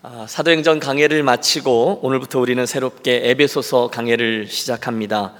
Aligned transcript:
아, 0.00 0.26
사도행전 0.28 0.78
강해를 0.78 1.24
마치고 1.24 2.00
오늘부터 2.04 2.38
우리는 2.38 2.64
새롭게 2.64 3.30
에베소서 3.30 3.88
강해를 3.88 4.46
시작합니다. 4.46 5.34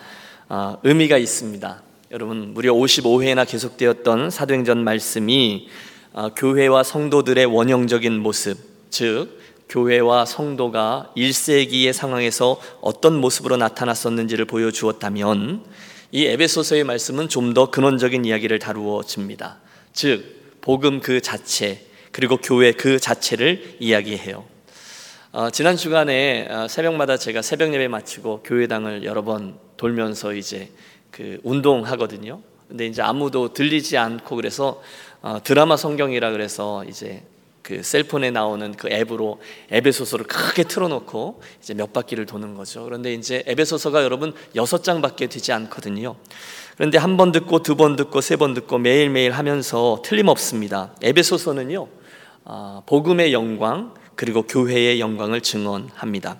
아, 0.49 0.79
의미가 0.83 1.17
있습니다. 1.17 1.83
여러분 2.11 2.55
무려 2.55 2.75
55회나 2.75 3.47
계속되었던 3.49 4.31
사도행전 4.31 4.83
말씀이 4.83 5.69
아, 6.13 6.31
교회와 6.35 6.83
성도들의 6.83 7.47
원형적인 7.47 8.19
모습, 8.19 8.59
즉 8.91 9.39
교회와 9.69 10.25
성도가 10.25 11.13
1세기의 11.17 11.93
상황에서 11.93 12.61
어떤 12.81 13.21
모습으로 13.21 13.59
나타났었는지를 13.59 14.45
보여주었다면 14.47 15.63
이 16.11 16.27
에베소서의 16.27 16.83
말씀은 16.83 17.29
좀 17.29 17.55
더 17.55 17.71
근원적인 17.71 18.25
이야기를 18.25 18.59
다루어집니다. 18.59 19.59
즉 19.93 20.59
복음 20.63 20.99
그 20.99 21.21
자체 21.21 21.88
그리고 22.13 22.37
교회 22.39 22.73
그 22.73 22.99
자체를 22.99 23.77
이야기해요. 23.81 24.45
어, 25.33 25.51
지난 25.51 25.77
주간에 25.77 26.49
어, 26.51 26.69
새벽마다 26.69 27.17
제가 27.17 27.43
새벽 27.43 27.73
예배 27.75 27.89
마치고 27.89 28.43
교회당을 28.45 29.05
여러 29.05 29.23
번 29.23 29.59
돌면서 29.77 30.33
이제 30.33 30.71
그 31.11 31.39
운동하거든요. 31.43 32.41
근데 32.69 32.87
이제 32.87 33.03
아무도 33.03 33.53
들리지 33.53 33.97
않고 33.97 34.37
그래서 34.37 34.83
어, 35.23 35.39
드라마 35.43 35.77
성경이라 35.77 36.31
그래서 36.33 36.85
이제 36.85 37.23
그 37.63 37.83
셀폰에 37.83 38.31
나오는 38.31 38.73
그 38.73 38.89
앱으로 38.91 39.41
에베소서를 39.71 40.27
크게 40.27 40.65
틀어놓고 40.65 41.43
이제 41.61 41.75
몇 41.75 41.93
바퀴를 41.93 42.25
도는 42.25 42.55
거죠. 42.55 42.85
그런데 42.85 43.13
이제 43.13 43.43
에베소서가 43.47 44.03
여러분 44.03 44.33
여섯 44.55 44.83
장밖에 44.83 45.27
되지 45.27 45.53
않거든요. 45.53 46.17
그런데 46.77 46.97
한 46.97 47.19
번 47.19 47.33
듣고 47.33 47.63
두 47.63 47.75
번 47.77 47.97
듣고 47.97 48.23
세 48.23 48.37
번 48.37 48.55
듣고 48.55 48.79
매일 48.79 49.11
매일 49.11 49.33
하면서 49.33 50.01
틀림없습니다. 50.05 50.95
에베소서는요 51.03 51.87
아, 51.87 51.98
복음의 52.87 53.33
영광 53.33 53.95
그리고 54.15 54.43
교회의 54.43 55.01
영광을 55.01 55.41
증언합니다. 55.41 56.39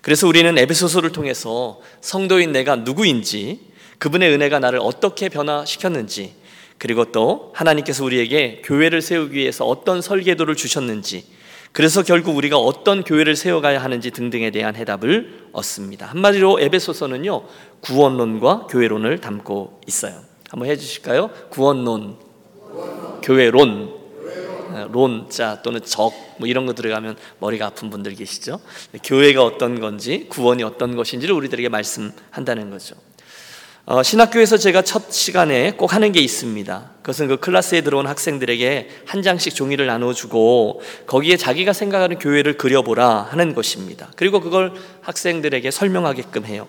그래서 0.00 0.26
우리는 0.26 0.58
에베소서를 0.58 1.12
통해서 1.12 1.80
성도인 2.00 2.52
내가 2.52 2.76
누구인지 2.76 3.72
그분의 3.98 4.32
은혜가 4.32 4.58
나를 4.58 4.80
어떻게 4.82 5.28
변화시켰는지 5.28 6.34
그리고 6.78 7.04
또 7.12 7.52
하나님께서 7.54 8.04
우리에게 8.04 8.62
교회를 8.64 9.00
세우기 9.00 9.36
위해서 9.36 9.64
어떤 9.64 10.02
설계도를 10.02 10.56
주셨는지 10.56 11.24
그래서 11.70 12.02
결국 12.02 12.36
우리가 12.36 12.58
어떤 12.58 13.04
교회를 13.04 13.36
세워가야 13.36 13.82
하는지 13.82 14.10
등등에 14.10 14.50
대한 14.50 14.74
해답을 14.74 15.48
얻습니다. 15.52 16.06
한마디로 16.06 16.58
에베소서는요 16.60 17.44
구원론과 17.82 18.66
교회론을 18.68 19.20
담고 19.20 19.80
있어요. 19.86 20.20
한번 20.50 20.68
해주실까요? 20.68 21.30
구원론, 21.50 22.16
교회론, 23.22 24.01
론자 24.92 25.62
또는 25.62 25.80
적 25.84 26.32
뭐 26.42 26.48
이런 26.48 26.66
거 26.66 26.74
들어가면 26.74 27.16
머리가 27.38 27.66
아픈 27.66 27.88
분들 27.88 28.16
계시죠? 28.16 28.60
교회가 29.04 29.44
어떤 29.44 29.78
건지 29.78 30.26
구원이 30.28 30.64
어떤 30.64 30.96
것인지를 30.96 31.32
우리들에게 31.36 31.68
말씀한다는 31.68 32.70
거죠. 32.70 32.96
어, 33.84 34.02
신학교에서 34.02 34.56
제가 34.58 34.82
첫 34.82 35.12
시간에 35.12 35.72
꼭 35.72 35.94
하는 35.94 36.10
게 36.10 36.20
있습니다. 36.20 36.90
그것은 37.02 37.28
그 37.28 37.36
클래스에 37.36 37.82
들어온 37.82 38.08
학생들에게 38.08 38.88
한 39.06 39.22
장씩 39.22 39.54
종이를 39.54 39.86
나눠주고 39.86 40.82
거기에 41.06 41.36
자기가 41.36 41.72
생각하는 41.72 42.18
교회를 42.18 42.56
그려보라 42.56 43.28
하는 43.30 43.54
것입니다. 43.54 44.10
그리고 44.16 44.40
그걸 44.40 44.72
학생들에게 45.02 45.70
설명하게끔 45.70 46.46
해요. 46.46 46.66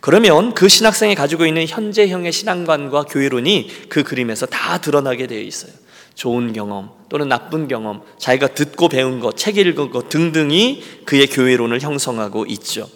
그러면 0.00 0.54
그 0.54 0.68
신학생이 0.68 1.14
가지고 1.14 1.46
있는 1.46 1.66
현재형의 1.66 2.32
신앙관과 2.32 3.04
교회론이 3.04 3.88
그 3.88 4.02
그림에서 4.02 4.46
다 4.46 4.78
드러나게 4.80 5.26
되어 5.26 5.40
있어요. 5.40 5.72
좋은 6.16 6.52
경험 6.52 6.90
또는 7.08 7.28
나쁜 7.28 7.68
경험, 7.68 8.02
자기가 8.18 8.48
듣고 8.48 8.88
배운 8.88 9.20
것, 9.20 9.36
책 9.36 9.58
읽은 9.58 9.90
것 9.90 10.08
등등이 10.08 10.82
그의 11.04 11.28
교회론을 11.28 11.80
형성하고 11.80 12.46
있죠. 12.46 12.88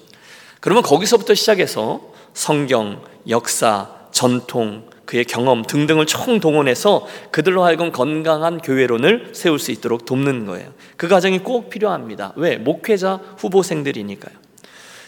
그러면 0.58 0.82
거기서부터 0.82 1.34
시작해서 1.34 2.00
성경, 2.34 3.02
역사, 3.28 3.91
전통, 4.10 4.88
그의 5.04 5.25
경험 5.25 5.62
등등을 5.62 6.06
총 6.06 6.41
동원해서 6.41 7.06
그들로 7.30 7.64
하여금 7.64 7.92
건강한 7.92 8.59
교회론을 8.59 9.30
세울 9.32 9.59
수 9.59 9.70
있도록 9.70 10.06
돕는 10.06 10.47
거예요. 10.47 10.72
그 10.97 11.09
과정이 11.09 11.41
꼭 11.41 11.70
필요합니다. 11.70 12.32
왜? 12.36 12.56
목회자 12.56 13.20
후보생들이니까요. 13.38 14.34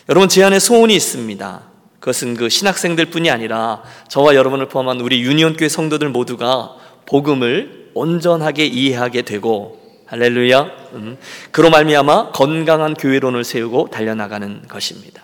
여러분, 0.09 0.29
제 0.29 0.43
안에 0.43 0.59
소원이 0.59 0.95
있습니다. 0.95 1.63
그것은 2.01 2.35
그 2.37 2.49
신학생들 2.49 3.07
뿐이 3.07 3.31
아니라 3.31 3.83
저와 4.09 4.35
여러분을 4.35 4.69
포함한 4.69 5.01
우리 5.01 5.23
유니온교회 5.23 5.69
성도들 5.69 6.09
모두가 6.09 6.75
복음을 7.07 7.82
온전하게 7.95 8.67
이해하게 8.67 9.23
되고 9.23 9.81
할렐루야. 10.07 10.71
음, 10.93 11.17
그로 11.51 11.71
말미암아 11.71 12.33
건강한 12.33 12.95
교회론을 12.95 13.45
세우고 13.45 13.89
달려나가는 13.91 14.63
것입니다. 14.69 15.23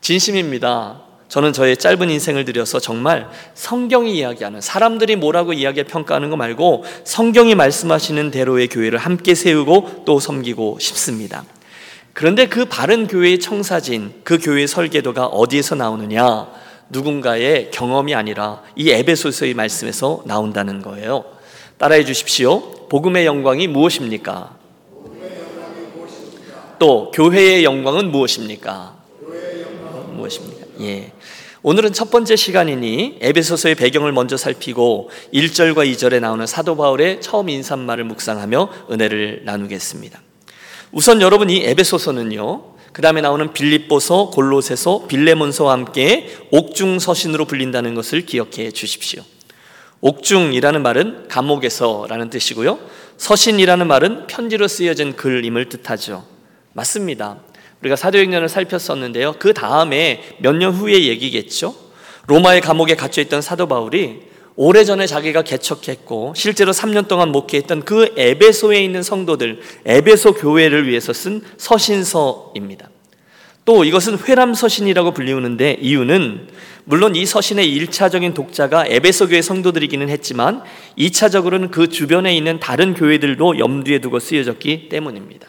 진심입니다. 0.00 1.02
저는 1.28 1.52
저의 1.52 1.76
짧은 1.76 2.10
인생을 2.10 2.44
들여서 2.44 2.78
정말 2.78 3.28
성경이 3.54 4.18
이야기하는 4.18 4.60
사람들이 4.60 5.16
뭐라고 5.16 5.54
이야기 5.54 5.82
평가하는 5.82 6.28
거 6.28 6.36
말고 6.36 6.84
성경이 7.04 7.54
말씀하시는 7.54 8.30
대로의 8.30 8.68
교회를 8.68 8.98
함께 8.98 9.34
세우고 9.34 10.02
또 10.04 10.20
섬기고 10.20 10.78
싶습니다. 10.78 11.44
그런데 12.12 12.46
그 12.46 12.66
바른 12.66 13.06
교회의 13.06 13.40
청사진, 13.40 14.12
그 14.24 14.38
교회의 14.38 14.66
설계도가 14.66 15.26
어디에서 15.26 15.74
나오느냐? 15.74 16.48
누군가의 16.90 17.70
경험이 17.70 18.14
아니라 18.14 18.62
이 18.76 18.90
에베소서의 18.90 19.54
말씀에서 19.54 20.22
나온다는 20.26 20.82
거예요. 20.82 21.24
따라해 21.82 22.04
주십시오. 22.04 22.60
복음의 22.88 23.26
영광이 23.26 23.66
무엇입니까? 23.66 24.56
또 26.78 27.10
교회의 27.10 27.64
영광은 27.64 28.12
무엇입니까? 28.12 28.94
무엇입니까? 30.12 30.66
예. 30.82 31.10
오늘은 31.64 31.92
첫 31.92 32.12
번째 32.12 32.36
시간이니 32.36 33.18
에베소서의 33.20 33.74
배경을 33.74 34.12
먼저 34.12 34.36
살피고 34.36 35.10
1절과 35.34 35.90
2절에 35.92 36.20
나오는 36.20 36.46
사도 36.46 36.76
바울의 36.76 37.20
처음 37.20 37.48
인사말을 37.48 38.04
묵상하며 38.04 38.68
은혜를 38.92 39.42
나누겠습니다. 39.44 40.22
우선 40.92 41.20
여러분 41.20 41.50
이 41.50 41.64
에베소서는요. 41.64 42.62
그 42.92 43.02
다음에 43.02 43.22
나오는 43.22 43.52
빌립보서, 43.52 44.30
골로새서, 44.30 45.08
빌레몬서와 45.08 45.72
함께 45.72 46.30
옥중 46.52 47.00
서신으로 47.00 47.46
불린다는 47.46 47.96
것을 47.96 48.24
기억해 48.24 48.70
주십시오. 48.70 49.24
옥중이라는 50.02 50.82
말은 50.82 51.28
감옥에서라는 51.28 52.28
뜻이고요. 52.28 52.78
서신이라는 53.16 53.86
말은 53.86 54.26
편지로 54.26 54.68
쓰여진 54.68 55.14
글임을 55.14 55.68
뜻하죠. 55.68 56.24
맞습니다. 56.72 57.38
우리가 57.80 57.96
사도행전을 57.96 58.48
살폈었는데요. 58.48 59.36
그 59.38 59.54
다음에 59.54 60.36
몇 60.38 60.56
년 60.56 60.72
후의 60.72 61.08
얘기겠죠. 61.08 61.74
로마의 62.26 62.60
감옥에 62.60 62.96
갇혀 62.96 63.22
있던 63.22 63.42
사도 63.42 63.66
바울이 63.68 64.22
오래전에 64.56 65.06
자기가 65.06 65.42
개척했고 65.42 66.34
실제로 66.36 66.72
3년 66.72 67.08
동안 67.08 67.30
목회했던 67.30 67.84
그 67.84 68.12
에베소에 68.16 68.82
있는 68.82 69.02
성도들, 69.02 69.60
에베소 69.86 70.34
교회를 70.34 70.88
위해서 70.88 71.12
쓴 71.12 71.42
서신서입니다. 71.56 72.90
또 73.64 73.84
이것은 73.84 74.18
회람 74.18 74.54
서신이라고 74.54 75.12
불리우는데 75.12 75.78
이유는 75.80 76.48
물론 76.84 77.14
이 77.14 77.24
서신의 77.24 77.78
1차적인 77.78 78.34
독자가 78.34 78.86
에베소 78.86 79.28
교회 79.28 79.42
성도들이기는 79.42 80.08
했지만 80.08 80.62
2차적으로는 80.98 81.70
그 81.70 81.88
주변에 81.88 82.36
있는 82.36 82.58
다른 82.60 82.94
교회들도 82.94 83.58
염두에 83.58 84.00
두고 84.00 84.18
쓰여졌기 84.18 84.88
때문입니다. 84.88 85.48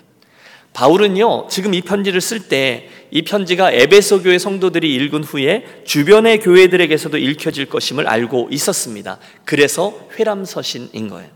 바울은요, 0.73 1.47
지금 1.49 1.73
이 1.73 1.81
편지를 1.81 2.21
쓸 2.21 2.47
때 2.47 2.89
이 3.13 3.21
편지가 3.21 3.71
에베소 3.71 4.23
교회 4.23 4.39
성도들이 4.39 4.91
읽은 4.95 5.23
후에 5.23 5.83
주변의 5.85 6.39
교회들에게서도 6.39 7.15
읽혀질 7.19 7.67
것임을 7.67 8.07
알고 8.07 8.47
있었습니다. 8.49 9.19
그래서 9.45 10.07
회람 10.17 10.43
서신인 10.45 11.09
거예요. 11.09 11.29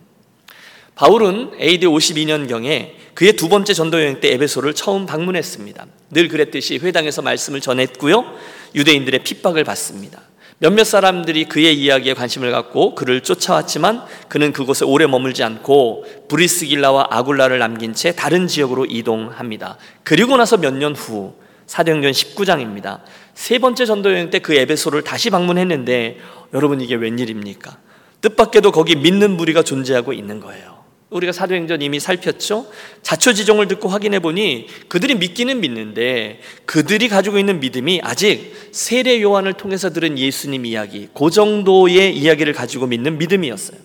바울은 0.98 1.52
AD 1.62 1.86
52년경에 1.86 2.90
그의 3.14 3.34
두 3.34 3.50
번째 3.50 3.74
전도 3.74 4.00
여행 4.02 4.20
때 4.20 4.34
에베소를 4.34 4.74
처음 4.74 5.06
방문했습니다. 5.06 5.86
늘 6.10 6.28
그랬듯이 6.28 6.80
회당에서 6.80 7.22
말씀을 7.22 7.62
전했고요. 7.62 8.26
유대인들의 8.74 9.20
핍박을 9.24 9.64
받습니다. 9.64 10.22
몇몇 10.58 10.86
사람들이 10.86 11.46
그의 11.46 11.76
이야기에 11.80 12.16
관심을 12.16 12.52
갖고 12.52 12.96
그를 12.96 13.22
쫓아왔지만 13.22 14.06
그는 14.28 14.52
그곳에 14.52 14.86
오래 14.86 15.06
머물지 15.06 15.44
않고 15.44 16.06
브리스길라와 16.30 17.10
아굴라를 17.12 17.60
남긴 17.60 17.94
채 17.94 18.12
다른 18.16 18.48
지역으로 18.48 18.86
이동합니다. 18.86 19.78
그리고 20.04 20.36
나서 20.36 20.58
몇 20.58 20.74
년 20.74 20.94
후 20.96 21.36
사도행전 21.68 22.12
19장입니다. 22.12 23.02
세 23.36 23.60
번째 23.60 23.86
전도 23.86 24.12
여행 24.12 24.32
때 24.32 24.40
그 24.40 24.56
에베소를 24.56 25.04
다시 25.04 25.30
방문했는데 25.30 26.18
여러분 26.56 26.82
이게 26.82 26.96
웬일입니까? 26.96 27.78
뜻밖에도 28.22 28.72
거기 28.72 28.96
믿는 28.96 29.38
무리가 29.38 29.62
존재하고 29.62 30.12
있는 30.12 30.40
거예요. 30.40 30.77
우리가 31.10 31.32
사도행전 31.32 31.82
이미 31.82 32.02
살폈죠? 32.02 32.68
자초지종을 33.02 33.70
듣고 33.70 33.88
확인해 33.88 34.20
보니 34.20 34.68
그들이 34.90 35.16
믿기는 35.16 35.62
믿는데 35.62 36.42
그들이 36.66 37.08
가지고 37.08 37.40
있는 37.40 37.62
믿음이 37.62 38.02
아직 38.04 38.54
세례 38.74 39.22
요한을 39.22 39.54
통해서 39.54 39.90
들은 39.92 40.18
예수님 40.18 40.66
이야기, 40.66 41.08
그 41.14 41.30
정도의 41.30 42.18
이야기를 42.18 42.52
가지고 42.52 42.88
믿는 42.88 43.18
믿음이었어요. 43.20 43.80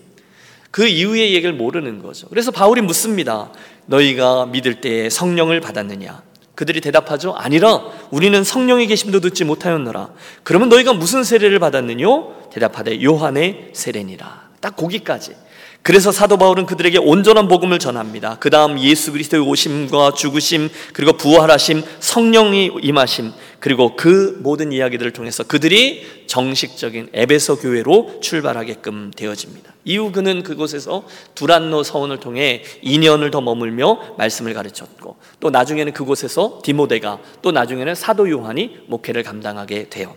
그 0.69 0.85
이후의 0.85 1.33
얘기를 1.33 1.53
모르는 1.53 2.01
거죠. 2.01 2.27
그래서 2.27 2.51
바울이 2.51 2.81
묻습니다. 2.81 3.51
너희가 3.85 4.47
믿을 4.47 4.81
때에 4.81 5.09
성령을 5.09 5.61
받았느냐? 5.61 6.23
그들이 6.55 6.81
대답하죠. 6.81 7.33
아니라 7.33 7.83
우리는 8.11 8.43
성령의 8.43 8.87
계심도 8.87 9.21
듣지 9.21 9.43
못하였노라. 9.43 10.09
그러면 10.43 10.69
너희가 10.69 10.93
무슨 10.93 11.23
세례를 11.23 11.59
받았느뇨? 11.59 12.49
대답하되 12.51 13.01
요한의 13.01 13.69
세례니라. 13.73 14.49
딱 14.59 14.75
거기까지. 14.75 15.35
그래서 15.83 16.13
사도 16.13 16.37
바울은 16.37 16.65
그들에게 16.65 16.97
온전한 16.97 17.49
복음을 17.49 17.77
전합니다. 17.77 18.37
그 18.39 18.49
다음 18.49 18.79
예수 18.79 19.11
그리스도의 19.11 19.43
오심과 19.43 20.13
죽으심, 20.13 20.69
그리고 20.93 21.11
부활하심, 21.13 21.83
성령이 21.99 22.71
임하심, 22.81 23.33
그리고 23.59 23.97
그 23.97 24.39
모든 24.41 24.71
이야기들을 24.71 25.11
통해서 25.11 25.43
그들이 25.43 26.23
정식적인 26.27 27.09
에베소 27.11 27.57
교회로 27.57 28.19
출발하게끔 28.21 29.11
되어집니다. 29.13 29.73
이후 29.83 30.13
그는 30.13 30.43
그곳에서 30.43 31.03
두란노 31.35 31.83
서원을 31.83 32.21
통해 32.21 32.63
2년을 32.81 33.29
더 33.29 33.41
머물며 33.41 34.15
말씀을 34.17 34.53
가르쳤고 34.53 35.17
또 35.41 35.49
나중에는 35.49 35.91
그곳에서 35.91 36.61
디모데가 36.63 37.19
또 37.41 37.51
나중에는 37.51 37.93
사도 37.93 38.29
요한이 38.29 38.85
목회를 38.87 39.23
감당하게 39.23 39.89
돼요. 39.89 40.15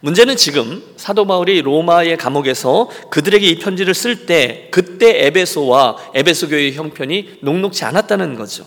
문제는 0.00 0.36
지금 0.36 0.82
사도 0.96 1.26
바울이 1.26 1.60
로마의 1.60 2.16
감옥에서 2.16 2.88
그들에게 3.10 3.46
이 3.46 3.58
편지를 3.58 3.92
쓸 3.92 4.24
때 4.24 4.68
그때 4.70 5.26
에베소와 5.26 6.12
에베소 6.14 6.48
교회의 6.48 6.72
형편이 6.72 7.38
녹록지 7.42 7.84
않았다는 7.84 8.34
거죠. 8.34 8.64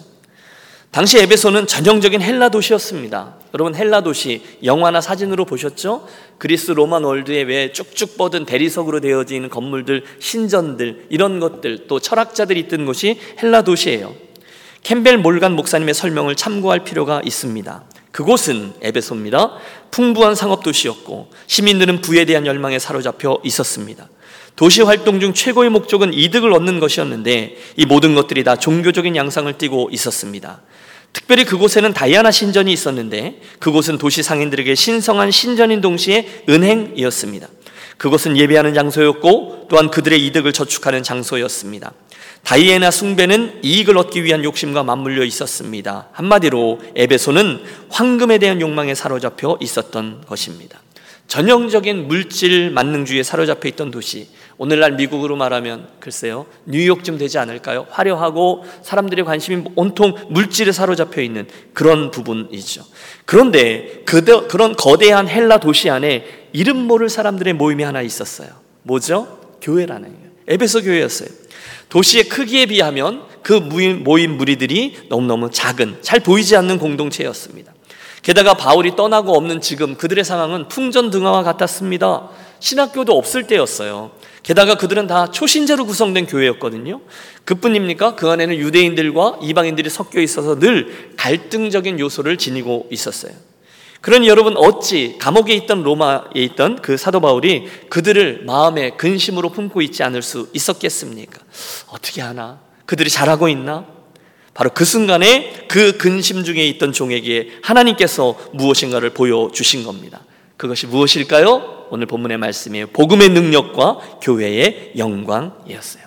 당시 0.92 1.18
에베소는 1.18 1.66
전형적인 1.66 2.22
헬라 2.22 2.50
도시였습니다. 2.50 3.38
여러분 3.56 3.74
헬라 3.74 4.02
도시 4.02 4.44
영화나 4.64 5.02
사진으로 5.02 5.44
보셨죠? 5.46 6.08
그리스 6.38 6.70
로만 6.70 7.04
월드에 7.04 7.42
왜 7.44 7.72
쭉쭉 7.72 8.16
뻗은 8.16 8.46
대리석으로 8.46 9.00
되어진 9.00 9.50
건물들, 9.50 10.04
신전들 10.20 11.08
이런 11.10 11.40
것들 11.40 11.88
또 11.88 12.00
철학자들이 12.00 12.60
있던 12.62 12.86
곳이 12.86 13.20
헬라 13.42 13.64
도시예요. 13.64 14.14
캠벨 14.84 15.18
몰간 15.18 15.54
목사님의 15.56 15.96
설명을 15.96 16.36
참고할 16.36 16.84
필요가 16.84 17.22
있습니다. 17.26 17.86
그곳은 18.14 18.74
에베소입니다. 18.82 19.58
풍부한 19.90 20.36
상업 20.36 20.64
도시였고 20.64 21.30
시민들은 21.48 22.02
부에 22.02 22.26
대한 22.26 22.46
열망에 22.46 22.78
사로잡혀 22.78 23.40
있었습니다. 23.44 24.08
도시 24.56 24.84
활동 24.84 25.20
중 25.20 25.34
최고의 25.34 25.72
목적은 25.72 26.14
이득을 26.14 26.54
얻는 26.54 26.80
것이었는데 26.80 27.58
이 27.76 27.86
모든 27.88 28.14
것들이 28.14 28.44
다 28.44 28.56
종교적인 28.56 29.16
양상을 29.16 29.52
띠고 29.58 29.90
있었습니다. 29.92 30.62
특별히 31.12 31.44
그곳에는 31.44 31.92
다이아나 31.94 32.30
신전이 32.30 32.72
있었는데 32.72 33.42
그곳은 33.60 33.98
도시 33.98 34.22
상인들에게 34.22 34.76
신성한 34.76 35.32
신전인 35.32 35.82
동시에 35.82 36.44
은행이었습니다. 36.48 37.48
그곳은 37.98 38.38
예배하는 38.38 38.76
장소였고 38.76 39.68
또한 39.70 39.90
그들의 39.90 40.24
이득을 40.28 40.54
저축하는 40.54 41.02
장소였습니다. 41.02 41.94
다이애나 42.44 42.92
숭배는 42.92 43.60
이익을 43.64 43.98
얻기 43.98 44.24
위한 44.24 44.44
욕심과 44.44 44.84
맞물려 44.84 45.24
있었습니다. 45.24 46.10
한마디로 46.12 46.80
에베소는 46.96 47.64
황금에 47.90 48.38
대한 48.38 48.60
욕망에 48.60 48.94
사로잡혀 48.96 49.58
있었던 49.62 50.24
것입니다. 50.28 50.82
전형적인 51.28 52.08
물질 52.08 52.70
만능주의에 52.72 53.24
사로잡혀 53.24 53.70
있던 53.70 53.92
도시. 53.92 54.28
오늘날 54.58 54.92
미국으로 54.92 55.36
말하면 55.36 55.88
글쎄요, 56.00 56.46
뉴욕쯤 56.66 57.18
되지 57.18 57.40
않을까요? 57.40 57.88
화려하고 57.90 58.66
사람들의 58.84 59.26
관심이 59.26 59.64
온통 59.76 60.14
물질에 60.30 60.72
사로잡혀 60.72 61.22
있는 61.22 61.48
그런 61.74 62.12
부분이죠. 62.12 62.84
그런데 63.26 64.04
그, 64.06 64.24
그런 64.48 64.76
거대한 64.76 65.28
헬라 65.28 65.58
도시 65.60 65.90
안에 65.90 66.50
이름 66.52 66.78
모를 66.78 67.10
사람들의 67.10 67.54
모임이 67.54 67.84
하나 67.84 68.02
있었어요. 68.02 68.50
뭐죠? 68.84 69.40
교회라는 69.62 70.10
거예요. 70.10 70.30
에베소 70.48 70.82
교회였어요. 70.82 71.30
도시의 71.94 72.24
크기에 72.24 72.66
비하면 72.66 73.22
그 73.44 73.54
모임 73.54 74.36
무리들이 74.36 74.96
너무너무 75.10 75.52
작은, 75.52 75.98
잘 76.02 76.20
보이지 76.22 76.56
않는 76.56 76.80
공동체였습니다. 76.80 77.72
게다가 78.24 78.56
바울이 78.56 78.96
떠나고 78.96 79.36
없는 79.38 79.62
지금 79.62 79.96
그들의 79.96 80.24
상황은 80.24 80.70
풍전등화와 80.70 81.44
같았습니다. 81.44 82.30
신학교도 82.60 83.16
없을 83.16 83.46
때였어요. 83.46 84.10
게다가 84.42 84.74
그들은 84.74 85.06
다 85.06 85.30
초신자로 85.30 85.86
구성된 85.86 86.26
교회였거든요. 86.26 87.00
그뿐입니까? 87.46 88.16
그 88.16 88.28
안에는 88.28 88.56
유대인들과 88.56 89.38
이방인들이 89.44 89.92
섞여 89.92 90.20
있어서 90.20 90.58
늘 90.58 91.14
갈등적인 91.18 92.00
요소를 92.00 92.40
지니고 92.40 92.88
있었어요. 92.90 93.34
그러니 94.04 94.28
여러분 94.28 94.58
어찌 94.58 95.16
감옥에 95.18 95.54
있던 95.54 95.82
로마에 95.82 96.24
있던 96.36 96.82
그 96.82 96.98
사도 96.98 97.22
바울이 97.22 97.70
그들을 97.88 98.44
마음에 98.46 98.90
근심으로 98.98 99.52
품고 99.52 99.82
있지 99.82 100.04
않을 100.04 100.22
수 100.22 100.50
있었겠습니까? 100.52 101.40
어떻게 101.88 102.22
하나? 102.22 102.60
그들이 102.86 103.10
잘하고 103.10 103.48
있나? 103.48 103.86
바로 104.54 104.72
그 104.74 104.84
순간에 104.84 105.68
그 105.70 105.96
근심 105.98 106.44
중에 106.44 106.66
있던 106.68 106.92
종에게 106.92 107.60
하나님께서 107.62 108.38
무엇인가를 108.52 109.12
보여주신 109.12 109.86
겁니다. 109.86 110.20
그것이 110.58 110.86
무엇일까요? 110.88 111.86
오늘 111.90 112.06
본문의 112.06 112.38
말씀이에요. 112.40 112.88
복음의 112.88 113.30
능력과 113.30 114.20
교회의 114.22 114.96
영광이었어요. 114.98 116.04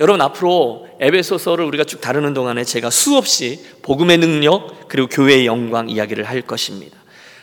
여러분 0.00 0.22
앞으로 0.22 0.88
에베소서를 1.00 1.66
우리가 1.66 1.84
쭉 1.84 2.00
다루는 2.00 2.32
동안에 2.32 2.64
제가 2.64 2.88
수없이 2.88 3.62
복음의 3.82 4.16
능력 4.16 4.88
그리고 4.88 5.06
교회의 5.08 5.44
영광 5.44 5.90
이야기를 5.90 6.24
할 6.24 6.40
것입니다. 6.40 6.96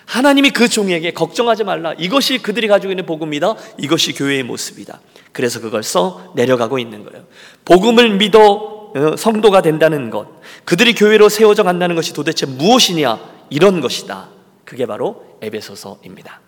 하나님이 0.06 0.52
그 0.52 0.68
종에게 0.68 1.12
걱정하지 1.12 1.64
말라. 1.64 1.94
이것이 1.94 2.40
그들이 2.40 2.68
가지고 2.68 2.92
있는 2.92 3.06
복음이다. 3.06 3.56
이것이 3.78 4.14
교회의 4.14 4.44
모습이다. 4.44 5.00
그래서 5.32 5.60
그걸 5.60 5.84
써 5.84 6.32
내려가고 6.36 6.80
있는 6.80 7.04
거예요. 7.04 7.26
복음을 7.66 8.18
믿어 8.18 8.74
어, 8.96 9.16
성도가 9.18 9.64
된다는 9.64 10.12
것, 10.12 10.28
그들이 10.66 10.94
교회로 10.94 11.28
세워져 11.28 11.64
간다는 11.64 11.96
것이 11.96 12.14
도대체 12.14 12.46
무엇이냐? 12.46 13.20
이런 13.50 13.82
것이다. 13.82 14.30
그게 14.66 14.86
바로 14.86 15.38
에베소서입니다. 15.42 16.42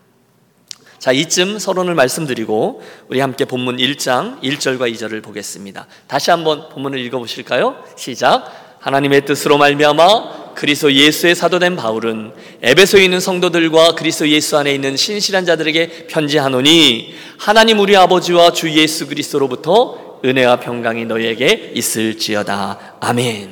자, 0.99 1.11
이쯤 1.11 1.59
서론을 1.59 1.93
말씀드리고 1.93 2.81
우리 3.09 3.19
함께 3.19 3.45
본문 3.45 3.77
1장 3.77 4.41
1절과 4.41 4.91
2절을 4.93 5.21
보겠습니다. 5.23 5.87
다시 6.07 6.31
한번 6.31 6.69
본문을 6.69 6.99
읽어 6.99 7.19
보실까요? 7.19 7.83
시작. 7.95 8.64
하나님의 8.85 9.25
뜻으로 9.25 9.57
말미암아 9.57 10.53
그리스도 10.53 10.93
예수의 10.93 11.33
사도된 11.33 11.75
바울은 11.75 12.33
에베소에 12.61 13.03
있는 13.03 13.19
성도들과 13.19 13.95
그리스도 13.95 14.29
예수 14.29 14.59
안에 14.59 14.75
있는 14.75 14.95
신실한 14.95 15.43
자들에게 15.43 16.05
편지하노니 16.05 17.15
하나님 17.39 17.79
우리 17.79 17.97
아버지와 17.97 18.51
주 18.51 18.69
예수 18.69 19.07
그리스도로부터 19.07 20.19
은혜와 20.23 20.59
평강이 20.59 21.05
너희에게 21.05 21.71
있을지어다. 21.73 22.97
아멘. 22.99 23.49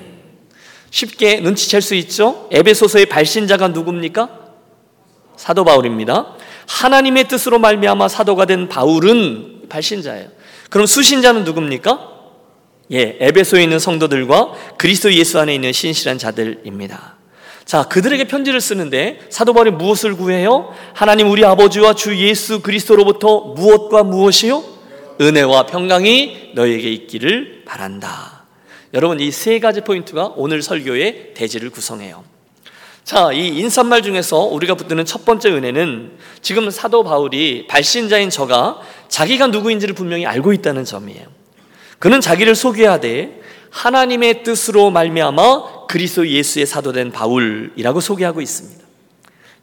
쉽게 0.91 1.39
눈치챌 1.39 1.81
수 1.81 1.95
있죠? 1.95 2.47
에베소서의 2.51 3.07
발신자가 3.07 3.69
누굽니까? 3.69 4.29
사도 5.35 5.63
바울입니다. 5.63 6.35
하나님의 6.67 7.27
뜻으로 7.27 7.57
말미암아 7.57 8.07
사도가 8.07 8.45
된 8.45 8.69
바울은 8.69 9.63
발신자예요. 9.67 10.27
그럼 10.69 10.85
수신자는 10.85 11.43
누굽니까? 11.43 12.12
예, 12.91 13.17
에베소에 13.19 13.63
있는 13.63 13.79
성도들과 13.79 14.53
그리스도 14.77 15.11
예수 15.13 15.39
안에 15.39 15.55
있는 15.55 15.71
신실한 15.71 16.17
자들입니다. 16.17 17.15
자, 17.65 17.83
그들에게 17.83 18.25
편지를 18.25 18.59
쓰는데 18.59 19.19
사도 19.29 19.53
바울이 19.53 19.71
무엇을 19.71 20.15
구해요? 20.17 20.73
하나님 20.93 21.29
우리 21.31 21.45
아버지와 21.45 21.93
주 21.93 22.15
예수 22.17 22.61
그리스도로부터 22.61 23.39
무엇과 23.55 24.03
무엇이요? 24.03 24.63
은혜와 25.21 25.67
평강이 25.67 26.51
너에게 26.55 26.91
있기를 26.91 27.63
바란다. 27.65 28.43
여러분 28.93 29.19
이 29.19 29.31
세 29.31 29.59
가지 29.59 29.81
포인트가 29.81 30.33
오늘 30.35 30.61
설교의 30.61 31.33
대지를 31.33 31.69
구성해요. 31.69 32.23
자, 33.03 33.31
이 33.31 33.47
인사말 33.47 34.01
중에서 34.01 34.39
우리가 34.39 34.75
붙드는 34.75 35.05
첫 35.05 35.25
번째 35.25 35.51
은혜는 35.51 36.11
지금 36.41 36.69
사도 36.69 37.03
바울이 37.03 37.67
발신자인 37.67 38.29
저가 38.29 38.79
자기가 39.07 39.47
누구인지를 39.47 39.95
분명히 39.95 40.25
알고 40.25 40.53
있다는 40.53 40.85
점이에요. 40.85 41.25
그는 42.03 42.19
자기를 42.19 42.53
소개하되 42.53 43.39
하나님의 43.69 44.43
뜻으로 44.43 44.91
말미암아 44.91 45.85
그리스도 45.87 46.27
예수의 46.27 46.65
사도된 46.65 47.13
바울이라고 47.13 48.01
소개하고 48.01 48.41
있습니다. 48.41 48.83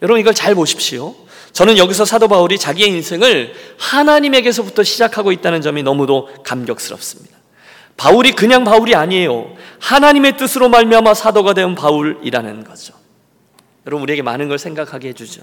여러분 0.01 0.21
이걸 0.21 0.33
잘 0.33 0.55
보십시오. 0.55 1.15
저는 1.53 1.77
여기서 1.77 2.07
사도 2.07 2.29
바울이 2.29 2.57
자기의 2.57 2.89
인생을 2.89 3.53
하나님에게서부터 3.77 4.85
시작하고 4.85 5.33
있다는 5.33 5.61
점이 5.61 5.83
너무도 5.83 6.31
감격스럽습니다. 6.43 7.37
바울이 7.99 8.33
그냥 8.33 8.65
바울이 8.65 8.95
아니에요. 8.95 9.55
하나님의 9.79 10.39
뜻으로 10.39 10.71
말미암아 10.71 11.13
사도가 11.13 11.53
된 11.53 11.75
바울이라는 11.75 12.65
거죠. 12.65 12.95
여러분 13.87 14.05
우리에게 14.05 14.23
많은 14.23 14.49
걸 14.49 14.59
생각하게 14.59 15.09
해주죠. 15.09 15.43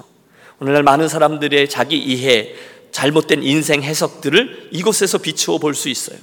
오늘날 0.60 0.82
많은 0.82 1.08
사람들의 1.08 1.70
자기 1.70 2.00
이해, 2.00 2.56
잘못된 2.92 3.44
인생 3.44 3.84
해석들을 3.84 4.70
이곳에서 4.72 5.20
비추어 5.20 5.60
볼 5.60 5.75
수 5.75 5.89
있어요. 5.89 6.18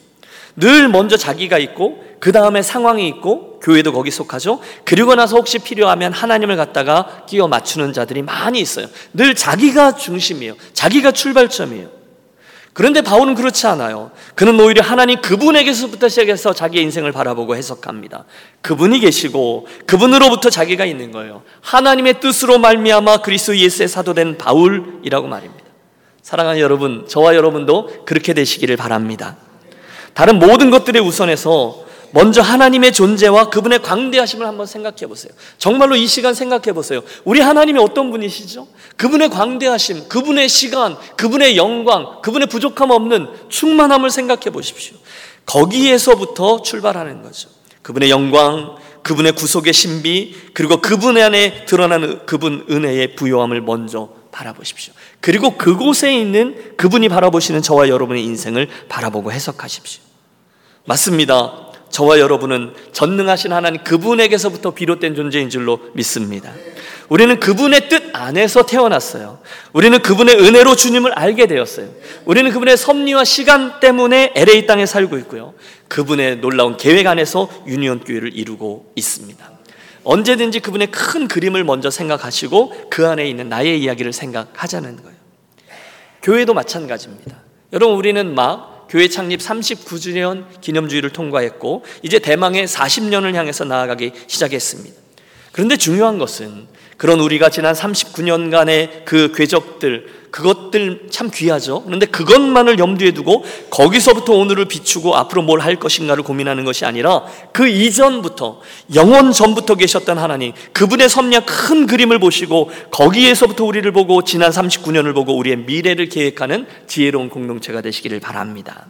늘 0.57 0.89
먼저 0.89 1.17
자기가 1.17 1.59
있고 1.59 2.03
그 2.21 2.33
다음에 2.33 2.63
상황이 2.63 3.09
있고 3.09 3.61
교회도 3.61 3.93
거기 3.93 4.11
속하죠. 4.11 4.61
그리고 4.85 5.15
나서 5.15 5.37
혹시 5.37 5.59
필요하면 5.59 6.13
하나님을 6.13 6.57
갖다가 6.57 7.25
끼워 7.27 7.49
맞추는 7.49 7.93
자들이 7.93 8.23
많이 8.23 8.61
있어요. 8.61 8.87
늘 9.13 9.35
자기가 9.35 9.97
중심이에요. 9.97 10.55
자기가 10.73 11.13
출발점이에요. 11.13 12.05
그런데 12.75 13.03
바울은 13.03 13.37
그렇지 13.37 13.69
않아요. 13.69 14.11
그는 14.35 14.59
오히려 14.59 14.83
하나님 14.83 15.21
그분에게서부터 15.21 16.09
시작해서 16.09 16.53
자기의 16.53 16.83
인생을 16.85 17.13
바라보고 17.13 17.55
해석합니다. 17.55 18.25
그분이 18.63 18.99
계시고 18.99 19.69
그분으로부터 19.87 20.51
자기가 20.51 20.85
있는 20.85 21.13
거예요. 21.13 21.43
하나님의 21.61 22.21
뜻으로 22.21 22.59
말미암아 22.59 23.19
그리스도 23.19 23.57
예수의 23.57 23.89
사도된 23.89 24.39
바울이라고 24.39 25.29
말입니다. 25.29 25.65
사랑하는 26.23 26.61
여러분, 26.61 27.07
저와 27.09 27.37
여러분도 27.37 28.05
그렇게 28.07 28.35
되시기를 28.35 28.77
바랍니다. 28.77 29.37
다른 30.15 30.39
모든 30.39 30.71
것들에 30.71 31.01
우선해서 31.01 31.85
먼저 32.15 32.41
하나님의 32.41 32.93
존재와 32.93 33.51
그분의 33.51 33.83
광대하심을 33.83 34.47
한번 34.47 34.67
생각해 34.67 35.09
보세요. 35.09 35.33
정말로 35.59 35.97
이 35.97 36.07
시간 36.07 36.33
생각해 36.33 36.73
보세요. 36.73 37.03
우리 37.25 37.41
하나님이 37.41 37.81
어떤 37.81 38.13
분이시죠? 38.13 38.69
그분의 38.97 39.31
광대하심, 39.31 40.09
그분의 40.09 40.49
시간, 40.49 40.97
그분의 41.17 41.57
영광, 41.57 42.23
그분의 42.23 42.47
부족함 42.47 42.91
없는 42.91 43.27
충만함을 43.49 44.11
생각해 44.11 44.51
보십시오. 44.53 44.97
거기에서부터 45.45 46.63
출발하는 46.63 47.23
거죠. 47.23 47.49
그분의 47.83 48.11
영광, 48.11 48.77
그분의 49.03 49.33
구속의 49.33 49.73
신비, 49.73 50.37
그리고 50.55 50.77
그분 50.77 51.19
안에 51.19 51.65
드러나는 51.65 52.25
그분 52.27 52.65
은혜의 52.71 53.17
부요함을 53.17 53.61
먼저 53.61 54.09
바라보십시오. 54.31 54.95
그리고 55.21 55.57
그곳에 55.57 56.15
있는 56.15 56.77
그분이 56.77 57.09
바라보시는 57.09 57.61
저와 57.61 57.89
여러분의 57.89 58.23
인생을 58.23 58.69
바라보고 58.89 59.33
해석하십시오. 59.33 60.04
맞습니다. 60.85 61.65
저와 61.91 62.19
여러분은 62.19 62.75
전능하신 62.93 63.53
하나님 63.53 63.85
그분에게서부터 63.85 64.73
비롯된 64.73 65.15
존재인 65.15 65.49
줄로 65.49 65.79
믿습니다. 65.95 66.53
우리는 67.09 67.39
그분의 67.39 67.89
뜻 67.89 68.03
안에서 68.13 68.67
태어났어요. 68.67 69.39
우리는 69.73 70.01
그분의 70.01 70.37
은혜로 70.41 70.75
주님을 70.75 71.13
알게 71.13 71.47
되었어요. 71.47 71.89
우리는 72.25 72.51
그분의 72.51 72.77
섭리와 72.77 73.25
시간 73.25 73.79
때문에 73.79 74.33
LA 74.35 74.67
땅에 74.67 74.87
살고 74.87 75.19
있고요. 75.19 75.55
그분의 75.89 76.41
놀라운 76.41 76.77
계획 76.77 77.07
안에서 77.07 77.49
유니온 77.67 78.01
교회를 78.01 78.37
이루고 78.37 78.93
있습니다. 78.97 79.51
언제든지 80.03 80.61
그분의 80.61 80.91
큰 80.91 81.29
그림을 81.29 81.65
먼저 81.65 81.91
생각하시고 81.91 82.89
그 82.91 83.07
안에 83.07 83.27
있는 83.29 83.49
나의 83.49 83.81
이야기를 83.81 84.13
생각하자는 84.13 84.97
거예요. 84.97 85.17
교회도 86.23 86.55
마찬가지입니다. 86.55 87.37
여러분 87.73 87.97
우리는 87.97 88.35
막 88.35 88.74
교회 88.89 89.09
창립 89.09 89.41
39주년 89.41 90.45
기념주의를 90.61 91.11
통과했고 91.11 91.85
이제 92.03 92.19
대망의 92.19 92.67
40년을 92.67 93.35
향해서 93.35 93.65
나아가기 93.65 94.13
시작했습니다. 94.27 95.01
그런데 95.53 95.77
중요한 95.77 96.19
것은 96.19 96.67
그런 96.97 97.21
우리가 97.21 97.49
지난 97.49 97.75
39년간의 97.75 99.05
그 99.05 99.33
궤적들 99.35 100.24
그것들 100.35 101.07
참 101.11 101.31
귀하죠. 101.33 101.85
그런데 101.85 102.07
그것만을 102.07 102.81
염두에 102.81 103.13
두고 103.13 103.45
거기서부터 103.71 104.33
오늘을 104.33 104.65
비추고 104.65 105.15
앞으로 105.15 105.43
뭘 105.43 105.65
할 105.65 105.77
것인가를 105.77 106.25
고민하는 106.25 106.65
것이 106.65 106.85
아니라 106.85 107.25
그 107.53 107.69
이전부터 107.69 108.61
영원 108.97 109.31
전부터 109.31 109.77
계셨던 109.77 110.19
하나님 110.19 110.53
그분의 110.73 111.09
섭리한 111.09 111.47
큰 111.47 111.87
그림을 111.87 112.19
보시고 112.19 112.71
거기에서부터 112.91 113.65
우리를 113.65 113.91
보고 113.93 114.25
지난 114.25 114.51
39년을 114.51 115.15
보고 115.15 115.37
우리의 115.37 115.59
미래를 115.59 116.09
계획하는 116.09 116.67
지혜로운 116.89 117.31
공동체가 117.31 117.81
되시기를 117.81 118.19
바랍니다. 118.19 118.87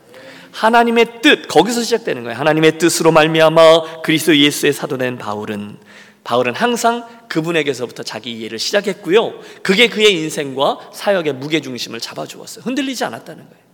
하나님의 0.50 1.20
뜻 1.20 1.46
거기서 1.46 1.82
시작되는 1.82 2.22
거예요. 2.22 2.38
하나님의 2.38 2.78
뜻으로 2.78 3.12
말미암아 3.12 4.02
그리스도 4.02 4.36
예수의 4.36 4.72
사도된 4.72 5.18
바울은 5.18 5.76
바울은 6.24 6.54
항상 6.54 7.06
그분에게서부터 7.28 8.02
자기 8.02 8.32
이해를 8.32 8.58
시작했고요. 8.58 9.40
그게 9.62 9.88
그의 9.88 10.14
인생과 10.14 10.90
사역의 10.92 11.34
무게중심을 11.34 12.00
잡아주었어요. 12.00 12.64
흔들리지 12.64 13.04
않았다는 13.04 13.44
거예요. 13.44 13.64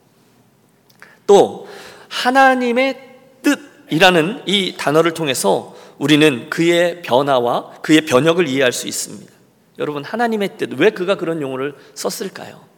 또, 1.27 1.69
하나님의 2.09 2.99
뜻이라는 3.43 4.43
이 4.47 4.75
단어를 4.77 5.15
통해서 5.15 5.77
우리는 5.99 6.51
그의 6.51 7.03
변화와 7.03 7.81
그의 7.83 8.05
변혁을 8.05 8.49
이해할 8.49 8.73
수 8.73 8.89
있습니다. 8.89 9.33
여러분, 9.79 10.03
하나님의 10.03 10.59
뜻, 10.59 10.71
왜 10.77 10.91
그가 10.91 11.15
그런 11.15 11.41
용어를 11.41 11.77
썼을까요? 11.95 12.70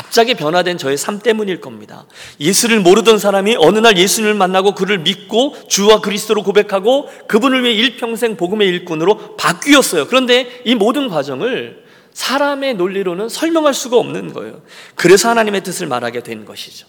갑자기 0.00 0.32
변화된 0.32 0.78
저의 0.78 0.96
삶 0.96 1.18
때문일 1.18 1.60
겁니다. 1.60 2.06
예수를 2.40 2.80
모르던 2.80 3.18
사람이 3.18 3.56
어느 3.58 3.78
날 3.80 3.98
예수님을 3.98 4.32
만나고 4.32 4.74
그를 4.74 5.00
믿고 5.00 5.54
주와 5.68 6.00
그리스도로 6.00 6.42
고백하고 6.42 7.10
그분을 7.28 7.64
위해 7.64 7.74
일평생 7.74 8.38
복음의 8.38 8.66
일꾼으로 8.66 9.36
바뀌었어요. 9.36 10.06
그런데 10.06 10.62
이 10.64 10.74
모든 10.74 11.08
과정을 11.08 11.84
사람의 12.14 12.74
논리로는 12.74 13.28
설명할 13.28 13.74
수가 13.74 13.98
없는 13.98 14.32
거예요. 14.32 14.62
그래서 14.94 15.28
하나님의 15.28 15.62
뜻을 15.64 15.86
말하게 15.86 16.22
된 16.22 16.46
것이죠. 16.46 16.86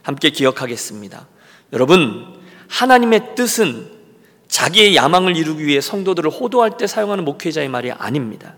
함께 0.00 0.30
기억하겠습니다. 0.30 1.28
여러분, 1.74 2.24
하나님의 2.68 3.34
뜻은 3.36 3.86
자기의 4.48 4.96
야망을 4.96 5.36
이루기 5.36 5.66
위해 5.66 5.82
성도들을 5.82 6.30
호도할 6.30 6.78
때 6.78 6.86
사용하는 6.86 7.26
목회자의 7.26 7.68
말이 7.68 7.92
아닙니다. 7.92 8.54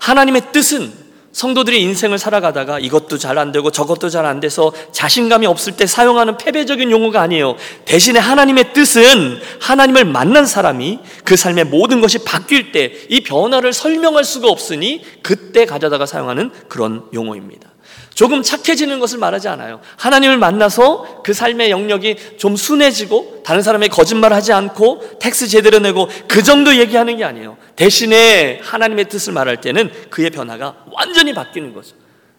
하나님의 0.00 0.52
뜻은 0.52 1.09
성도들이 1.32 1.80
인생을 1.82 2.18
살아가다가 2.18 2.78
이것도 2.80 3.16
잘 3.18 3.38
안 3.38 3.52
되고 3.52 3.70
저것도 3.70 4.08
잘 4.08 4.26
안 4.26 4.40
돼서 4.40 4.72
자신감이 4.92 5.46
없을 5.46 5.76
때 5.76 5.86
사용하는 5.86 6.36
패배적인 6.36 6.90
용어가 6.90 7.20
아니에요. 7.22 7.56
대신에 7.84 8.18
하나님의 8.18 8.72
뜻은 8.72 9.40
하나님을 9.60 10.04
만난 10.04 10.44
사람이 10.46 10.98
그 11.24 11.36
삶의 11.36 11.64
모든 11.66 12.00
것이 12.00 12.24
바뀔 12.24 12.72
때 12.72 12.92
이 13.08 13.20
변화를 13.20 13.72
설명할 13.72 14.24
수가 14.24 14.48
없으니 14.48 15.02
그때 15.22 15.64
가져다가 15.66 16.06
사용하는 16.06 16.50
그런 16.68 17.04
용어입니다. 17.14 17.70
조금 18.14 18.42
착해지는 18.42 19.00
것을 19.00 19.18
말하지 19.18 19.48
않아요. 19.48 19.80
하나님을 19.96 20.38
만나서 20.38 21.22
그 21.24 21.32
삶의 21.32 21.70
영역이 21.70 22.36
좀 22.38 22.56
순해지고 22.56 23.42
다른 23.44 23.62
사람의 23.62 23.88
거짓말 23.88 24.32
하지 24.32 24.52
않고 24.52 25.18
tax 25.18 25.48
제대로 25.48 25.78
내고 25.78 26.08
그 26.28 26.42
정도 26.42 26.76
얘기하는 26.76 27.16
게 27.16 27.24
아니에요. 27.24 27.56
대신에 27.76 28.60
하나님의 28.62 29.08
뜻을 29.08 29.32
말할 29.32 29.60
때는 29.60 29.90
그의 30.10 30.30
변화가 30.30 30.84
완전히 30.92 31.32
바뀌는 31.32 31.72
거죠. 31.72 31.94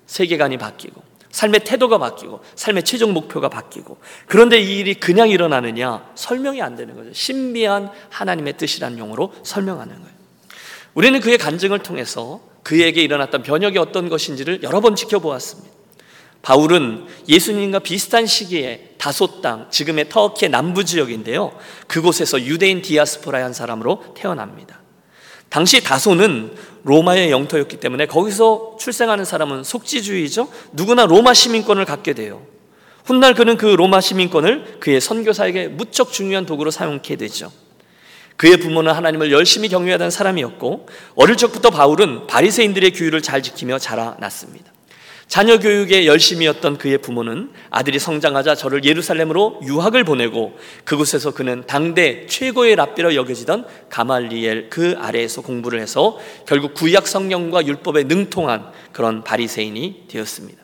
세계관이 0.06 0.58
바뀌고 0.58 1.02
삶의 1.32 1.62
태도가 1.64 1.98
바뀌고 1.98 2.42
삶의 2.56 2.84
최종 2.84 3.14
목표가 3.14 3.50
바뀌고 3.50 3.98
그런데 4.28 4.60
이 4.60 4.80
일이 4.80 4.94
그냥 4.94 5.30
일어나느냐 5.30 6.12
설명이 6.16 6.62
안 6.62 6.76
되는 6.76 6.96
거죠. 6.96 7.12
신비한 7.14 7.90
하나님의 8.10 8.58
뜻이라는 8.58 9.00
용어로 9.00 9.34
설명하는 9.44 9.96
거예요. 9.96 10.12
우리는 10.94 11.20
그의 11.22 11.38
간증을 11.38 11.80
통해서 11.80 12.51
그에게 12.64 13.02
일어났던 13.02 13.44
변혁이 13.44 13.78
어떤 13.78 14.10
것인지를 14.10 14.64
여러 14.64 14.82
번 14.82 14.96
지켜보았습니다. 14.96 15.72
바울은 16.42 17.06
예수님과 17.28 17.80
비슷한 17.80 18.26
시기에 18.26 18.96
다소 18.98 19.42
땅, 19.42 19.68
지금의 19.70 20.10
터키의 20.10 20.50
남부 20.50 20.84
지역인데요. 20.84 21.54
그곳에서 21.88 22.42
유대인 22.42 22.82
디아스포라의 22.82 23.44
한 23.44 23.54
사람으로 23.54 24.04
태어납니다. 24.16 24.82
당시 25.50 25.84
다소는 25.84 26.56
로마의 26.84 27.30
영토였기 27.30 27.78
때문에 27.78 28.08
거기서 28.08 28.78
출생하는 28.80 29.26
사람은 29.26 29.64
속지주의죠. 29.64 30.50
누구나 30.72 31.06
로마 31.06 31.34
시민권을 31.34 31.86
갖게 31.86 32.14
돼요. 32.14 32.42
훗날 33.06 33.34
그는 33.34 33.58
그 33.58 33.66
로마 33.66 34.02
시민권을 34.02 34.78
그의 34.80 35.02
선교사에게 35.02 35.68
무척 35.68 36.12
중요한 36.12 36.46
도구로 36.46 36.72
사용하게 36.72 37.18
되죠. 37.18 37.52
그의 38.42 38.58
부모는 38.58 38.92
하나님을 38.92 39.32
열심히 39.32 39.70
경외하던 39.70 40.10
사람이었고 40.10 40.88
어릴 41.14 41.38
적부터 41.38 41.70
바울은 41.70 42.26
바리새인들의 42.26 42.90
규율을 42.90 43.22
잘 43.22 43.44
지키며 43.44 43.78
자라났습니다. 43.78 44.66
자녀 45.28 45.60
교육에 45.60 46.08
열심이었던 46.08 46.80
그의 46.80 46.98
부모는 46.98 47.52
아들이 47.70 48.00
성장하자 48.00 48.56
저를 48.56 48.84
예루살렘으로 48.84 49.60
유학을 49.64 50.04
보내고 50.06 50.58
그곳에서 50.86 51.36
그는 51.36 51.66
당대 51.68 52.26
최고의 52.26 52.78
랍비로 52.78 53.14
여겨지던 53.14 53.68
가말리엘 53.92 54.72
그 54.72 54.96
아래에서 54.98 55.44
공부를 55.44 55.80
해서 55.80 56.18
결국 56.48 56.74
구약 56.74 57.08
성경과 57.08 57.64
율법에 57.64 58.06
능통한 58.06 58.72
그런 58.92 59.24
바리새인이 59.24 60.06
되었습니다. 60.08 60.64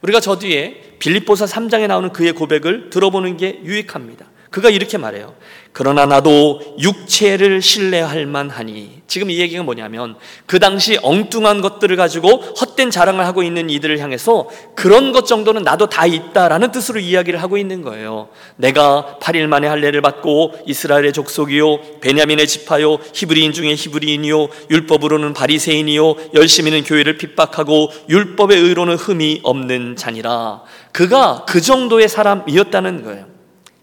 우리가 0.00 0.20
저 0.20 0.38
뒤에 0.38 0.96
빌립보서 1.00 1.44
3장에 1.44 1.86
나오는 1.86 2.14
그의 2.14 2.32
고백을 2.32 2.88
들어보는 2.88 3.36
게 3.36 3.60
유익합니다. 3.62 4.24
그가 4.54 4.70
이렇게 4.70 4.98
말해요. 4.98 5.34
그러나 5.74 6.06
나도 6.06 6.76
육체를 6.78 7.60
신뢰할 7.60 8.26
만하니 8.26 9.02
지금 9.08 9.28
이 9.28 9.40
얘기가 9.40 9.64
뭐냐면 9.64 10.14
그 10.46 10.60
당시 10.60 11.00
엉뚱한 11.02 11.62
것들을 11.62 11.96
가지고 11.96 12.28
헛된 12.28 12.92
자랑을 12.92 13.26
하고 13.26 13.42
있는 13.42 13.68
이들을 13.68 13.98
향해서 13.98 14.48
그런 14.76 15.10
것 15.10 15.26
정도는 15.26 15.64
나도 15.64 15.88
다 15.88 16.06
있다라는 16.06 16.70
뜻으로 16.70 17.00
이야기를 17.00 17.42
하고 17.42 17.58
있는 17.58 17.82
거예요. 17.82 18.28
내가 18.54 19.18
8일 19.20 19.48
만에 19.48 19.66
할례를 19.66 20.00
받고 20.00 20.52
이스라엘의 20.64 21.12
족속이요 21.12 21.98
베냐민의 22.00 22.46
지파요 22.46 22.98
히브리인 23.12 23.52
중에 23.52 23.74
히브리인이요 23.74 24.48
율법으로는 24.70 25.34
바리새인이요 25.34 26.34
열심히는 26.34 26.84
교회를 26.84 27.18
핍박하고 27.18 27.90
율법의 28.08 28.60
의로는 28.60 28.94
흠이 28.94 29.40
없는 29.42 29.96
자니라. 29.96 30.62
그가 30.92 31.44
그 31.48 31.60
정도의 31.60 32.08
사람이었다는 32.08 33.02
거예요. 33.02 33.33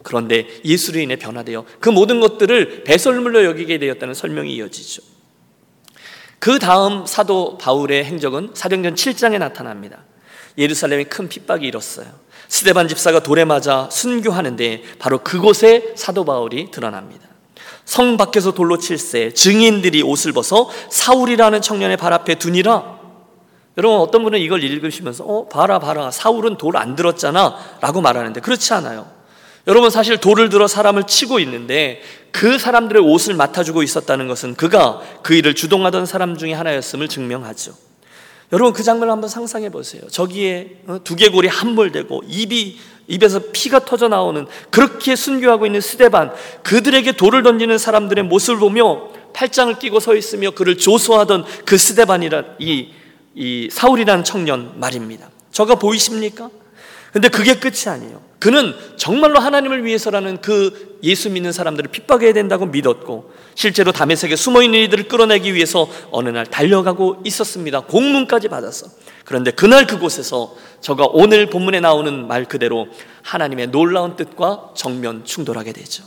그런데 0.03 0.47
예수로 0.65 0.99
인해 0.99 1.15
변화되어 1.15 1.65
그 1.79 1.89
모든 1.89 2.19
것들을 2.19 2.83
배설물로 2.83 3.45
여기게 3.45 3.77
되었다는 3.77 4.13
설명이 4.13 4.53
이어지죠. 4.55 5.01
그 6.39 6.57
다음 6.57 7.05
사도 7.05 7.57
바울의 7.59 8.03
행적은 8.05 8.51
사도행전 8.53 8.95
7장에 8.95 9.37
나타납니다. 9.37 9.99
예루살렘에 10.57 11.03
큰 11.03 11.29
핍박이 11.29 11.67
일었어요. 11.67 12.07
스데반 12.47 12.87
집사가 12.87 13.21
돌에 13.21 13.45
맞아 13.45 13.87
순교하는데 13.91 14.83
바로 14.99 15.19
그곳에 15.19 15.93
사도 15.95 16.25
바울이 16.25 16.71
드러납니다. 16.71 17.27
성 17.85 18.17
밖에서 18.17 18.53
돌로 18.53 18.77
칠세 18.77 19.33
증인들이 19.33 20.01
옷을 20.01 20.33
벗어 20.33 20.69
사울이라는 20.89 21.61
청년의 21.61 21.97
발 21.97 22.11
앞에 22.13 22.35
두니라. 22.35 22.99
여러분 23.77 23.99
어떤 23.99 24.23
분은 24.23 24.39
이걸 24.39 24.63
읽으시면서 24.63 25.23
어 25.23 25.47
봐라 25.47 25.79
봐라 25.79 26.11
사울은 26.11 26.57
돌 26.57 26.75
안 26.75 26.95
들었잖아 26.95 27.77
라고 27.79 28.01
말하는데 28.01 28.41
그렇지 28.41 28.73
않아요. 28.73 29.20
여러분 29.67 29.89
사실 29.89 30.17
돌을 30.17 30.49
들어 30.49 30.67
사람을 30.67 31.03
치고 31.05 31.39
있는데 31.39 32.01
그 32.31 32.57
사람들의 32.57 33.01
옷을 33.03 33.35
맡아주고 33.35 33.83
있었다는 33.83 34.27
것은 34.27 34.55
그가 34.55 35.01
그 35.21 35.33
일을 35.33 35.53
주동하던 35.53 36.05
사람 36.05 36.37
중에 36.37 36.53
하나였음을 36.53 37.07
증명하죠. 37.07 37.73
여러분 38.53 38.73
그 38.73 38.83
장면을 38.83 39.11
한번 39.11 39.29
상상해 39.29 39.69
보세요. 39.69 40.01
저기에 40.09 40.81
어, 40.87 40.99
두개골이 41.03 41.47
함몰되고 41.47 42.23
입이 42.27 42.77
입에서 43.07 43.41
피가 43.51 43.85
터져 43.85 44.07
나오는 44.07 44.45
그렇게 44.69 45.15
순교하고 45.15 45.65
있는 45.65 45.81
스데반 45.81 46.33
그들에게 46.63 47.13
돌을 47.13 47.43
던지는 47.43 47.77
사람들의 47.77 48.23
모습을 48.25 48.59
보며 48.59 49.09
팔짱을 49.33 49.79
끼고 49.79 49.99
서 49.99 50.15
있으며 50.15 50.51
그를 50.51 50.77
조소하던 50.77 51.45
그 51.65 51.77
스데반이란 51.77 52.55
이, 52.59 52.89
이 53.35 53.69
사울이라는 53.71 54.23
청년 54.23 54.79
말입니다. 54.79 55.29
저가 55.51 55.75
보이십니까? 55.75 56.49
근데 57.11 57.27
그게 57.27 57.55
끝이 57.55 57.87
아니에요. 57.87 58.21
그는 58.39 58.73
정말로 58.95 59.39
하나님을 59.39 59.85
위해서라는 59.85 60.41
그 60.41 60.97
예수 61.03 61.29
믿는 61.29 61.51
사람들을 61.51 61.91
핍박해야 61.91 62.33
된다고 62.33 62.65
믿었고 62.65 63.31
실제로 63.53 63.91
담에색에 63.91 64.35
숨어 64.35 64.63
있는 64.63 64.79
이들을 64.79 65.07
끌어내기 65.07 65.53
위해서 65.53 65.87
어느 66.09 66.29
날 66.29 66.45
달려가고 66.45 67.21
있었습니다. 67.25 67.81
공문까지 67.81 68.47
받았어. 68.47 68.87
그런데 69.25 69.51
그날 69.51 69.85
그곳에서 69.85 70.55
저가 70.79 71.05
오늘 71.11 71.47
본문에 71.49 71.81
나오는 71.81 72.27
말 72.27 72.45
그대로 72.45 72.87
하나님의 73.23 73.67
놀라운 73.67 74.15
뜻과 74.15 74.71
정면 74.75 75.23
충돌하게 75.25 75.73
되죠. 75.73 76.03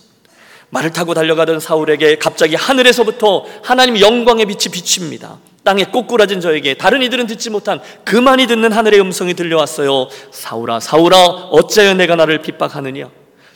말을 0.74 0.90
타고 0.90 1.14
달려가던 1.14 1.60
사울에게 1.60 2.18
갑자기 2.18 2.56
하늘에서부터 2.56 3.46
하나님의 3.62 4.02
영광의 4.02 4.46
빛이 4.46 4.72
비칩니다. 4.72 5.38
땅에 5.62 5.84
꼬꾸라진 5.84 6.40
저에게 6.40 6.74
다른 6.74 7.00
이들은 7.02 7.28
듣지 7.28 7.48
못한 7.48 7.80
그만이 8.04 8.48
듣는 8.48 8.72
하늘의 8.72 9.00
음성이 9.00 9.34
들려왔어요. 9.34 10.08
사울아, 10.32 10.80
사울아, 10.80 11.16
어째여 11.16 11.94
내가 11.94 12.16
나를 12.16 12.42
핍박하느냐? 12.42 13.08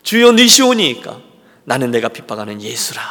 주여 0.04 0.32
니시오니까 0.32 1.18
나는 1.64 1.90
내가 1.90 2.08
핍박하는 2.08 2.62
예수라. 2.62 3.02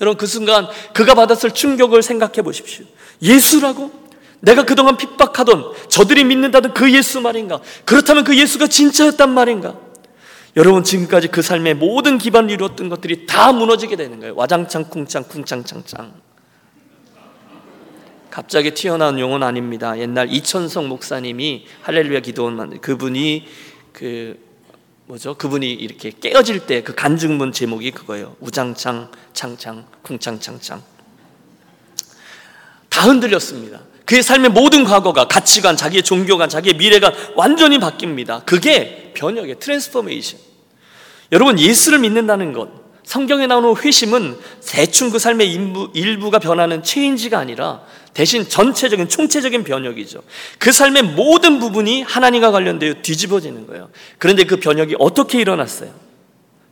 여러분 0.00 0.16
그 0.16 0.26
순간 0.26 0.68
그가 0.94 1.14
받았을 1.14 1.50
충격을 1.50 2.02
생각해 2.02 2.42
보십시오. 2.42 2.84
예수라고? 3.20 3.90
내가 4.38 4.64
그동안 4.64 4.96
핍박하던 4.96 5.72
저들이 5.88 6.22
믿는다던 6.24 6.72
그 6.72 6.90
예수 6.94 7.20
말인가? 7.20 7.60
그렇다면 7.84 8.22
그 8.22 8.38
예수가 8.38 8.68
진짜였단 8.68 9.28
말인가? 9.28 9.74
여러분 10.56 10.82
지금까지 10.82 11.28
그 11.28 11.42
삶의 11.42 11.74
모든 11.74 12.18
기반을 12.18 12.50
이루었던 12.50 12.88
것들이 12.88 13.26
다 13.26 13.52
무너지게 13.52 13.96
되는 13.96 14.18
거예요. 14.18 14.34
와장창 14.34 14.84
쿵창 14.84 15.24
쿵창창창. 15.24 16.12
갑자기 18.30 18.72
튀어나온 18.72 19.18
용어는 19.18 19.46
아닙니다. 19.46 19.98
옛날 19.98 20.32
이천성 20.32 20.88
목사님이 20.88 21.66
할렐루야 21.82 22.20
기도원 22.20 22.80
그분이 22.80 23.46
그 23.92 24.38
뭐죠? 25.06 25.34
그분이 25.34 25.72
이렇게 25.72 26.10
깨어질 26.10 26.66
때 26.66 26.82
그 26.82 26.94
간증문 26.94 27.52
제목이 27.52 27.90
그거예요. 27.90 28.36
우장창 28.40 29.10
창창 29.32 29.86
쿵창창창. 30.02 30.82
다 32.88 33.02
흔들렸습니다. 33.02 33.80
그의 34.04 34.24
삶의 34.24 34.50
모든 34.50 34.82
과거가 34.82 35.28
가치관, 35.28 35.76
자기의 35.76 36.02
종교관, 36.02 36.48
자기의 36.48 36.74
미래가 36.74 37.12
완전히 37.36 37.78
바뀝니다. 37.78 38.44
그게 38.44 38.99
변혁의 39.14 39.58
transformation. 39.58 40.38
여러분 41.32 41.58
예수를 41.58 42.00
믿는다는 42.00 42.52
것, 42.52 42.68
성경에 43.04 43.46
나오는 43.46 43.76
회심은 43.76 44.36
대충 44.66 45.10
그 45.10 45.18
삶의 45.18 45.52
일부, 45.52 45.90
일부가 45.94 46.38
변하는 46.38 46.82
change가 46.82 47.38
아니라 47.38 47.82
대신 48.14 48.48
전체적인 48.48 49.08
총체적인 49.08 49.64
변혁이죠. 49.64 50.22
그 50.58 50.72
삶의 50.72 51.02
모든 51.02 51.58
부분이 51.58 52.02
하나님과 52.02 52.50
관련되어 52.50 52.94
뒤집어지는 53.02 53.66
거예요. 53.66 53.90
그런데 54.18 54.44
그 54.44 54.56
변혁이 54.56 54.96
어떻게 54.98 55.40
일어났어요? 55.40 55.90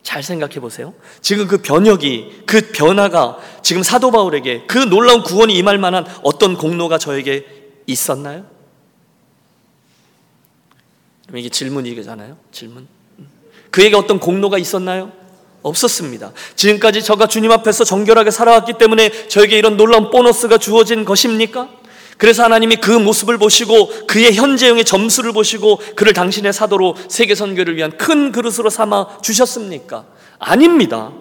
잘 0.02 0.22
생각해 0.22 0.54
보세요. 0.60 0.94
지금 1.20 1.46
그 1.46 1.58
변혁이, 1.58 2.42
그 2.46 2.70
변화가 2.72 3.38
지금 3.62 3.82
사도 3.82 4.10
바울에게 4.10 4.64
그 4.66 4.78
놀라운 4.78 5.22
구원이 5.22 5.54
임할 5.54 5.78
만한 5.78 6.06
어떤 6.22 6.56
공로가 6.56 6.98
저에게 6.98 7.46
있었나요? 7.86 8.46
이게 11.34 11.48
질문이잖아요. 11.48 12.36
질문. 12.52 12.86
그에게 13.70 13.96
어떤 13.96 14.18
공로가 14.18 14.58
있었나요? 14.58 15.12
없었습니다. 15.62 16.32
지금까지 16.56 17.02
저가 17.02 17.26
주님 17.26 17.50
앞에서 17.50 17.84
정결하게 17.84 18.30
살아왔기 18.30 18.74
때문에 18.78 19.28
저에게 19.28 19.58
이런 19.58 19.76
놀라운 19.76 20.10
보너스가 20.10 20.58
주어진 20.58 21.04
것입니까? 21.04 21.68
그래서 22.16 22.42
하나님이 22.44 22.76
그 22.76 22.90
모습을 22.90 23.38
보시고 23.38 24.06
그의 24.06 24.34
현재형의 24.34 24.84
점수를 24.84 25.32
보시고 25.32 25.80
그를 25.94 26.12
당신의 26.12 26.52
사도로 26.52 26.96
세계 27.08 27.34
선교를 27.34 27.76
위한 27.76 27.96
큰 27.96 28.32
그릇으로 28.32 28.70
삼아 28.70 29.18
주셨습니까? 29.22 30.04
아닙니다. 30.38 31.12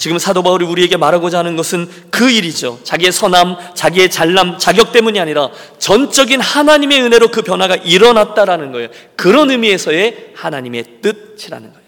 지금 0.00 0.18
사도 0.18 0.42
바울이 0.42 0.64
우리에게 0.64 0.96
말하고자 0.96 1.40
하는 1.40 1.56
것은 1.56 1.86
그 2.10 2.30
일이죠. 2.30 2.80
자기의 2.84 3.12
선함, 3.12 3.74
자기의 3.74 4.10
잘남, 4.10 4.56
자격 4.56 4.92
때문이 4.92 5.20
아니라 5.20 5.50
전적인 5.78 6.40
하나님의 6.40 7.02
은혜로 7.02 7.28
그 7.28 7.42
변화가 7.42 7.76
일어났다라는 7.76 8.72
거예요. 8.72 8.88
그런 9.14 9.50
의미에서의 9.50 10.30
하나님의 10.34 10.84
뜻이라는 11.02 11.70
거예요. 11.74 11.86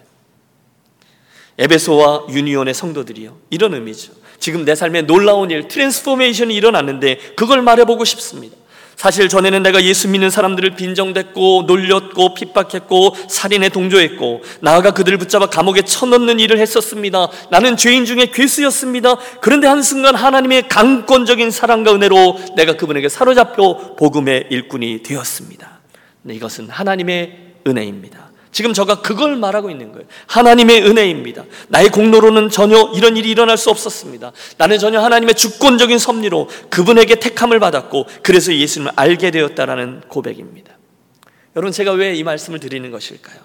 에베소와 1.56 2.26
유니온의 2.28 2.74
성도들이요. 2.74 3.38
이런 3.48 3.72
의미죠. 3.72 4.12
지금 4.38 4.66
내 4.66 4.74
삶에 4.74 5.02
놀라운 5.02 5.50
일, 5.50 5.68
transformation이 5.68 6.54
일어났는데 6.54 7.18
그걸 7.34 7.62
말해보고 7.62 8.04
싶습니다. 8.04 8.54
사실 8.96 9.28
전에는 9.28 9.62
내가 9.62 9.82
예수 9.82 10.08
믿는 10.08 10.30
사람들을 10.30 10.76
빈정댔고 10.76 11.64
놀렸고 11.66 12.34
핍박했고 12.34 13.16
살인에 13.28 13.68
동조했고 13.68 14.42
나아가 14.60 14.92
그들을 14.92 15.18
붙잡아 15.18 15.46
감옥에 15.46 15.82
쳐넣는 15.82 16.40
일을 16.40 16.58
했었습니다. 16.58 17.28
나는 17.50 17.76
죄인 17.76 18.04
중에 18.04 18.30
괴수였습니다. 18.32 19.16
그런데 19.40 19.66
한순간 19.66 20.14
하나님의 20.14 20.68
강권적인 20.68 21.50
사랑과 21.50 21.94
은혜로 21.94 22.38
내가 22.56 22.74
그분에게 22.74 23.08
사로잡혀 23.08 23.94
복음의 23.96 24.46
일꾼이 24.50 25.02
되었습니다. 25.02 25.80
네, 26.22 26.34
이것은 26.34 26.68
하나님의 26.68 27.54
은혜입니다. 27.66 28.31
지금 28.52 28.74
저가 28.74 29.00
그걸 29.00 29.36
말하고 29.36 29.70
있는 29.70 29.92
거예요. 29.92 30.06
하나님의 30.26 30.82
은혜입니다. 30.82 31.44
나의 31.68 31.88
공로로는 31.88 32.50
전혀 32.50 32.92
이런 32.94 33.16
일이 33.16 33.30
일어날 33.30 33.56
수 33.56 33.70
없었습니다. 33.70 34.32
나는 34.58 34.78
전혀 34.78 35.00
하나님의 35.00 35.34
주권적인 35.34 35.98
섭리로 35.98 36.48
그분에게 36.68 37.16
택함을 37.16 37.58
받았고 37.60 38.06
그래서 38.22 38.54
예수님을 38.54 38.92
알게 38.94 39.30
되었다라는 39.30 40.02
고백입니다. 40.08 40.76
여러분 41.56 41.72
제가 41.72 41.92
왜 41.92 42.14
이 42.14 42.22
말씀을 42.22 42.60
드리는 42.60 42.90
것일까요? 42.90 43.38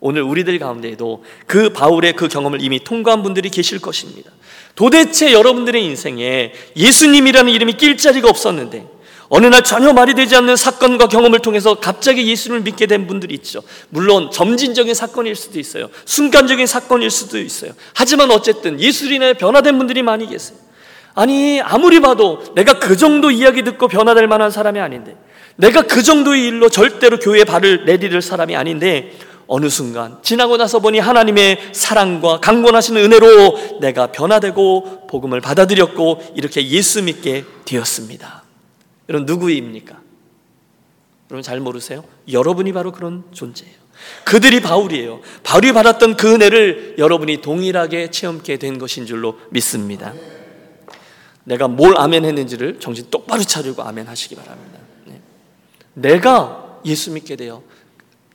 오늘 0.00 0.22
우리들 0.22 0.58
가운데에도 0.58 1.24
그 1.46 1.70
바울의 1.70 2.14
그 2.14 2.28
경험을 2.28 2.60
이미 2.62 2.82
통과한 2.82 3.22
분들이 3.22 3.48
계실 3.48 3.78
것입니다. 3.80 4.30
도대체 4.74 5.32
여러분들의 5.32 5.82
인생에 5.84 6.52
예수님이라는 6.76 7.52
이름이 7.52 7.74
낄 7.74 7.96
자리가 7.96 8.28
없었는데 8.28 8.86
어느 9.28 9.46
날 9.46 9.64
전혀 9.64 9.92
말이 9.92 10.14
되지 10.14 10.36
않는 10.36 10.56
사건과 10.56 11.08
경험을 11.08 11.40
통해서 11.40 11.74
갑자기 11.74 12.26
예수를 12.26 12.60
믿게 12.60 12.86
된 12.86 13.06
분들이 13.06 13.34
있죠. 13.34 13.62
물론 13.88 14.30
점진적인 14.30 14.94
사건일 14.94 15.34
수도 15.34 15.58
있어요. 15.58 15.88
순간적인 16.04 16.66
사건일 16.66 17.10
수도 17.10 17.38
있어요. 17.38 17.72
하지만 17.94 18.30
어쨌든 18.30 18.80
예수를 18.80 19.12
인해 19.12 19.34
변화된 19.34 19.78
분들이 19.78 20.02
많이 20.02 20.28
계세요. 20.28 20.58
아니, 21.14 21.60
아무리 21.60 22.00
봐도 22.00 22.42
내가 22.54 22.78
그 22.78 22.96
정도 22.96 23.30
이야기 23.30 23.62
듣고 23.62 23.88
변화될 23.88 24.26
만한 24.26 24.50
사람이 24.50 24.80
아닌데, 24.80 25.16
내가 25.56 25.82
그 25.82 26.02
정도의 26.02 26.46
일로 26.48 26.68
절대로 26.68 27.18
교회에 27.18 27.44
발을 27.44 27.84
내디딜 27.84 28.20
사람이 28.20 28.56
아닌데, 28.56 29.12
어느 29.46 29.68
순간 29.68 30.18
지나고 30.22 30.56
나서 30.56 30.78
보니 30.78 30.98
하나님의 30.98 31.70
사랑과 31.72 32.40
강권하시는 32.40 33.00
은혜로 33.02 33.78
내가 33.80 34.06
변화되고 34.08 35.06
복음을 35.06 35.40
받아들였고 35.40 36.32
이렇게 36.34 36.66
예수 36.68 37.02
믿게 37.02 37.44
되었습니다. 37.66 38.43
여러분 39.08 39.26
누구입니까? 39.26 40.00
여러분 41.30 41.42
잘 41.42 41.60
모르세요? 41.60 42.04
여러분이 42.30 42.72
바로 42.72 42.92
그런 42.92 43.24
존재예요. 43.32 43.74
그들이 44.24 44.60
바울이에요. 44.60 45.20
바울이 45.42 45.72
받았던 45.72 46.16
그 46.16 46.34
은혜를 46.34 46.96
여러분이 46.98 47.40
동일하게 47.40 48.10
체험케 48.10 48.58
된 48.58 48.78
것인 48.78 49.06
줄로 49.06 49.38
믿습니다. 49.50 50.12
내가 51.44 51.68
뭘 51.68 51.94
아멘 51.96 52.24
했는지를 52.24 52.80
정신 52.80 53.08
똑바로 53.10 53.42
차리고 53.42 53.82
아멘 53.82 54.06
하시기 54.06 54.34
바랍니다. 54.34 54.78
네. 55.06 55.20
내가 55.94 56.80
예수 56.84 57.10
믿게 57.12 57.36
되어 57.36 57.62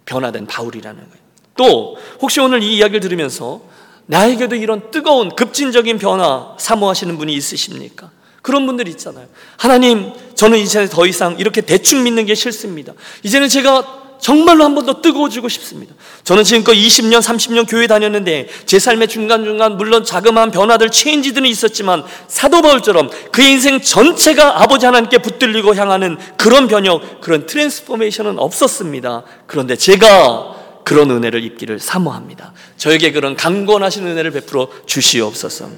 변화된 0.06 0.48
바울이라는 0.48 1.00
거예요. 1.00 1.20
또 1.56 1.98
혹시 2.22 2.40
오늘 2.40 2.64
이 2.64 2.78
이야기를 2.78 3.02
들으면서 3.02 3.62
나에게도 4.06 4.56
이런 4.56 4.90
뜨거운 4.92 5.36
급진적인 5.36 6.00
변화 6.00 6.56
사모하시는 6.58 7.18
분이 7.18 7.34
있으십니까? 7.34 8.12
그런 8.42 8.66
분들 8.66 8.88
있잖아요. 8.88 9.28
하나님, 9.58 10.12
저는 10.40 10.58
이제 10.58 10.88
더 10.88 11.06
이상 11.06 11.36
이렇게 11.38 11.60
대충 11.60 12.04
믿는 12.04 12.26
게 12.26 12.34
싫습니다. 12.34 12.94
이제는 13.24 13.50
제가 13.50 13.98
정말로 14.22 14.64
한 14.64 14.74
번 14.74 14.86
더 14.86 15.02
뜨거워지고 15.02 15.50
싶습니다. 15.50 15.94
저는 16.24 16.46
지금껏 16.46 16.72
20년, 16.72 17.20
30년 17.22 17.70
교회 17.70 17.88
다녔는데 17.88 18.48
제 18.66 18.80
삶의 18.80 19.10
중간중간 19.10 19.76
물론 19.76 20.06
자그마한 20.06 20.52
변화들, 20.52 20.92
체인지들은 20.92 21.46
있었지만 21.46 22.04
사도 22.30 22.62
바울처럼 22.62 23.10
그 23.34 23.42
인생 23.42 23.82
전체가 23.82 24.62
아버지 24.62 24.86
하나님께 24.86 25.18
붙들리고 25.18 25.76
향하는 25.76 26.18
그런 26.38 26.70
변형, 26.70 27.02
그런 27.20 27.46
transformation은 27.46 28.40
없었습니다. 28.40 29.24
그런데 29.46 29.76
제가 29.76 30.56
그런 30.86 31.12
은혜를 31.12 31.44
입기를 31.44 31.80
사모합니다. 31.80 32.54
저에게 32.78 33.12
그런 33.12 33.36
강권하신 33.36 34.08
은혜를 34.08 34.32
베풀어 34.32 34.70
주시옵소서. 34.86 35.70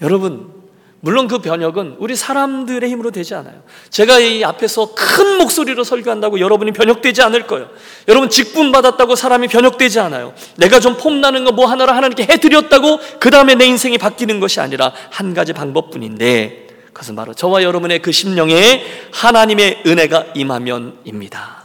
여러분, 0.00 0.61
물론 1.04 1.26
그 1.26 1.38
변혁은 1.38 1.96
우리 1.98 2.14
사람들의 2.14 2.88
힘으로 2.88 3.10
되지 3.10 3.34
않아요. 3.34 3.62
제가 3.90 4.20
이 4.20 4.44
앞에서 4.44 4.94
큰 4.94 5.38
목소리로 5.38 5.82
설교한다고 5.82 6.38
여러분이 6.38 6.70
변혁되지 6.70 7.22
않을 7.22 7.48
거예요. 7.48 7.68
여러분 8.06 8.30
직분 8.30 8.70
받았다고 8.70 9.16
사람이 9.16 9.48
변혁되지 9.48 9.98
않아요. 9.98 10.32
내가 10.56 10.78
좀 10.80 10.96
폼나는 10.96 11.44
거 11.44 11.52
뭐 11.52 11.66
하나를 11.66 11.94
하나님께 11.94 12.22
해드렸다고 12.24 13.00
그 13.18 13.30
다음에 13.30 13.54
내 13.56 13.66
인생이 13.66 13.98
바뀌는 13.98 14.38
것이 14.40 14.60
아니라 14.60 14.92
한 15.10 15.34
가지 15.34 15.52
방법뿐인데 15.52 16.68
그것은 16.92 17.16
바로 17.16 17.34
저와 17.34 17.62
여러분의 17.64 18.00
그 18.00 18.12
심령에 18.12 18.84
하나님의 19.12 19.82
은혜가 19.86 20.26
임하면입니다. 20.34 21.64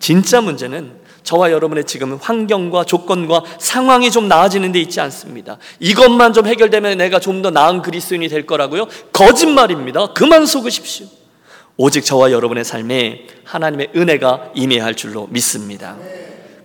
진짜 0.00 0.40
문제는 0.40 1.01
저와 1.22 1.52
여러분의 1.52 1.84
지금 1.84 2.16
환경과 2.20 2.84
조건과 2.84 3.42
상황이 3.58 4.10
좀 4.10 4.28
나아지는 4.28 4.72
데 4.72 4.80
있지 4.80 5.00
않습니다. 5.00 5.58
이것만 5.80 6.32
좀 6.32 6.46
해결되면 6.46 6.98
내가 6.98 7.18
좀 7.20 7.42
더 7.42 7.50
나은 7.50 7.82
그리스도인이 7.82 8.28
될 8.28 8.46
거라고요? 8.46 8.86
거짓말입니다. 9.12 10.12
그만 10.12 10.46
속으십시오. 10.46 11.06
오직 11.76 12.04
저와 12.04 12.30
여러분의 12.30 12.64
삶에 12.64 13.26
하나님의 13.44 13.90
은혜가 13.96 14.52
임해야 14.54 14.84
할 14.84 14.94
줄로 14.94 15.26
믿습니다. 15.30 15.96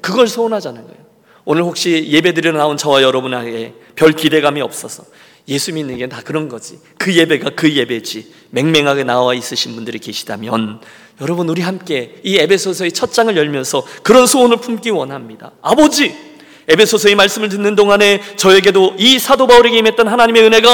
그걸 0.02 0.28
소원하자는 0.28 0.82
거예요. 0.84 0.98
오늘 1.46 1.64
혹시 1.64 2.08
예배드려 2.10 2.52
나온 2.52 2.76
저와 2.78 3.02
여러분에게 3.02 3.74
별 3.96 4.12
기대감이 4.12 4.62
없어서 4.62 5.04
예수 5.48 5.74
믿는 5.74 5.98
게 5.98 6.08
다 6.08 6.22
그런 6.22 6.50
거지. 6.50 6.78
그 6.98 7.16
예배가 7.16 7.52
그 7.56 7.74
예배지. 7.74 8.34
맹맹하게 8.52 9.06
나와 9.06 9.34
있으신 9.34 9.74
분들이 9.76 9.98
계시다면 9.98 10.82
여러분 11.22 11.50
우리 11.50 11.62
함께 11.62 12.16
이 12.24 12.38
에베소서의 12.38 12.92
첫 12.92 13.12
장을 13.12 13.36
열면서 13.36 13.84
그런 14.04 14.28
소원을 14.28 14.58
품기 14.58 14.92
원합니다. 14.92 15.52
아버지, 15.62 16.16
에베소서의 16.68 17.16
말씀을 17.16 17.50
듣는 17.50 17.76
동안에 17.76 18.22
저에게도 18.36 18.96
이 18.98 19.18
사도 19.18 19.48
바울에게 19.48 19.78
임했던 19.78 20.08
하나님의 20.08 20.44
은혜가 20.44 20.70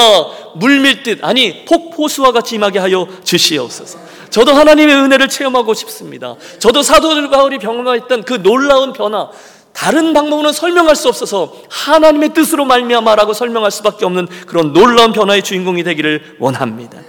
물밀듯 0.56 1.24
아니 1.24 1.66
폭포수와 1.66 2.32
같이 2.32 2.56
임하게 2.56 2.80
하여 2.80 3.08
주시옵소서. 3.24 4.00
저도 4.30 4.54
하나님의 4.54 4.96
은혜를 4.96 5.30
체험하고 5.30 5.74
싶습니다. 5.76 6.36
저도 6.60 6.82
사도 6.82 7.30
바울이 7.30 7.60
경험했던 7.60 8.24
그 8.24 8.42
놀라운 8.42 8.92
변화 8.92 9.30
다른 9.72 10.14
방법으로는 10.14 10.52
설명할 10.52 10.96
수 10.96 11.08
없어서 11.08 11.54
하나님의 11.70 12.34
뜻으로 12.34 12.66
말미암아라고 12.66 13.34
설명할 13.34 13.72
수밖에 13.72 14.06
없는 14.06 14.28
그런 14.48 14.74
놀라운 14.74 15.14
변화의 15.14 15.44
주인공이 15.44 15.84
되기를 15.84 16.38
원합니다. 16.40 17.00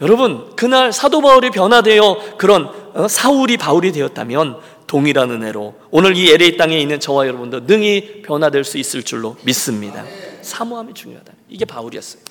여러분, 0.00 0.54
그날 0.56 0.92
사도 0.92 1.20
바울이 1.22 1.50
변화되어 1.50 2.36
그런 2.36 2.70
어, 2.94 3.08
사울이 3.08 3.56
바울이 3.56 3.92
되었다면 3.92 4.58
동일한 4.86 5.30
은혜로 5.30 5.74
오늘 5.90 6.16
이 6.16 6.30
LA 6.30 6.56
땅에 6.56 6.78
있는 6.78 7.00
저와 7.00 7.26
여러분도 7.26 7.60
능히 7.60 8.22
변화될 8.22 8.64
수 8.64 8.78
있을 8.78 9.02
줄로 9.02 9.36
믿습니다. 9.42 10.04
사모함이 10.42 10.94
중요하다. 10.94 11.32
이게 11.48 11.64
바울이었어요. 11.64 12.22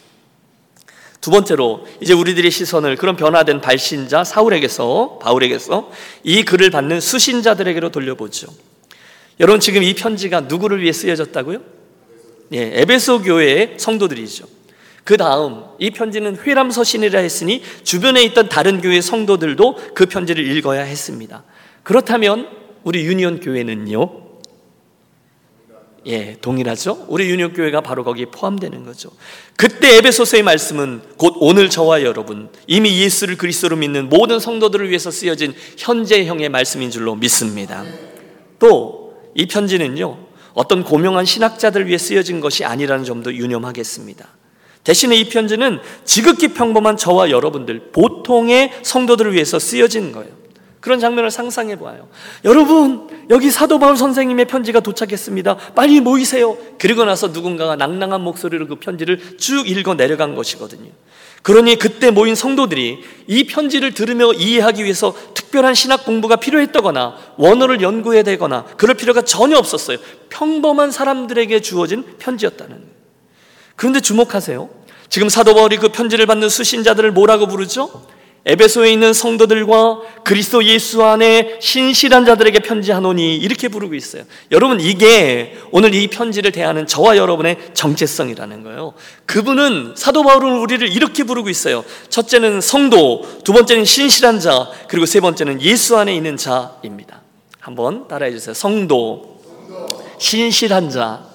두 1.21 1.31
번째로 1.31 1.87
이제 2.01 2.13
우리들의 2.13 2.49
시선을 2.51 2.97
그런 2.97 3.15
변화된 3.15 3.59
발신자 3.59 4.23
사울에게서 4.23 5.19
바울에게서 5.21 5.91
이 6.23 6.43
글을 6.43 6.69
받는 6.69 7.01
수신자들에게로 7.01 7.89
돌려보죠. 7.89 8.47
여러분 9.39 9.59
지금 9.59 9.81
이 9.83 9.95
편지가 9.95 10.41
누구를 10.41 10.81
위해 10.81 10.93
쓰여졌다고요? 10.93 11.59
예, 12.53 12.81
에베소 12.81 13.23
교회의 13.23 13.73
성도들이죠. 13.77 14.45
그 15.05 15.15
다음 15.15 15.63
이 15.79 15.91
편지는 15.91 16.35
회람 16.35 16.69
서신이라 16.69 17.21
했으니 17.21 17.63
주변에 17.83 18.21
있던 18.23 18.49
다른 18.49 18.81
교회 18.81 18.99
성도들도 18.99 19.93
그 19.93 20.07
편지를 20.07 20.45
읽어야 20.45 20.81
했습니다. 20.81 21.45
그렇다면 21.83 22.49
우리 22.83 23.05
유니온 23.05 23.39
교회는요? 23.39 24.25
예, 26.07 26.35
동일하죠? 26.41 27.05
우리 27.07 27.29
유니온 27.29 27.53
교회가 27.53 27.79
바로 27.79 28.03
거기에 28.03 28.25
포함되는 28.25 28.83
거죠. 28.83 29.09
그때 29.55 29.95
에베소서의 29.95 30.43
말씀은 30.43 31.01
곧 31.17 31.35
오늘 31.37 31.69
저와 31.69 32.03
여러분 32.03 32.49
이미 32.67 32.99
예수를 32.99 33.37
그리스도로 33.37 33.77
믿는 33.77 34.09
모든 34.09 34.39
성도들을 34.39 34.89
위해서 34.89 35.09
쓰여진 35.09 35.53
현재형의 35.77 36.49
말씀인 36.49 36.91
줄로 36.91 37.15
믿습니다. 37.15 37.85
또 38.59 39.05
이 39.35 39.45
편지는요. 39.45 40.17
어떤 40.53 40.83
고명한 40.83 41.25
신학자들 41.25 41.87
위해 41.87 41.97
쓰여진 41.97 42.39
것이 42.39 42.63
아니라는 42.63 43.03
점도 43.03 43.35
유념하겠습니다. 43.35 44.25
대신에 44.85 45.15
이 45.15 45.27
편지는 45.27 45.79
지극히 46.05 46.49
평범한 46.49 46.95
저와 46.95 47.29
여러분들, 47.31 47.89
보통의 47.91 48.71
성도들을 48.83 49.33
위해서 49.33 49.59
쓰여진 49.59 50.13
거예요. 50.13 50.45
그런 50.79 50.99
장면을 50.99 51.31
상상해 51.31 51.75
보아요. 51.77 52.07
여러분, 52.43 53.07
여기 53.31 53.49
사도 53.49 53.79
바울 53.79 53.97
선생님의 53.97 54.45
편지가 54.45 54.81
도착했습니다. 54.81 55.57
빨리 55.73 55.99
모이세요. 55.99 56.55
그리고 56.77 57.03
나서 57.03 57.29
누군가가 57.29 57.75
낭낭한 57.75 58.21
목소리로 58.21 58.67
그 58.67 58.75
편지를 58.75 59.19
쭉 59.39 59.67
읽어 59.67 59.95
내려간 59.95 60.35
것이거든요. 60.35 60.91
그러니 61.41 61.77
그때 61.77 62.11
모인 62.11 62.35
성도들이 62.35 62.99
이 63.25 63.43
편지를 63.45 63.95
들으며 63.95 64.33
이해하기 64.33 64.83
위해서 64.83 65.15
특별한 65.33 65.73
신학 65.73 66.05
공부가 66.05 66.35
필요했다거나 66.35 67.17
원어를 67.37 67.81
연구해야 67.81 68.21
되거나 68.21 68.65
그럴 68.77 68.95
필요가 68.95 69.23
전혀 69.23 69.57
없었어요. 69.57 69.97
평범한 70.29 70.91
사람들에게 70.91 71.61
주어진 71.61 72.03
편지였다는. 72.19 72.94
그런데 73.75 73.99
주목하세요. 73.99 74.69
지금 75.09 75.29
사도 75.29 75.53
바울이 75.53 75.77
그 75.77 75.89
편지를 75.89 76.25
받는 76.25 76.49
수신자들을 76.49 77.11
뭐라고 77.11 77.47
부르죠? 77.47 78.05
에베소에 78.47 78.91
있는 78.91 79.11
성도들과 79.11 80.01
그리스도 80.23 80.63
예수 80.65 81.03
안에 81.03 81.57
신실한 81.59 82.25
자들에게 82.25 82.59
편지하노니 82.59 83.37
이렇게 83.37 83.69
부르고 83.69 83.95
있어요. 83.95 84.23
여러분 84.51 84.79
이게 84.79 85.57
오늘 85.71 85.95
이 85.95 86.07
편지를 86.07 86.51
대하는 86.51 86.85
저와 86.85 87.17
여러분의 87.17 87.57
정체성이라는 87.73 88.63
거예요. 88.63 88.93
그분은 89.25 89.93
사도 89.97 90.21
바울은 90.21 90.59
우리를 90.59 90.87
이렇게 90.87 91.23
부르고 91.23 91.49
있어요. 91.49 91.83
첫째는 92.09 92.61
성도, 92.61 93.23
두 93.43 93.51
번째는 93.51 93.83
신실한 93.83 94.39
자, 94.39 94.69
그리고 94.89 95.07
세 95.07 95.19
번째는 95.21 95.63
예수 95.63 95.97
안에 95.97 96.15
있는 96.15 96.37
자입니다. 96.37 97.21
한번 97.59 98.07
따라해 98.07 98.31
주세요. 98.31 98.53
성도, 98.53 99.39
신실한 100.19 100.91
자, 100.91 101.34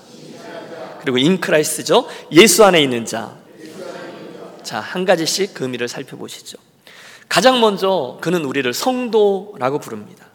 그리고 1.01 1.19
인크라이스죠. 1.19 2.09
예수 2.33 2.65
안에 2.65 2.83
있는 2.83 3.05
자. 3.05 3.37
자, 4.63 4.81
한 4.81 5.05
가지씩 5.05 5.55
그 5.55 5.65
의미를 5.65 5.89
살펴보시죠. 5.89 6.59
가장 7.29 7.61
먼저 7.61 8.19
그는 8.21 8.45
우리를 8.45 8.73
성도라고 8.73 9.79
부릅니다. 9.79 10.27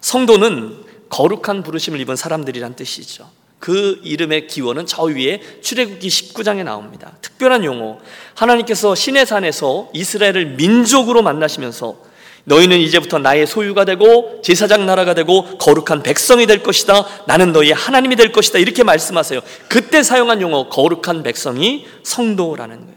성도는 0.00 0.84
거룩한 1.08 1.62
부르심을 1.62 2.00
입은 2.00 2.16
사람들이란 2.16 2.76
뜻이죠. 2.76 3.28
그 3.58 4.00
이름의 4.02 4.48
기원은 4.48 4.86
저 4.86 5.04
위에 5.04 5.40
출애굽기 5.60 6.08
19장에 6.08 6.64
나옵니다. 6.64 7.12
특별한 7.20 7.64
용어. 7.64 7.98
하나님께서 8.34 8.94
신의 8.94 9.24
산에서 9.24 9.88
이스라엘을 9.92 10.56
민족으로 10.56 11.22
만나시면서 11.22 12.11
너희는 12.44 12.78
이제부터 12.78 13.18
나의 13.18 13.46
소유가 13.46 13.84
되고 13.84 14.40
제사장 14.42 14.84
나라가 14.86 15.14
되고 15.14 15.58
거룩한 15.58 16.02
백성이 16.02 16.46
될 16.46 16.62
것이다. 16.62 17.06
나는 17.26 17.52
너희의 17.52 17.74
하나님이 17.74 18.16
될 18.16 18.32
것이다. 18.32 18.58
이렇게 18.58 18.82
말씀하세요. 18.82 19.40
그때 19.68 20.02
사용한 20.02 20.40
용어 20.40 20.68
거룩한 20.68 21.22
백성이 21.22 21.86
성도라는 22.02 22.80
거예요. 22.80 22.96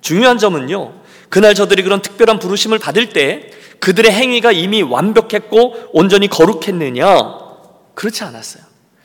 중요한 0.00 0.38
점은요. 0.38 0.92
그날 1.30 1.54
저들이 1.54 1.82
그런 1.82 2.02
특별한 2.02 2.38
부르심을 2.38 2.78
받을 2.78 3.08
때 3.08 3.50
그들의 3.80 4.10
행위가 4.12 4.52
이미 4.52 4.82
완벽했고 4.82 5.90
온전히 5.92 6.28
거룩했느냐? 6.28 7.38
그렇지 7.94 8.22
않았어요. 8.24 8.62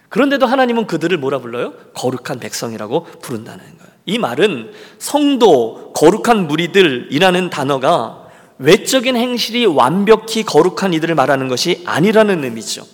그런데도 0.09 0.45
하나님은 0.45 0.87
그들을 0.87 1.17
뭐라 1.17 1.39
불러요? 1.39 1.73
거룩한 1.93 2.39
백성이라고 2.39 3.05
부른다는 3.21 3.59
거예요. 3.59 3.89
이 4.05 4.17
말은 4.17 4.71
성도, 4.97 5.93
거룩한 5.93 6.47
무리들이라는 6.47 7.49
단어가 7.49 8.28
외적인 8.59 9.15
행실이 9.15 9.65
완벽히 9.65 10.43
거룩한 10.43 10.93
이들을 10.93 11.15
말하는 11.15 11.47
것이 11.47 11.81
아니라는 11.85 12.43
의미죠. 12.43 12.85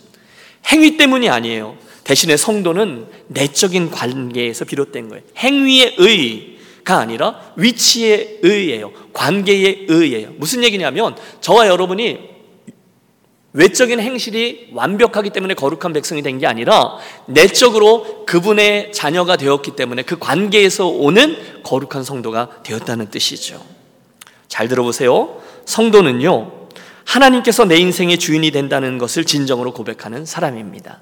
행위 0.67 0.95
때문이 0.97 1.29
아니에요. 1.29 1.75
대신에 2.03 2.37
성도는 2.37 3.07
내적인 3.27 3.89
관계에서 3.89 4.63
비롯된 4.65 5.09
거예요. 5.09 5.23
행위의 5.37 5.95
의가 5.97 6.99
아니라 6.99 7.41
위치의 7.55 8.39
의예요. 8.43 8.91
관계의 9.13 9.87
의예요. 9.89 10.29
무슨 10.37 10.63
얘기냐면 10.63 11.15
저와 11.41 11.67
여러분이 11.67 12.35
외적인 13.53 13.99
행실이 14.01 14.71
완벽하기 14.73 15.29
때문에 15.31 15.53
거룩한 15.55 15.93
백성이 15.93 16.21
된 16.21 16.37
게 16.39 16.45
아니라 16.45 16.97
내적으로 17.25 18.25
그분의 18.25 18.91
자녀가 18.91 19.35
되었기 19.37 19.75
때문에 19.75 20.03
그 20.03 20.19
관계에서 20.19 20.87
오는 20.87 21.37
거룩한 21.63 22.03
성도가 22.03 22.61
되었다는 22.63 23.09
뜻이죠. 23.09 23.63
잘 24.47 24.67
들어보세요. 24.67 25.41
성도는요, 25.65 26.51
하나님께서 27.05 27.65
내 27.65 27.77
인생의 27.77 28.17
주인이 28.17 28.49
된다는 28.51 28.97
것을 28.97 29.25
진정으로 29.25 29.73
고백하는 29.73 30.25
사람입니다. 30.25 31.01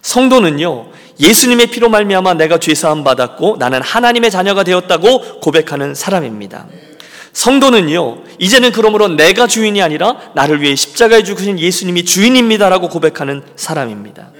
성도는요 0.00 0.90
예수님의 1.20 1.68
피로 1.68 1.88
말미암아 1.88 2.34
내가 2.34 2.58
죄 2.58 2.74
사함 2.74 3.04
받았고 3.04 3.56
나는 3.58 3.82
하나님의 3.82 4.30
자녀가 4.30 4.62
되었다고 4.64 5.40
고백하는 5.40 5.94
사람입니다. 5.94 6.66
성도는요 7.32 8.22
이제는 8.38 8.72
그러므로 8.72 9.08
내가 9.08 9.46
주인이 9.46 9.82
아니라 9.82 10.32
나를 10.34 10.62
위해 10.62 10.74
십자가에 10.76 11.22
죽으신 11.24 11.58
예수님이 11.58 12.04
주인입니다라고 12.04 12.88
고백하는 12.88 13.42
사람입니다. 13.56 14.30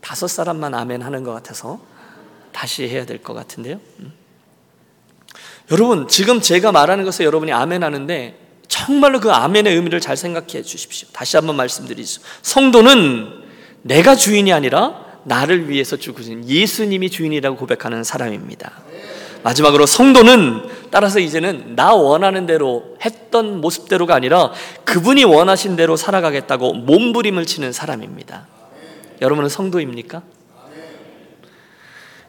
다섯 0.00 0.26
사람만 0.26 0.74
아멘 0.74 1.02
하는 1.02 1.24
것 1.24 1.32
같아서 1.32 1.80
다시 2.52 2.88
해야 2.88 3.06
될 3.06 3.22
것 3.22 3.32
같은데요. 3.32 3.78
음. 5.70 5.72
여러분 5.72 6.08
지금 6.08 6.40
제가 6.40 6.72
말하는 6.72 7.04
것에 7.04 7.24
여러분이 7.24 7.52
아멘 7.52 7.82
하는데 7.82 8.38
정말로 8.68 9.20
그 9.20 9.32
아멘의 9.32 9.74
의미를 9.74 10.00
잘 10.00 10.16
생각해 10.16 10.62
주십시오. 10.62 11.08
다시 11.12 11.36
한번 11.36 11.56
말씀드리죠. 11.56 12.22
성도는 12.42 13.28
내가 13.82 14.14
주인이 14.14 14.52
아니라 14.52 15.04
나를 15.24 15.68
위해서 15.68 15.96
죽으신 15.96 16.48
예수님이 16.48 17.10
주인이라고 17.10 17.56
고백하는 17.56 18.04
사람입니다. 18.04 18.72
마지막으로 19.42 19.86
성도는 19.86 20.68
따라서 20.90 21.18
이제는 21.18 21.74
나 21.76 21.94
원하는 21.94 22.46
대로 22.46 22.96
했던 23.04 23.60
모습대로가 23.60 24.14
아니라 24.14 24.52
그분이 24.84 25.24
원하신 25.24 25.76
대로 25.76 25.96
살아가겠다고 25.96 26.74
몸부림을 26.74 27.46
치는 27.46 27.72
사람입니다. 27.72 28.46
여러분은 29.20 29.48
성도입니까? 29.48 30.22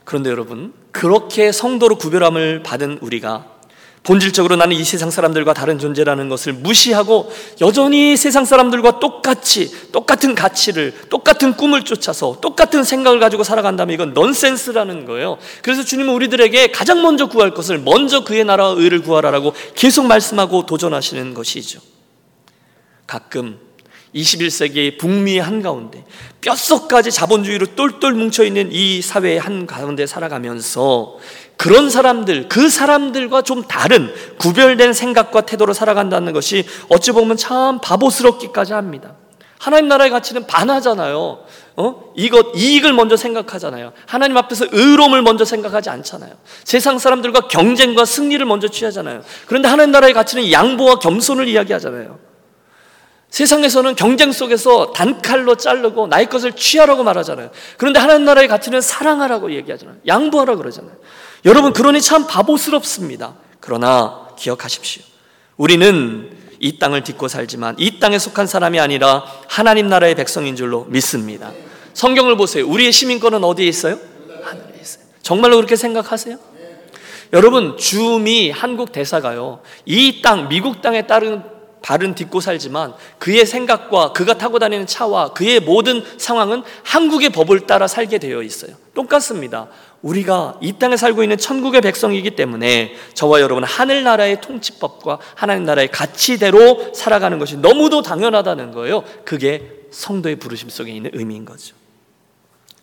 그런데 0.04 0.30
여러분, 0.30 0.73
그렇게 0.91 1.51
성도로 1.51 1.95
구별함을 1.97 2.63
받은 2.63 2.99
우리가 3.01 3.51
본질적으로 4.04 4.56
나는 4.56 4.75
이 4.75 4.84
세상 4.84 5.12
사람들과 5.12 5.54
다른 5.54 5.77
존재라는 5.77 6.27
것을 6.27 6.54
무시하고 6.54 7.32
여전히 7.62 8.17
세상 8.17 8.45
사람들과 8.45 8.99
똑같이 8.99 9.91
똑같은 9.91 10.34
가치를 10.34 10.95
똑같은 11.10 11.54
꿈을 11.54 11.84
쫓아서 11.84 12.39
똑같은 12.41 12.84
생각을 12.84 13.19
가지고 13.19 13.43
살아간다면 13.43 13.93
이건 13.93 14.13
넌센스라는 14.13 15.06
거예요. 15.06 15.38
그래서 15.62 15.84
주님은 15.84 16.13
우리들에게 16.15 16.71
가장 16.71 17.04
먼저 17.04 17.27
구할 17.27 17.54
것을 17.54 17.77
먼저 17.77 18.23
그의 18.23 18.43
나라와 18.43 18.71
의를 18.71 19.04
구하라라고 19.04 19.54
계속 19.75 20.08
말씀하고 20.08 20.65
도전하시는 20.65 21.36
것이죠. 21.36 21.80
가끔 23.06 23.60
21세기의 24.15 24.97
북미의 24.97 25.39
한가운데 25.39 26.04
뼛속까지 26.41 27.12
자본주의로 27.12 27.67
똘똘 27.76 28.13
뭉쳐있는 28.13 28.69
이 28.71 29.02
사회의 29.02 29.39
한가운데 29.39 30.06
살아가면서 30.06 31.17
그런 31.58 31.91
사람들, 31.91 32.50
그 32.50 32.69
사람들과 32.69 33.43
좀 33.43 33.63
다른 33.63 34.12
구별된 34.39 34.93
생각과 34.93 35.41
태도로 35.41 35.74
살아간다는 35.74 36.34
것이 36.34 36.65
어찌 36.89 37.12
보면 37.12 37.38
참 37.38 37.80
바보스럽기까지 37.80 38.74
합니다. 38.74 39.15
하나님 39.60 39.88
나라의 39.88 40.10
가치는 40.10 40.47
반하잖아요. 40.47 41.43
어? 41.78 42.13
이것, 42.15 42.47
이익을 42.56 42.93
먼저 42.93 43.15
생각하잖아요. 43.15 43.93
하나님 44.08 44.36
앞에서 44.38 44.65
의로움을 44.71 45.21
먼저 45.21 45.45
생각하지 45.45 45.91
않잖아요. 45.91 46.32
세상 46.63 46.97
사람들과 46.97 47.41
경쟁과 47.41 48.06
승리를 48.06 48.43
먼저 48.47 48.67
취하잖아요. 48.67 49.21
그런데 49.45 49.67
하나님 49.67 49.91
나라의 49.91 50.15
가치는 50.15 50.52
양보와 50.52 50.95
겸손을 50.95 51.47
이야기하잖아요. 51.47 52.30
세상에서는 53.31 53.95
경쟁 53.95 54.31
속에서 54.31 54.91
단칼로 54.91 55.55
자르고 55.55 56.07
나의 56.07 56.29
것을 56.29 56.51
취하라고 56.51 57.03
말하잖아요. 57.03 57.49
그런데 57.77 57.99
하나님 57.99 58.25
나라의 58.25 58.47
가치는 58.49 58.81
사랑하라고 58.81 59.53
얘기하잖아요. 59.53 59.97
양보하라 60.05 60.57
그러잖아요. 60.57 60.93
여러분 61.45 61.71
그러니 61.73 62.01
참 62.01 62.27
바보스럽습니다. 62.27 63.35
그러나 63.61 64.27
기억하십시오. 64.37 65.03
우리는 65.57 66.29
이 66.59 66.77
땅을 66.77 67.03
딛고 67.03 67.29
살지만 67.29 67.75
이 67.79 67.99
땅에 67.99 68.19
속한 68.19 68.47
사람이 68.47 68.79
아니라 68.79 69.23
하나님 69.47 69.87
나라의 69.87 70.13
백성인 70.15 70.55
줄로 70.57 70.85
믿습니다. 70.89 71.51
성경을 71.93 72.35
보세요. 72.35 72.67
우리의 72.67 72.91
시민권은 72.91 73.43
어디에 73.43 73.65
있어요? 73.65 73.97
하늘에 74.43 74.79
있어요. 74.81 75.03
정말로 75.23 75.55
그렇게 75.55 75.75
생각하세요? 75.77 76.37
여러분 77.33 77.77
주미 77.77 78.51
한국 78.51 78.91
대사가요. 78.91 79.61
이 79.85 80.21
땅 80.21 80.49
미국 80.49 80.81
땅에 80.81 81.07
따른 81.07 81.43
발은 81.81 82.15
딛고 82.15 82.41
살지만 82.41 82.93
그의 83.17 83.45
생각과 83.45 84.13
그가 84.13 84.37
타고 84.37 84.59
다니는 84.59 84.85
차와 84.85 85.33
그의 85.33 85.59
모든 85.59 86.03
상황은 86.17 86.63
한국의 86.83 87.29
법을 87.29 87.61
따라 87.61 87.87
살게 87.87 88.19
되어 88.19 88.43
있어요. 88.43 88.75
똑같습니다. 88.93 89.67
우리가 90.01 90.57
이 90.61 90.73
땅에 90.73 90.97
살고 90.97 91.23
있는 91.23 91.37
천국의 91.37 91.81
백성이기 91.81 92.31
때문에 92.31 92.95
저와 93.13 93.41
여러분은 93.41 93.67
하늘나라의 93.67 94.41
통치법과 94.41 95.19
하나님 95.35 95.65
나라의 95.65 95.89
가치대로 95.89 96.93
살아가는 96.93 97.37
것이 97.39 97.57
너무도 97.57 98.01
당연하다는 98.01 98.71
거예요. 98.71 99.03
그게 99.25 99.81
성도의 99.91 100.37
부르심 100.37 100.69
속에 100.69 100.91
있는 100.91 101.11
의미인 101.13 101.45
거죠. 101.45 101.75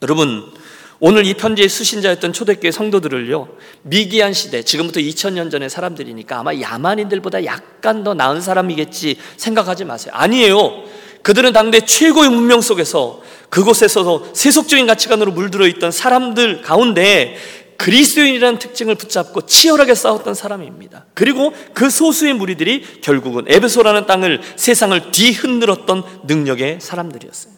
여러분, 0.02 0.52
오늘 1.00 1.26
이 1.26 1.34
편지의 1.34 1.68
수신자였던 1.68 2.32
초대교회 2.32 2.72
성도들을요, 2.72 3.48
미기한 3.82 4.32
시대, 4.32 4.62
지금부터 4.62 4.98
2000년 4.98 5.48
전의 5.50 5.70
사람들이니까 5.70 6.40
아마 6.40 6.58
야만인들보다 6.58 7.44
약간 7.44 8.02
더 8.02 8.14
나은 8.14 8.40
사람이겠지 8.40 9.16
생각하지 9.36 9.84
마세요. 9.84 10.12
아니에요. 10.16 10.82
그들은 11.22 11.52
당대 11.52 11.80
최고의 11.80 12.30
문명 12.30 12.60
속에서 12.60 13.22
그곳에서도 13.48 14.30
세속적인 14.34 14.86
가치관으로 14.86 15.30
물들어 15.32 15.66
있던 15.68 15.92
사람들 15.92 16.62
가운데 16.62 17.36
그리스도인이라는 17.76 18.58
특징을 18.58 18.96
붙잡고 18.96 19.42
치열하게 19.42 19.94
싸웠던 19.94 20.34
사람입니다. 20.34 21.06
그리고 21.14 21.52
그 21.74 21.90
소수의 21.90 22.34
무리들이 22.34 23.00
결국은 23.02 23.44
에베소라는 23.46 24.06
땅을 24.06 24.40
세상을 24.56 25.12
뒤흔들었던 25.12 26.02
능력의 26.26 26.78
사람들이었어요. 26.80 27.57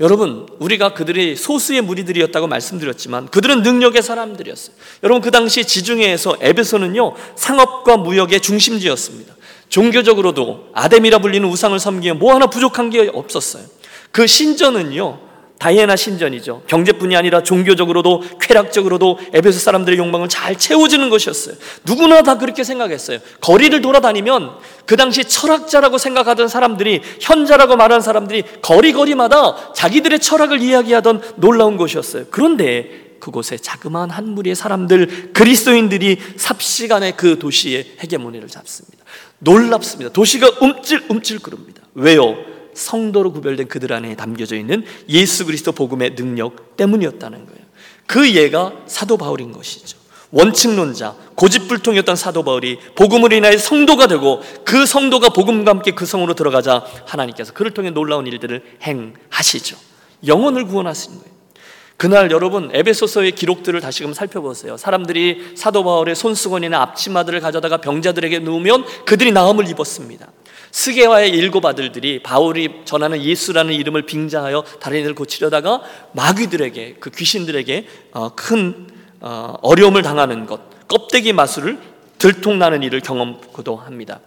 여러분, 0.00 0.46
우리가 0.58 0.92
그들이 0.92 1.36
소수의 1.36 1.80
무리들이었다고 1.82 2.48
말씀드렸지만 2.48 3.28
그들은 3.28 3.62
능력의 3.62 4.02
사람들이었어요. 4.02 4.74
여러분, 5.04 5.22
그 5.22 5.30
당시 5.30 5.64
지중해에서 5.64 6.38
에베소는요, 6.40 7.14
상업과 7.36 7.98
무역의 7.98 8.40
중심지였습니다. 8.40 9.34
종교적으로도 9.68 10.70
아데미라 10.72 11.18
불리는 11.18 11.48
우상을 11.48 11.78
섬기며 11.78 12.14
뭐 12.14 12.34
하나 12.34 12.46
부족한 12.46 12.90
게 12.90 13.08
없었어요. 13.12 13.64
그 14.10 14.26
신전은요, 14.26 15.20
다이애나 15.58 15.96
신전이죠. 15.96 16.62
경제뿐이 16.66 17.16
아니라 17.16 17.42
종교적으로도 17.42 18.22
쾌락적으로도 18.40 19.18
에베소 19.32 19.58
사람들의 19.60 19.98
욕망을 19.98 20.28
잘 20.28 20.58
채워주는 20.58 21.08
것이었어요. 21.08 21.54
누구나 21.86 22.22
다 22.22 22.38
그렇게 22.38 22.64
생각했어요. 22.64 23.20
거리를 23.40 23.80
돌아다니면 23.80 24.56
그 24.84 24.96
당시 24.96 25.24
철학자라고 25.24 25.98
생각하던 25.98 26.48
사람들이 26.48 27.00
현자라고 27.20 27.76
말하는 27.76 28.02
사람들이 28.02 28.44
거리거리마다 28.60 29.72
자기들의 29.72 30.18
철학을 30.18 30.60
이야기하던 30.60 31.22
놀라운 31.36 31.76
곳이었어요. 31.76 32.26
그런데 32.30 33.16
그곳에 33.20 33.56
자그마한 33.56 34.10
한 34.10 34.28
무리의 34.28 34.54
사람들 34.54 35.32
그리스도인들이 35.32 36.18
삽시간에 36.36 37.12
그 37.12 37.38
도시의 37.38 37.96
헤게모니를 38.00 38.48
잡습니다. 38.48 39.02
놀랍습니다. 39.38 40.12
도시가 40.12 40.58
움찔움찔 40.60 41.38
그럽니다. 41.38 41.80
왜요? 41.94 42.36
성도로 42.74 43.32
구별된 43.32 43.68
그들 43.68 43.92
안에 43.92 44.16
담겨져 44.16 44.56
있는 44.56 44.84
예수 45.08 45.46
그리스도 45.46 45.72
복음의 45.72 46.14
능력 46.14 46.76
때문이었다는 46.76 47.46
거예요. 47.46 47.64
그 48.06 48.30
예가 48.32 48.72
사도 48.86 49.16
바울인 49.16 49.52
것이죠. 49.52 49.98
원칙론자, 50.30 51.14
고집불통이었던 51.36 52.16
사도 52.16 52.42
바울이 52.42 52.78
복음으로 52.96 53.36
인하여 53.36 53.56
성도가 53.56 54.08
되고 54.08 54.42
그 54.64 54.84
성도가 54.84 55.28
복음과 55.28 55.70
함께 55.70 55.92
그 55.92 56.06
성으로 56.06 56.34
들어가자 56.34 56.84
하나님께서 57.06 57.52
그를 57.52 57.70
통해 57.70 57.90
놀라운 57.90 58.26
일들을 58.26 58.62
행하시죠. 58.82 59.76
영혼을 60.26 60.66
구원하시는 60.66 61.18
거예요. 61.18 61.34
그날 61.96 62.32
여러분 62.32 62.70
에베소서의 62.72 63.32
기록들을 63.32 63.80
다시금 63.80 64.12
살펴보세요. 64.12 64.76
사람들이 64.76 65.52
사도 65.54 65.84
바울의 65.84 66.16
손수건이나 66.16 66.82
앞치마들을 66.82 67.38
가져다가 67.38 67.76
병자들에게 67.76 68.40
누우면 68.40 68.84
그들이 69.04 69.30
나음을 69.30 69.68
입었습니다. 69.68 70.26
스게와의 70.74 71.30
일곱 71.30 71.64
아들들이 71.66 72.20
바울이 72.20 72.80
전하는 72.84 73.22
예수라는 73.22 73.72
이름을 73.74 74.06
빙자하여 74.06 74.64
다른 74.80 74.98
이들을 74.98 75.14
고치려다가 75.14 75.82
마귀들에게 76.14 76.96
그 76.98 77.10
귀신들에게 77.10 77.86
어, 78.10 78.34
큰 78.34 78.88
어, 79.20 79.54
어려움을 79.62 80.02
당하는 80.02 80.46
것 80.46 80.88
껍데기 80.88 81.32
마술을 81.32 81.78
들통나는 82.18 82.82
일을 82.82 83.02
경험하기도 83.02 83.76
합니다. 83.76 84.18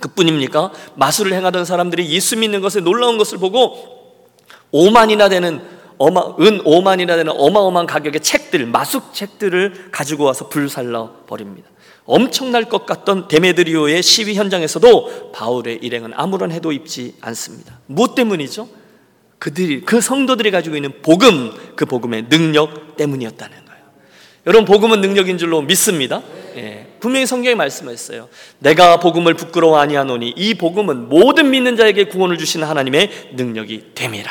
그뿐입니까? 0.00 0.72
마술을 0.94 1.34
행하던 1.34 1.66
사람들이 1.66 2.08
예수 2.08 2.38
믿는 2.38 2.62
것에 2.62 2.80
놀라운 2.80 3.18
것을 3.18 3.36
보고 3.36 4.26
5만이나 4.72 5.28
되는 5.28 5.60
어마, 5.98 6.22
은 6.40 6.64
5만이나 6.64 7.08
되는 7.08 7.30
어마어마한 7.36 7.86
가격의 7.86 8.22
책들, 8.22 8.64
마숙 8.64 9.12
책들을 9.12 9.90
가지고 9.90 10.24
와서 10.24 10.48
불살라 10.48 11.10
버립니다. 11.26 11.68
엄청날 12.08 12.64
것 12.64 12.86
같던 12.86 13.28
데메드리오의 13.28 14.02
시위 14.02 14.34
현장에서도 14.34 15.30
바울의 15.32 15.80
일행은 15.82 16.12
아무런 16.14 16.50
해도 16.50 16.72
입지 16.72 17.14
않습니다. 17.20 17.78
무엇 17.86 18.14
때문이죠? 18.14 18.66
그들이 19.38 19.82
그 19.82 20.00
성도들이 20.00 20.50
가지고 20.50 20.76
있는 20.76 21.02
복음, 21.02 21.52
그 21.76 21.84
복음의 21.84 22.30
능력 22.30 22.96
때문이었다는 22.96 23.56
거예요. 23.56 23.82
여러분 24.46 24.64
복음은 24.64 25.02
능력인 25.02 25.36
줄로 25.36 25.60
믿습니다. 25.60 26.22
예. 26.56 26.86
분명히 26.98 27.26
성경에 27.26 27.54
말씀했어요. 27.54 28.30
내가 28.58 28.98
복음을 29.00 29.34
부끄러워 29.34 29.78
아니하노니 29.78 30.32
이 30.34 30.54
복음은 30.54 31.10
모든 31.10 31.50
믿는 31.50 31.76
자에게 31.76 32.04
구원을 32.04 32.38
주시는 32.38 32.66
하나님의 32.66 33.32
능력이 33.34 33.90
됨이라. 33.94 34.30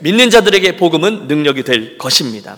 믿는 0.00 0.30
자들에게 0.30 0.76
복음은 0.78 1.28
능력이 1.28 1.64
될 1.64 1.98
것입니다. 1.98 2.56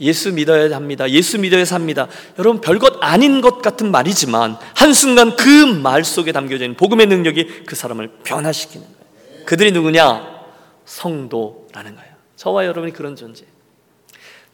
예수 0.00 0.32
믿어야 0.32 0.74
합니다. 0.74 1.08
예수 1.10 1.38
믿어야 1.38 1.64
삽니다. 1.64 2.08
여러분 2.38 2.60
별것 2.60 2.98
아닌 3.00 3.40
것 3.40 3.62
같은 3.62 3.90
말이지만 3.90 4.58
한순간 4.74 5.36
그 5.36 5.66
말 5.66 6.04
속에 6.04 6.32
담겨져 6.32 6.66
복음의 6.76 7.06
능력이 7.06 7.64
그 7.66 7.76
사람을 7.76 8.10
변화시키는 8.24 8.86
거예요. 8.86 9.44
그들이 9.44 9.72
누구냐? 9.72 10.36
성도라는 10.84 11.96
거예요. 11.96 12.10
저와 12.36 12.66
여러분이 12.66 12.92
그런 12.92 13.16
존재. 13.16 13.44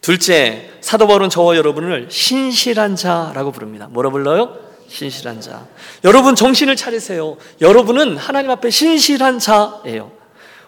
둘째, 0.01 0.71
사도 0.81 1.07
바울은 1.07 1.31
저와 1.31 1.57
여러분을 1.57 2.09
신실한 2.11 2.97
자라고 2.97 3.53
부릅니다. 3.53 3.87
뭐라 3.89 4.11
불러요? 4.11 4.59
신실한 4.89 5.41
자. 5.41 5.67
여러분 6.05 6.35
정신을 6.35 6.77
차리세요. 6.77 7.37
여러분은 7.61 8.17
하나님 8.17 8.51
앞에 8.51 8.69
신실한 8.71 9.39
자예요. 9.39 10.13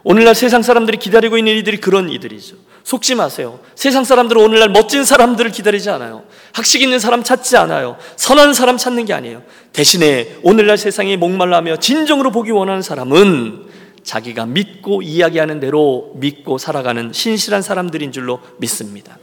오늘날 0.02 0.34
세상 0.34 0.62
사람들이 0.62 0.98
기다리고 0.98 1.36
있는 1.36 1.56
이들이 1.56 1.78
그런 1.78 2.10
이들이죠. 2.10 2.56
속지 2.84 3.14
마세요. 3.14 3.60
세상 3.74 4.04
사람들은 4.04 4.40
오늘날 4.40 4.68
멋진 4.68 5.04
사람들을 5.04 5.50
기다리지 5.50 5.88
않아요. 5.90 6.24
학식 6.52 6.82
있는 6.82 6.98
사람 6.98 7.22
찾지 7.24 7.56
않아요. 7.56 7.96
선한 8.16 8.52
사람 8.52 8.76
찾는 8.76 9.06
게 9.06 9.14
아니에요. 9.14 9.42
대신에 9.72 10.36
오늘날 10.42 10.76
세상에 10.76 11.16
목말라며 11.16 11.78
진정으로 11.78 12.30
보기 12.30 12.50
원하는 12.50 12.82
사람은 12.82 13.64
자기가 14.02 14.44
믿고 14.44 15.00
이야기하는 15.00 15.60
대로 15.60 16.12
믿고 16.16 16.58
살아가는 16.58 17.10
신실한 17.10 17.62
사람들인 17.62 18.12
줄로 18.12 18.40
믿습니다. 18.58 19.18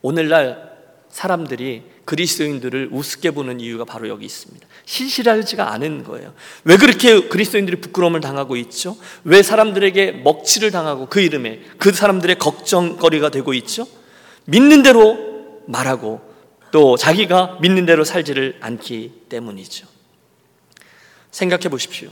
오늘날 0.00 0.70
사람들이 1.10 1.82
그리스도인들을 2.08 2.88
우습게 2.90 3.32
보는 3.32 3.60
이유가 3.60 3.84
바로 3.84 4.08
여기 4.08 4.24
있습니다. 4.24 4.66
신실하지가 4.86 5.74
않은 5.74 6.04
거예요. 6.04 6.32
왜 6.64 6.78
그렇게 6.78 7.28
그리스도인들이 7.28 7.82
부끄러움을 7.82 8.22
당하고 8.22 8.56
있죠? 8.56 8.96
왜 9.24 9.42
사람들에게 9.42 10.12
먹칠을 10.24 10.70
당하고 10.70 11.08
그 11.10 11.20
이름에 11.20 11.60
그 11.76 11.92
사람들의 11.92 12.38
걱정거리가 12.38 13.28
되고 13.28 13.52
있죠? 13.52 13.86
믿는 14.46 14.82
대로 14.82 15.18
말하고 15.66 16.22
또 16.70 16.96
자기가 16.96 17.58
믿는 17.60 17.84
대로 17.84 18.04
살지를 18.04 18.56
않기 18.60 19.24
때문이죠. 19.28 19.86
생각해 21.30 21.68
보십시오. 21.68 22.08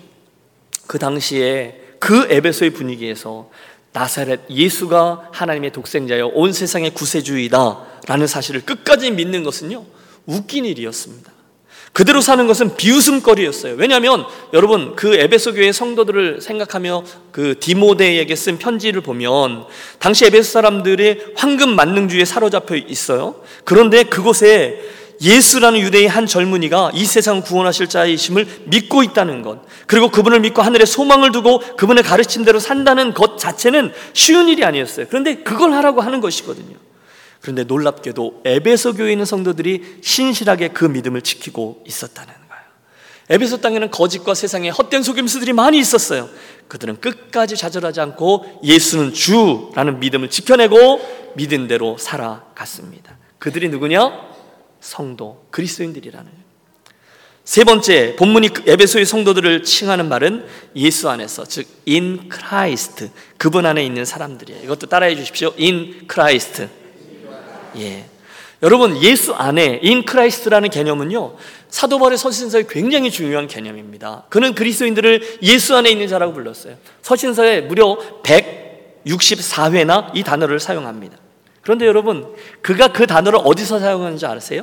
그 0.86 0.98
당시에 0.98 1.80
그 2.00 2.26
에베소의 2.30 2.72
분위기에서 2.74 3.50
나사렛 3.96 4.50
예수가 4.50 5.30
하나님의 5.32 5.72
독생자여 5.72 6.26
온 6.34 6.52
세상의 6.52 6.90
구세주이다라는 6.90 8.26
사실을 8.26 8.60
끝까지 8.60 9.10
믿는 9.10 9.42
것은요 9.42 9.86
웃긴 10.26 10.66
일이었습니다. 10.66 11.32
그대로 11.94 12.20
사는 12.20 12.46
것은 12.46 12.76
비웃음거리였어요. 12.76 13.76
왜냐하면 13.76 14.26
여러분 14.52 14.94
그 14.96 15.14
에베소 15.14 15.54
교회 15.54 15.72
성도들을 15.72 16.42
생각하며 16.42 17.04
그 17.32 17.54
디모데에게 17.58 18.36
쓴 18.36 18.58
편지를 18.58 19.00
보면 19.00 19.64
당시 19.98 20.26
에베소 20.26 20.52
사람들의 20.52 21.32
황금 21.34 21.74
만능주의에 21.74 22.26
사로잡혀 22.26 22.76
있어요. 22.76 23.36
그런데 23.64 24.02
그곳에 24.02 24.78
예수라는 25.20 25.80
유대의 25.80 26.08
한 26.08 26.26
젊은이가 26.26 26.92
이 26.94 27.04
세상 27.04 27.40
구원하실 27.40 27.88
자이심을 27.88 28.46
믿고 28.66 29.02
있다는 29.02 29.42
것, 29.42 29.62
그리고 29.86 30.10
그분을 30.10 30.40
믿고 30.40 30.62
하늘에 30.62 30.84
소망을 30.84 31.32
두고 31.32 31.60
그분의 31.76 32.04
가르친 32.04 32.44
대로 32.44 32.58
산다는 32.58 33.14
것 33.14 33.38
자체는 33.38 33.92
쉬운 34.12 34.48
일이 34.48 34.64
아니었어요. 34.64 35.06
그런데 35.08 35.36
그걸 35.36 35.72
하라고 35.72 36.00
하는 36.00 36.20
것이거든요. 36.20 36.76
그런데 37.40 37.64
놀랍게도 37.64 38.42
에베소 38.44 38.94
교회 38.94 39.12
있는 39.12 39.24
성도들이 39.24 39.98
신실하게 40.02 40.68
그 40.68 40.84
믿음을 40.84 41.22
지키고 41.22 41.84
있었다는 41.86 42.32
거예요. 42.32 42.64
에베소 43.30 43.60
땅에는 43.60 43.90
거짓과 43.90 44.34
세상에 44.34 44.68
헛된 44.70 45.02
속임수들이 45.02 45.52
많이 45.52 45.78
있었어요. 45.78 46.28
그들은 46.68 47.00
끝까지 47.00 47.56
좌절하지 47.56 48.00
않고 48.00 48.60
예수는 48.64 49.12
주라는 49.12 50.00
믿음을 50.00 50.28
지켜내고 50.28 51.32
믿은 51.36 51.68
대로 51.68 51.96
살아갔습니다. 51.98 53.16
그들이 53.38 53.68
누구냐? 53.68 54.35
성도, 54.86 55.44
그리스도인들이라는 55.50 56.30
세 57.44 57.64
번째, 57.64 58.16
본문이 58.16 58.48
그 58.48 58.62
에베소의 58.66 59.04
성도들을 59.04 59.62
칭하는 59.62 60.08
말은 60.08 60.46
예수 60.74 61.08
안에서, 61.08 61.44
즉, 61.44 61.66
in 61.86 62.28
Christ. 62.32 63.10
그분 63.36 63.66
안에 63.66 63.84
있는 63.84 64.04
사람들이에요. 64.04 64.64
이것도 64.64 64.86
따라해 64.88 65.14
주십시오. 65.14 65.52
in 65.58 66.08
Christ. 66.10 66.68
예. 67.78 68.06
여러분, 68.62 69.00
예수 69.00 69.32
안에 69.32 69.80
in 69.84 70.04
Christ라는 70.08 70.70
개념은요, 70.70 71.36
사도벌의 71.68 72.18
서신서에 72.18 72.64
굉장히 72.68 73.10
중요한 73.10 73.46
개념입니다. 73.46 74.24
그는 74.28 74.54
그리스도인들을 74.54 75.38
예수 75.42 75.76
안에 75.76 75.90
있는 75.90 76.08
자라고 76.08 76.32
불렀어요. 76.32 76.76
서신서에 77.02 77.60
무려 77.62 77.96
164회나 78.24 80.10
이 80.16 80.24
단어를 80.24 80.58
사용합니다. 80.58 81.16
그런데 81.66 81.84
여러분, 81.84 82.32
그가 82.62 82.92
그 82.92 83.08
단어를 83.08 83.40
어디서 83.42 83.80
사용하는지 83.80 84.24
아세요? 84.24 84.62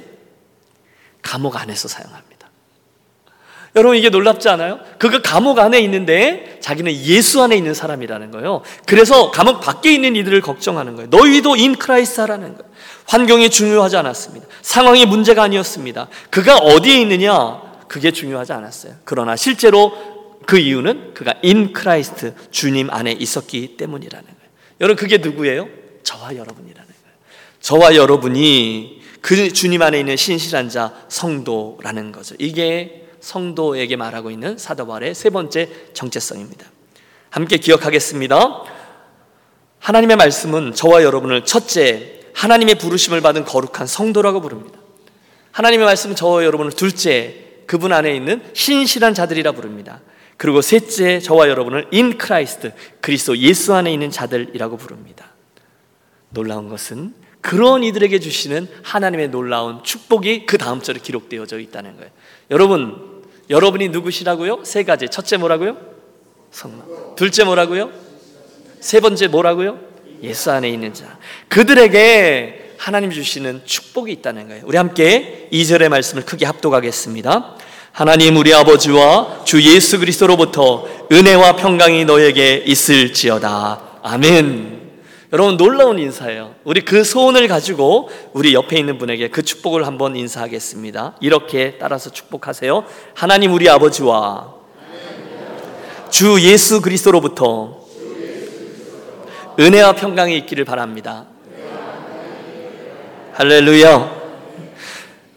감옥 1.21 1.57
안에서 1.57 1.89
사용합니다. 1.89 2.47
여러분 3.75 3.97
이게 3.97 4.09
놀랍지 4.09 4.47
않아요? 4.47 4.79
그가 4.99 5.21
감옥 5.21 5.59
안에 5.59 5.81
있는데 5.81 6.59
자기는 6.61 6.93
예수 6.93 7.41
안에 7.41 7.57
있는 7.57 7.73
사람이라는 7.73 8.31
거예요. 8.31 8.61
그래서 8.85 9.31
감옥 9.31 9.59
밖에 9.59 9.93
있는 9.93 10.15
이들을 10.15 10.39
걱정하는 10.39 10.95
거예요. 10.95 11.09
너희도 11.09 11.57
in 11.57 11.75
Christ라는 11.75 12.55
거예요. 12.55 12.71
환경이 13.07 13.49
중요하지 13.49 13.97
않았습니다. 13.97 14.47
상황이 14.61 15.05
문제가 15.05 15.43
아니었습니다. 15.43 16.07
그가 16.29 16.55
어디에 16.55 17.01
있느냐 17.01 17.61
그게 17.89 18.11
중요하지 18.11 18.53
않았어요. 18.53 18.93
그러나 19.03 19.35
실제로 19.35 19.91
그 20.45 20.57
이유는 20.57 21.15
그가 21.15 21.33
in 21.41 21.73
Christ 21.73 22.33
주님 22.51 22.89
안에 22.91 23.11
있었기 23.11 23.75
때문이라는 23.75 24.25
거예요. 24.25 24.49
여러분 24.79 24.95
그게 24.95 25.17
누구예요? 25.17 25.82
저와 26.03 26.35
여러분이라는 26.35 26.87
거예요. 26.87 27.15
저와 27.59 27.95
여러분이 27.95 29.01
그 29.21 29.53
주님 29.53 29.81
안에 29.81 29.99
있는 29.99 30.17
신실한 30.17 30.69
자 30.69 30.93
성도라는 31.07 32.11
거죠. 32.11 32.35
이게 32.39 33.07
성도에게 33.21 33.95
말하고 33.95 34.31
있는 34.31 34.57
사도 34.57 34.85
바울의 34.85 35.15
세 35.15 35.29
번째 35.29 35.69
정체성입니다. 35.93 36.65
함께 37.29 37.57
기억하겠습니다. 37.57 38.63
하나님의 39.79 40.17
말씀은 40.17 40.73
저와 40.73 41.03
여러분을 41.03 41.45
첫째 41.45 42.19
하나님의 42.33 42.75
부르심을 42.75 43.21
받은 43.21 43.45
거룩한 43.45 43.87
성도라고 43.87 44.41
부릅니다. 44.41 44.79
하나님의 45.51 45.85
말씀은 45.85 46.15
저와 46.15 46.43
여러분을 46.43 46.71
둘째 46.73 47.63
그분 47.65 47.93
안에 47.93 48.15
있는 48.15 48.41
신실한 48.53 49.13
자들이라 49.13 49.53
부릅니다. 49.53 50.01
그리고 50.37 50.61
셋째 50.61 51.19
저와 51.19 51.47
여러분을 51.47 51.87
in 51.91 52.17
Christ 52.17 52.73
그리스도 53.01 53.37
예수 53.37 53.73
안에 53.73 53.93
있는 53.93 54.11
자들이라고 54.11 54.77
부릅니다. 54.77 55.32
놀라운 56.33 56.69
것은 56.69 57.13
그런 57.41 57.83
이들에게 57.83 58.19
주시는 58.19 58.67
하나님의 58.83 59.29
놀라운 59.29 59.83
축복이 59.83 60.45
그 60.45 60.57
다음 60.57 60.81
절에 60.81 60.99
기록되어져 60.99 61.59
있다는 61.59 61.97
거예요. 61.97 62.09
여러분, 62.51 63.21
여러분이 63.49 63.89
누구시라고요? 63.89 64.63
세 64.63 64.83
가지. 64.83 65.09
첫째 65.09 65.37
뭐라고요? 65.37 65.77
성막. 66.51 67.15
둘째 67.15 67.43
뭐라고요? 67.43 67.91
세 68.79 68.99
번째 68.99 69.27
뭐라고요? 69.27 69.79
예수 70.21 70.51
안에 70.51 70.69
있는 70.69 70.93
자. 70.93 71.17
그들에게 71.49 72.75
하나님 72.77 73.11
주시는 73.11 73.63
축복이 73.65 74.11
있다는 74.13 74.47
거예요. 74.47 74.63
우리 74.65 74.77
함께 74.77 75.49
2절의 75.51 75.89
말씀을 75.89 76.25
크게 76.25 76.45
합독하겠습니다. 76.45 77.57
하나님 77.91 78.37
우리 78.37 78.53
아버지와 78.53 79.43
주 79.45 79.61
예수 79.61 79.99
그리스도로부터 79.99 80.87
은혜와 81.11 81.57
평강이 81.57 82.05
너에게 82.05 82.63
있을지어다. 82.65 83.99
아멘. 84.01 84.82
여러분 85.33 85.57
놀라운 85.57 85.97
인사예요. 85.97 86.53
우리 86.63 86.81
그 86.81 87.03
소원을 87.03 87.47
가지고 87.47 88.07
우리 88.33 88.53
옆에 88.53 88.77
있는 88.77 88.99
분에게 88.99 89.29
그 89.29 89.41
축복을 89.41 89.87
한번 89.87 90.15
인사하겠습니다. 90.15 91.15
이렇게 91.21 91.79
따라서 91.79 92.11
축복하세요. 92.11 92.85
하나님 93.15 93.51
우리 93.51 93.67
아버지와 93.67 94.53
주 96.11 96.39
예수 96.39 96.81
그리스도로부터 96.81 97.79
은혜와 99.59 99.93
평강이 99.93 100.37
있기를 100.37 100.65
바랍니다. 100.65 101.25
할렐루야. 103.33 104.21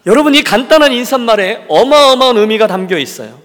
여러분 0.04 0.34
이 0.34 0.42
간단한 0.42 0.92
인사말에 0.92 1.64
어마어마한 1.70 2.36
의미가 2.36 2.66
담겨 2.66 2.98
있어요. 2.98 3.40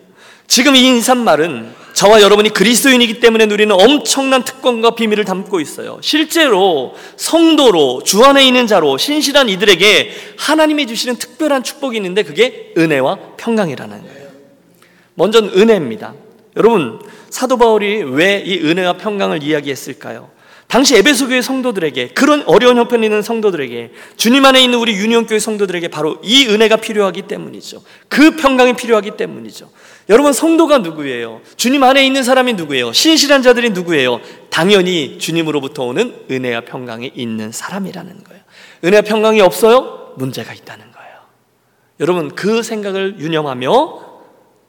지금 0.48 0.76
이 0.76 0.86
인사말은 0.86 1.81
저와 2.02 2.24
여러분이 2.24 2.50
그리스도인이기 2.50 3.20
때문에 3.20 3.46
누리는 3.46 3.80
엄청난 3.80 4.44
특권과 4.44 4.96
비밀을 4.96 5.24
담고 5.24 5.60
있어요. 5.60 6.00
실제로 6.02 6.96
성도로 7.16 8.02
주 8.04 8.24
안에 8.24 8.44
있는 8.44 8.66
자로 8.66 8.98
신실한 8.98 9.50
이들에게 9.50 10.12
하나님이 10.36 10.88
주시는 10.88 11.18
특별한 11.18 11.62
축복이 11.62 11.98
있는데 11.98 12.24
그게 12.24 12.74
은혜와 12.76 13.20
평강이라는 13.38 14.02
거예요. 14.02 14.30
먼저는 15.14 15.52
은혜입니다. 15.56 16.16
여러분 16.58 17.00
사도 17.30 17.58
바울이 17.58 18.02
왜 18.02 18.42
이 18.48 18.58
은혜와 18.58 18.94
평강을 18.94 19.44
이야기했을까요? 19.44 20.32
당시 20.66 20.96
에베소 20.96 21.28
교회 21.28 21.42
성도들에게 21.42 22.10
그런 22.16 22.44
어려운 22.48 22.78
형편에 22.78 23.06
있는 23.06 23.22
성도들에게 23.22 23.92
주님 24.16 24.46
안에 24.46 24.64
있는 24.64 24.80
우리 24.80 24.94
유니온 24.94 25.28
교회 25.28 25.38
성도들에게 25.38 25.90
바로 25.90 26.18
이 26.24 26.48
은혜가 26.48 26.78
필요하기 26.78 27.24
때문이죠. 27.24 27.84
그 28.08 28.38
평강이 28.38 28.74
필요하기 28.74 29.18
때문이죠. 29.18 29.70
여러분 30.12 30.34
성도가 30.34 30.80
누구예요? 30.80 31.40
주님 31.56 31.84
안에 31.84 32.06
있는 32.06 32.22
사람이 32.22 32.54
누구예요? 32.56 32.92
신실한 32.92 33.42
자들이 33.44 33.70
누구예요? 33.70 34.20
당연히 34.50 35.18
주님으로부터 35.18 35.86
오는 35.86 36.26
은혜와 36.30 36.66
평강이 36.66 37.14
있는 37.16 37.54
사람이라는 37.54 38.26
거예요. 38.26 38.42
은혜와 38.84 39.04
평강이 39.04 39.40
없어요? 39.40 40.14
문제가 40.18 40.54
있다는 40.54 40.92
거예요. 40.92 41.12
여러분 42.02 42.36
그 42.36 42.62
생각을 42.62 43.22
유념하며 43.22 44.12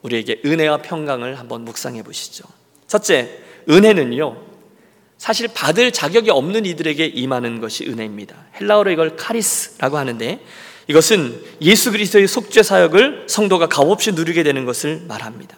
우리에게 0.03 0.43
은혜와 0.45 0.77
평강을 0.77 1.37
한번 1.37 1.65
묵상해 1.65 2.05
보시죠. 2.05 2.45
첫째, 2.87 3.41
은혜는요. 3.69 4.37
사실 5.19 5.49
받을 5.53 5.91
자격이 5.91 6.31
없는 6.31 6.67
이들에게 6.67 7.05
임하는 7.05 7.61
것이 7.61 7.89
은혜입니다. 7.89 8.37
헬라어로 8.61 8.93
이걸 8.93 9.17
카리스라고 9.17 9.99
하는데 9.99 10.39
이것은 10.93 11.43
예수 11.63 11.91
그리스도의 11.91 12.29
속죄 12.29 12.63
사역을 12.63 13.25
성도가 13.27 13.67
값없이 13.67 14.13
누리게 14.13 14.43
되는 14.43 14.67
것을 14.67 15.01
말합니다. 15.09 15.57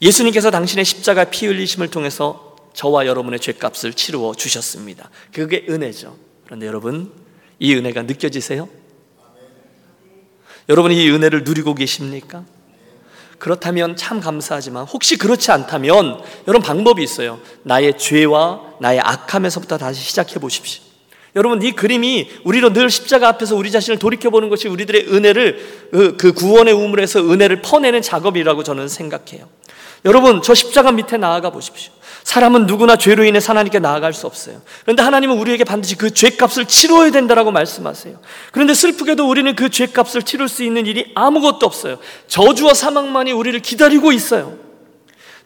예수님께서 0.00 0.50
당신의 0.50 0.86
십자가 0.86 1.24
피 1.24 1.46
흘리심을 1.46 1.88
통해서 1.88 2.56
저와 2.72 3.06
여러분의 3.06 3.38
죄값을 3.38 3.92
치루어 3.92 4.34
주셨습니다. 4.34 5.10
그게 5.32 5.66
은혜죠. 5.68 6.16
그런데 6.46 6.66
여러분 6.66 7.12
이 7.58 7.74
은혜가 7.74 8.02
느껴지세요? 8.02 8.68
여러분 10.70 10.90
이 10.90 11.10
은혜를 11.10 11.44
누리고 11.44 11.74
계십니까? 11.74 12.44
그렇다면 13.38 13.96
참 13.96 14.20
감사하지만 14.20 14.84
혹시 14.84 15.18
그렇지 15.18 15.52
않다면 15.52 16.22
여러분 16.48 16.66
방법이 16.66 17.02
있어요. 17.02 17.40
나의 17.62 17.98
죄와 17.98 18.76
나의 18.80 19.00
악함에서부터 19.00 19.76
다시 19.76 20.02
시작해 20.02 20.40
보십시오. 20.40 20.85
여러분 21.36 21.62
이 21.62 21.72
그림이 21.72 22.30
우리로 22.44 22.72
늘 22.72 22.88
십자가 22.88 23.28
앞에서 23.28 23.54
우리 23.54 23.70
자신을 23.70 23.98
돌이켜 23.98 24.30
보는 24.30 24.48
것이 24.48 24.68
우리들의 24.68 25.08
은혜를 25.12 25.88
그, 25.92 26.16
그 26.16 26.32
구원의 26.32 26.72
우물에서 26.72 27.20
은혜를 27.20 27.60
퍼내는 27.60 28.00
작업이라고 28.00 28.62
저는 28.62 28.88
생각해요. 28.88 29.46
여러분 30.06 30.40
저 30.42 30.54
십자가 30.54 30.92
밑에 30.92 31.18
나아가 31.18 31.50
보십시오. 31.50 31.92
사람은 32.24 32.66
누구나 32.66 32.96
죄로 32.96 33.24
인해 33.24 33.38
하나님께 33.44 33.78
나아갈 33.78 34.12
수 34.12 34.26
없어요. 34.26 34.62
그런데 34.82 35.02
하나님은 35.02 35.38
우리에게 35.38 35.64
반드시 35.64 35.96
그 35.96 36.12
죄값을 36.12 36.64
치러야 36.64 37.10
된다라고 37.10 37.52
말씀하세요. 37.52 38.18
그런데 38.50 38.74
슬프게도 38.74 39.28
우리는 39.28 39.54
그 39.54 39.68
죄값을 39.68 40.22
치를 40.22 40.48
수 40.48 40.64
있는 40.64 40.86
일이 40.86 41.12
아무것도 41.14 41.66
없어요. 41.66 41.98
저주와 42.28 42.74
사망만이 42.74 43.32
우리를 43.32 43.60
기다리고 43.60 44.10
있어요. 44.10 44.65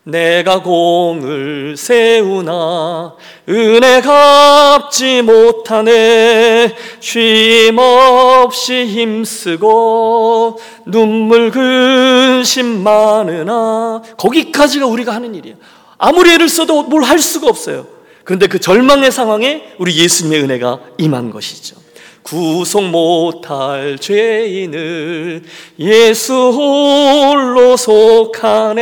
내가 0.04 0.62
공을 0.62 1.76
세우나 1.76 3.14
은혜 3.48 4.00
갚지 4.00 5.22
못하네 5.22 6.74
쉼 7.00 7.76
없이 7.78 8.86
힘쓰고 8.86 10.58
눈물 10.86 11.50
근심 11.50 12.82
많으나 12.82 14.02
거기까지가 14.16 14.86
우리가 14.86 15.14
하는 15.14 15.34
일이에요. 15.34 15.56
아무리 15.98 16.32
애를 16.32 16.48
써도 16.48 16.82
뭘 16.82 17.02
할 17.04 17.18
수가 17.18 17.48
없어요. 17.48 17.86
그런데 18.24 18.46
그 18.46 18.58
절망의 18.58 19.10
상황에 19.10 19.74
우리 19.78 19.96
예수님의 19.96 20.42
은혜가 20.42 20.78
임한 20.98 21.30
것이죠. 21.30 21.76
구속 22.22 22.84
못할 22.84 23.98
죄인을 23.98 25.42
예수 25.78 26.34
홀로 26.34 27.76
속하네. 27.76 28.80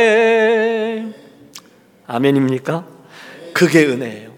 아멘입니까? 2.07 2.85
그게 3.53 3.85
은혜예요. 3.85 4.29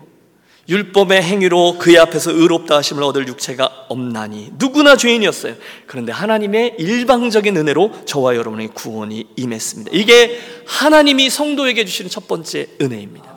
율법의 0.69 1.21
행위로 1.21 1.77
그의 1.79 1.97
앞에서 1.99 2.31
의롭다 2.31 2.77
하심을 2.77 3.03
얻을 3.03 3.27
육체가 3.27 3.87
없나니 3.89 4.51
누구나 4.57 4.95
죄인이었어요. 4.95 5.55
그런데 5.85 6.13
하나님의 6.13 6.75
일방적인 6.77 7.57
은혜로 7.57 8.05
저와 8.05 8.35
여러분의 8.37 8.69
구원이 8.73 9.27
임했습니다. 9.35 9.91
이게 9.93 10.39
하나님이 10.65 11.29
성도에게 11.29 11.83
주시는 11.83 12.09
첫 12.09 12.27
번째 12.27 12.67
은혜입니다. 12.79 13.31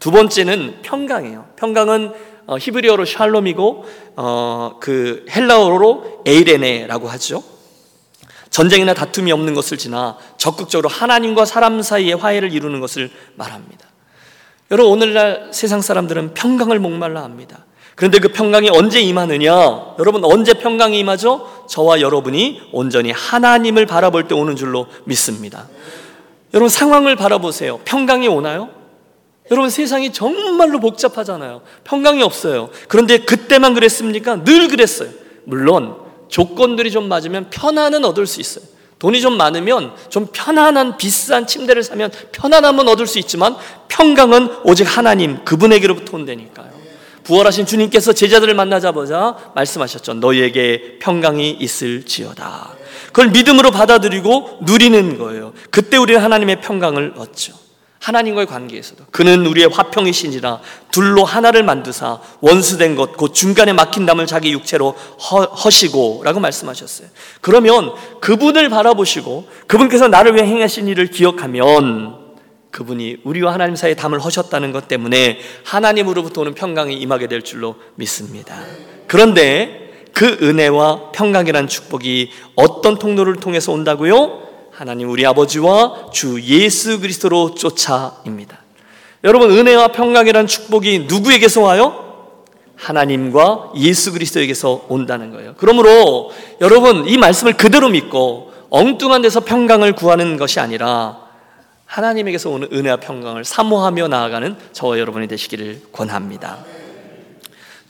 두 0.00 0.10
번째는 0.10 0.82
평강이에요. 0.82 1.46
평강은 1.56 2.12
어, 2.50 2.58
히브리어로 2.58 3.04
샬롬이고 3.04 3.84
어, 4.16 4.76
그 4.80 5.24
헬라어로 5.30 6.22
에이레네라고 6.26 7.08
하죠. 7.10 7.44
전쟁이나 8.50 8.92
다툼이 8.92 9.30
없는 9.30 9.54
것을 9.54 9.78
지나 9.78 10.18
적극적으로 10.36 10.88
하나님과 10.88 11.44
사람 11.44 11.80
사이의 11.80 12.14
화해를 12.14 12.52
이루는 12.52 12.80
것을 12.80 13.08
말합니다. 13.36 13.86
여러분 14.72 14.90
오늘날 14.90 15.50
세상 15.52 15.80
사람들은 15.80 16.34
평강을 16.34 16.80
목말라 16.80 17.22
합니다. 17.22 17.66
그런데 17.94 18.18
그 18.18 18.32
평강이 18.32 18.68
언제 18.70 19.00
임하느냐? 19.00 19.94
여러분 20.00 20.24
언제 20.24 20.54
평강이 20.54 20.98
임하죠? 20.98 21.66
저와 21.68 22.00
여러분이 22.00 22.62
온전히 22.72 23.12
하나님을 23.12 23.86
바라볼 23.86 24.26
때 24.26 24.34
오는 24.34 24.56
줄로 24.56 24.88
믿습니다. 25.04 25.68
여러분 26.52 26.68
상황을 26.68 27.14
바라보세요. 27.14 27.78
평강이 27.84 28.26
오나요? 28.26 28.79
여러분 29.50 29.68
세상이 29.68 30.12
정말로 30.12 30.78
복잡하잖아요. 30.78 31.62
평강이 31.84 32.22
없어요. 32.22 32.70
그런데 32.88 33.18
그때만 33.18 33.74
그랬습니까? 33.74 34.44
늘 34.44 34.68
그랬어요. 34.68 35.10
물론 35.44 35.96
조건들이 36.28 36.90
좀 36.90 37.08
맞으면 37.08 37.50
편안은 37.50 38.04
얻을 38.04 38.26
수 38.26 38.40
있어요. 38.40 38.64
돈이 39.00 39.20
좀 39.20 39.36
많으면 39.36 39.92
좀 40.10 40.28
편안한 40.32 40.98
비싼 40.98 41.46
침대를 41.46 41.82
사면 41.82 42.10
편안함은 42.32 42.86
얻을 42.86 43.06
수 43.06 43.18
있지만 43.18 43.56
평강은 43.88 44.60
오직 44.64 44.84
하나님 44.84 45.42
그분에게로부터 45.44 46.16
온다니까요. 46.16 46.70
부활하신 47.24 47.66
주님께서 47.66 48.12
제자들을 48.12 48.54
만나자마자 48.54 49.52
말씀하셨죠. 49.54 50.14
너희에게 50.14 50.98
평강이 51.00 51.50
있을지어다. 51.50 52.74
그걸 53.06 53.30
믿음으로 53.30 53.70
받아들이고 53.70 54.60
누리는 54.62 55.18
거예요. 55.18 55.52
그때 55.70 55.96
우리는 55.96 56.20
하나님의 56.22 56.60
평강을 56.60 57.14
얻죠. 57.16 57.54
하나님과의 58.00 58.46
관계에서도 58.46 59.04
그는 59.10 59.46
우리의 59.46 59.68
화평이시니라 59.68 60.60
둘로 60.90 61.24
하나를 61.24 61.62
만드사 61.62 62.18
원수된 62.40 62.96
것 62.96 63.12
곧 63.12 63.34
중간에 63.34 63.72
막힌 63.74 64.06
담을 64.06 64.26
자기 64.26 64.52
육체로 64.52 64.92
허, 64.92 65.70
시고라고 65.70 66.40
말씀하셨어요. 66.40 67.08
그러면 67.42 67.92
그분을 68.20 68.70
바라보시고 68.70 69.46
그분께서 69.66 70.08
나를 70.08 70.34
위해 70.34 70.46
행하신 70.46 70.88
일을 70.88 71.08
기억하면 71.10 72.18
그분이 72.70 73.18
우리와 73.24 73.52
하나님 73.52 73.76
사이에 73.76 73.94
담을 73.94 74.20
허셨다는 74.20 74.72
것 74.72 74.88
때문에 74.88 75.38
하나님으로부터 75.64 76.40
오는 76.40 76.54
평강이 76.54 76.94
임하게 76.94 77.26
될 77.26 77.42
줄로 77.42 77.74
믿습니다. 77.96 78.56
그런데 79.08 80.06
그 80.14 80.38
은혜와 80.40 81.10
평강이라는 81.12 81.68
축복이 81.68 82.30
어떤 82.54 82.98
통로를 82.98 83.36
통해서 83.36 83.72
온다고요? 83.72 84.49
하나님 84.80 85.10
우리 85.10 85.26
아버지와 85.26 86.08
주 86.10 86.40
예수 86.40 87.00
그리스도로 87.00 87.54
쫓아입니다. 87.54 88.60
여러분 89.24 89.50
은혜와 89.50 89.88
평강이라는 89.88 90.46
축복이 90.46 91.00
누구에게서 91.00 91.60
와요? 91.60 92.24
하나님과 92.76 93.72
예수 93.76 94.10
그리스도에게서 94.10 94.86
온다는 94.88 95.32
거예요. 95.32 95.52
그러므로 95.58 96.30
여러분 96.62 97.06
이 97.06 97.18
말씀을 97.18 97.58
그대로 97.58 97.90
믿고 97.90 98.52
엉뚱한 98.70 99.20
데서 99.20 99.40
평강을 99.40 99.92
구하는 99.92 100.38
것이 100.38 100.60
아니라 100.60 101.26
하나님에게서 101.84 102.48
오는 102.48 102.66
은혜와 102.72 103.00
평강을 103.00 103.44
사모하며 103.44 104.08
나아가는 104.08 104.56
저와 104.72 104.98
여러분이 104.98 105.28
되시기를 105.28 105.82
권합니다. 105.92 106.56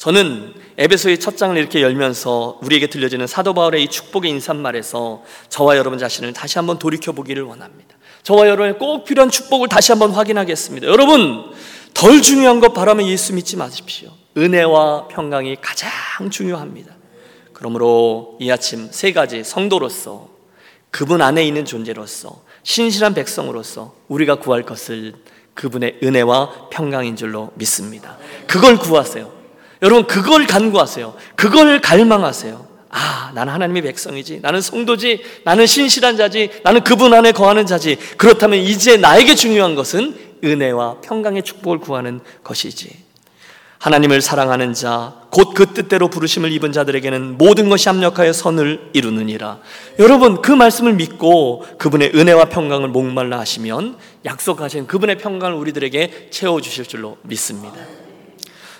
저는 0.00 0.54
에베소의 0.78 1.20
첫 1.20 1.36
장을 1.36 1.54
이렇게 1.54 1.82
열면서 1.82 2.58
우리에게 2.62 2.86
들려지는 2.86 3.26
사도 3.26 3.52
바울의 3.52 3.84
이 3.84 3.88
축복의 3.88 4.30
인사말에서 4.30 5.22
저와 5.50 5.76
여러분 5.76 5.98
자신을 5.98 6.32
다시 6.32 6.56
한번 6.56 6.78
돌이켜 6.78 7.12
보기를 7.12 7.42
원합니다. 7.42 7.96
저와 8.22 8.48
여러분의 8.48 8.78
꼭 8.78 9.04
필요한 9.04 9.30
축복을 9.30 9.68
다시 9.68 9.92
한번 9.92 10.12
확인하겠습니다. 10.12 10.86
여러분, 10.86 11.52
덜 11.92 12.22
중요한 12.22 12.60
것 12.60 12.72
바라면 12.72 13.08
예수 13.08 13.34
믿지 13.34 13.58
마십시오. 13.58 14.08
은혜와 14.38 15.08
평강이 15.08 15.56
가장 15.60 15.90
중요합니다. 16.30 16.94
그러므로 17.52 18.38
이 18.40 18.50
아침 18.50 18.88
세 18.90 19.12
가지 19.12 19.44
성도로서 19.44 20.30
그분 20.90 21.20
안에 21.20 21.44
있는 21.44 21.66
존재로서 21.66 22.42
신실한 22.62 23.12
백성으로서 23.12 23.94
우리가 24.08 24.36
구할 24.36 24.62
것을 24.62 25.12
그분의 25.52 25.98
은혜와 26.02 26.70
평강인 26.70 27.16
줄로 27.16 27.50
믿습니다. 27.56 28.16
그걸 28.46 28.78
구하세요. 28.78 29.39
여러분 29.82 30.06
그걸 30.06 30.46
간구하세요. 30.46 31.14
그걸 31.36 31.80
갈망하세요. 31.80 32.70
아, 32.90 33.30
나는 33.34 33.52
하나님의 33.52 33.82
백성이지. 33.82 34.40
나는 34.42 34.60
성도지. 34.60 35.22
나는 35.44 35.66
신실한 35.66 36.16
자지. 36.16 36.50
나는 36.64 36.82
그분 36.82 37.14
안에 37.14 37.32
거하는 37.32 37.64
자지. 37.66 37.96
그렇다면 38.16 38.58
이제 38.58 38.96
나에게 38.96 39.34
중요한 39.36 39.74
것은 39.74 40.18
은혜와 40.42 40.96
평강의 41.02 41.42
축복을 41.44 41.78
구하는 41.78 42.20
것이지. 42.42 43.10
하나님을 43.78 44.20
사랑하는 44.20 44.74
자, 44.74 45.14
곧 45.30 45.54
그 45.54 45.72
뜻대로 45.72 46.08
부르심을 46.08 46.52
입은 46.52 46.72
자들에게는 46.72 47.38
모든 47.38 47.70
것이 47.70 47.88
합력하여 47.88 48.32
선을 48.34 48.90
이루느니라. 48.92 49.58
여러분, 49.98 50.42
그 50.42 50.52
말씀을 50.52 50.92
믿고 50.94 51.64
그분의 51.78 52.12
은혜와 52.14 52.46
평강을 52.46 52.88
목말라 52.88 53.38
하시면 53.38 53.96
약속하신 54.26 54.86
그분의 54.86 55.16
평강을 55.16 55.56
우리들에게 55.56 56.28
채워주실 56.30 56.86
줄로 56.86 57.16
믿습니다. 57.22 57.76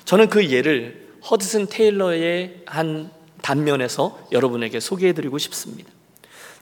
저는 0.05 0.29
그 0.29 0.51
예를 0.51 1.09
허드슨 1.31 1.67
테일러의 1.67 2.63
한 2.67 3.11
단면에서 3.43 4.29
여러분에게 4.33 4.81
소개해드리고 4.81 5.39
싶습니다. 5.39 5.91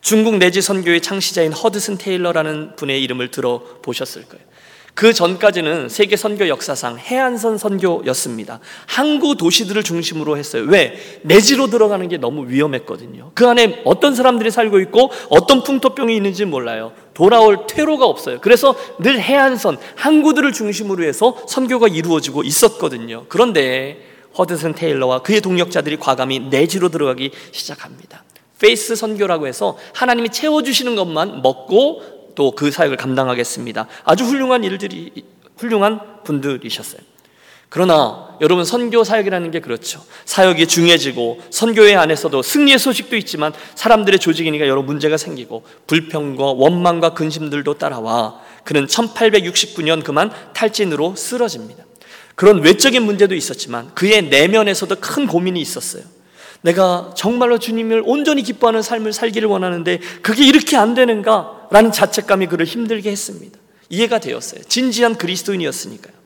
중국 0.01 0.37
내지 0.37 0.63
선교의 0.63 1.01
창시자인 1.01 1.53
허드슨 1.53 1.99
테일러라는 1.99 2.77
분의 2.77 3.03
이름을 3.03 3.31
들어보셨을 3.31 4.25
거예요. 4.27 4.45
그 4.99 5.13
전까지는 5.13 5.89
세계 5.89 6.17
선교 6.17 6.49
역사상 6.49 6.99
해안선 6.99 7.57
선교였습니다. 7.57 8.59
항구 8.85 9.37
도시들을 9.37 9.85
중심으로 9.85 10.37
했어요. 10.37 10.65
왜? 10.67 10.99
내지로 11.23 11.69
들어가는 11.69 12.09
게 12.09 12.17
너무 12.17 12.49
위험했거든요. 12.49 13.31
그 13.33 13.47
안에 13.47 13.83
어떤 13.85 14.17
사람들이 14.17 14.51
살고 14.51 14.81
있고 14.81 15.13
어떤 15.29 15.63
풍토병이 15.63 16.17
있는지 16.17 16.47
몰라요. 16.47 16.91
돌아올 17.15 17.69
퇴로가 17.69 18.07
없어요. 18.07 18.41
그래서 18.41 18.75
늘 18.99 19.21
해안선, 19.21 19.79
항구들을 19.95 20.53
중심으로 20.53 21.05
해서 21.05 21.37
선교가 21.47 21.87
이루어지고 21.87 22.43
있었거든요. 22.43 23.27
그런데 23.29 24.01
허드슨 24.37 24.75
테일러와 24.75 25.23
그의 25.23 25.41
동역자들이 25.43 25.99
과감히 25.99 26.41
내지로 26.41 26.89
들어가기 26.89 27.31
시작합니다. 27.53 28.25
faith 28.59 28.97
선교라고 28.97 29.47
해서 29.47 29.79
하나님이 29.95 30.31
채워주시는 30.31 30.97
것만 30.97 31.43
먹고 31.43 32.18
또 32.39 32.53
그 32.53 32.71
사역을 32.71 32.97
감당하겠습니다. 32.97 33.89
아주 34.05 34.25
훌륭한 34.25 34.63
일들이 34.63 35.11
훌륭한 35.57 36.23
분들이셨어요. 36.23 37.01
그러나 37.69 38.37
여러분 38.41 38.65
선교 38.65 39.03
사역이라는 39.03 39.51
게 39.51 39.61
그렇죠. 39.61 40.03
사역이 40.25 40.69
중해지고 40.69 41.41
선교회 41.51 41.97
안에서도 41.97 42.41
승리의 42.41 42.79
소식도 42.79 43.17
있지만 43.17 43.53
사람들의 43.75 44.21
조직이니까 44.21 44.69
여러 44.69 44.83
문제가 44.83 45.17
생기고 45.17 45.65
불평과 45.89 46.45
원망과 46.53 47.15
근심들도 47.15 47.75
따라와 47.75 48.41
그는 48.63 48.87
1869년 48.87 50.05
그만 50.05 50.31
탈진으로 50.55 51.17
쓰러집니다. 51.17 51.85
그런 52.37 52.63
외적인 52.63 53.03
문제도 53.03 53.35
있었지만 53.35 53.95
그의 53.95 54.23
내면에서도 54.23 54.95
큰 55.01 55.27
고민이 55.27 55.61
있었어요. 55.61 56.05
내가 56.63 57.13
정말로 57.15 57.59
주님을 57.59 58.03
온전히 58.05 58.43
기뻐하는 58.43 58.83
삶을 58.83 59.13
살기를 59.13 59.49
원하는데 59.49 60.01
그게 60.23 60.47
이렇게 60.47 60.77
안 60.77 60.95
되는가? 60.95 61.69
라는 61.71 61.93
자책감이 61.93 62.47
그를 62.47 62.67
힘들게 62.67 63.11
했습니다. 63.11 63.59
이해가 63.91 64.19
되었어요. 64.19 64.63
진지한 64.69 65.17
그리스도인이었으니까요. 65.17 66.19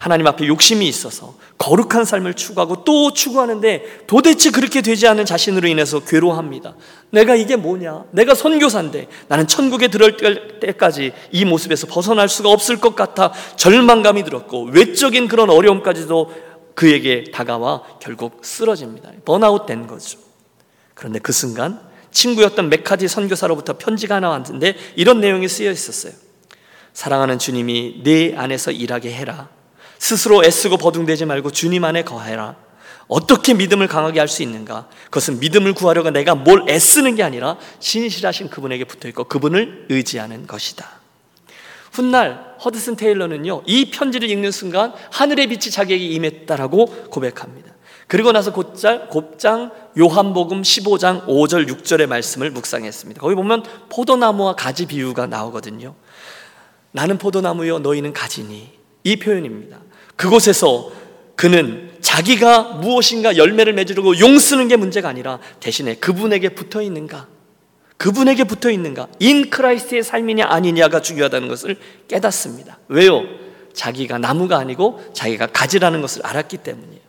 하나님 0.00 0.26
앞에 0.26 0.46
욕심이 0.46 0.88
있어서 0.88 1.34
거룩한 1.58 2.06
삶을 2.06 2.32
추구하고 2.32 2.84
또 2.84 3.12
추구하는데 3.12 4.04
도대체 4.06 4.50
그렇게 4.50 4.80
되지 4.80 5.06
않은 5.06 5.26
자신으로 5.26 5.68
인해서 5.68 6.00
괴로워합니다. 6.00 6.74
내가 7.10 7.34
이게 7.34 7.56
뭐냐? 7.56 8.04
내가 8.12 8.34
선교사인데 8.34 9.08
나는 9.28 9.46
천국에 9.46 9.88
들어올 9.88 10.16
때까지 10.60 11.12
이 11.32 11.44
모습에서 11.44 11.86
벗어날 11.86 12.30
수가 12.30 12.48
없을 12.48 12.78
것 12.78 12.96
같아 12.96 13.32
절망감이 13.56 14.24
들었고 14.24 14.70
외적인 14.72 15.28
그런 15.28 15.50
어려움까지도 15.50 16.32
그에게 16.80 17.24
다가와 17.30 17.82
결국 18.00 18.40
쓰러집니다. 18.42 19.10
번아웃 19.26 19.66
된 19.66 19.86
거죠. 19.86 20.18
그런데 20.94 21.18
그 21.18 21.30
순간 21.30 21.78
친구였던 22.10 22.70
메카디 22.70 23.06
선교사로부터 23.06 23.76
편지가 23.76 24.14
하나 24.14 24.30
왔는데 24.30 24.76
이런 24.96 25.20
내용이 25.20 25.46
쓰여 25.46 25.70
있었어요. 25.70 26.14
사랑하는 26.94 27.38
주님이 27.38 28.00
내 28.02 28.34
안에서 28.34 28.70
일하게 28.70 29.12
해라. 29.12 29.50
스스로 29.98 30.42
애쓰고 30.42 30.78
버둥대지 30.78 31.26
말고 31.26 31.50
주님 31.50 31.84
안에 31.84 32.02
거해라. 32.02 32.56
어떻게 33.08 33.52
믿음을 33.52 33.86
강하게 33.86 34.18
할 34.18 34.26
수 34.26 34.42
있는가? 34.42 34.88
그것은 35.04 35.38
믿음을 35.38 35.74
구하려고 35.74 36.08
내가 36.08 36.34
뭘 36.34 36.64
애쓰는 36.66 37.14
게 37.14 37.22
아니라 37.22 37.58
신실하신 37.80 38.48
그분에게 38.48 38.84
붙어 38.84 39.06
있고 39.08 39.24
그분을 39.24 39.84
의지하는 39.90 40.46
것이다. 40.46 40.99
훗날 41.90 42.56
허드슨 42.64 42.96
테일러는요, 42.96 43.62
이 43.66 43.90
편지를 43.90 44.30
읽는 44.30 44.50
순간 44.50 44.92
하늘의 45.10 45.48
빛이 45.48 45.70
자기에게 45.70 46.04
임했다라고 46.04 46.86
고백합니다. 47.10 47.72
그리고 48.06 48.32
나서 48.32 48.52
곧장, 48.52 49.08
곧장 49.08 49.70
요한복음 49.96 50.62
15장 50.62 51.26
5절 51.26 51.68
6절의 51.68 52.06
말씀을 52.06 52.50
묵상했습니다. 52.50 53.20
거기 53.20 53.36
보면 53.36 53.62
포도나무와 53.88 54.56
가지 54.56 54.86
비유가 54.86 55.26
나오거든요. 55.26 55.94
나는 56.92 57.18
포도나무요 57.18 57.78
너희는 57.78 58.12
가지니 58.12 58.68
이 59.04 59.16
표현입니다. 59.16 59.78
그곳에서 60.16 60.90
그는 61.36 61.90
자기가 62.00 62.74
무엇인가 62.74 63.36
열매를 63.36 63.72
맺으려고 63.74 64.18
용 64.18 64.38
쓰는 64.38 64.68
게 64.68 64.76
문제가 64.76 65.08
아니라 65.08 65.38
대신에 65.60 65.94
그분에게 65.94 66.50
붙어 66.50 66.82
있는가 66.82 67.28
그분에게 68.00 68.44
붙어 68.44 68.70
있는가? 68.70 69.08
in 69.18 69.50
Christ의 69.50 70.02
삶이냐 70.02 70.46
아니냐가 70.48 71.02
중요하다는 71.02 71.48
것을 71.48 71.76
깨닫습니다. 72.08 72.78
왜요? 72.88 73.24
자기가 73.74 74.16
나무가 74.16 74.56
아니고 74.56 75.04
자기가 75.12 75.48
가지라는 75.48 76.00
것을 76.00 76.24
알았기 76.24 76.56
때문이에요. 76.56 77.02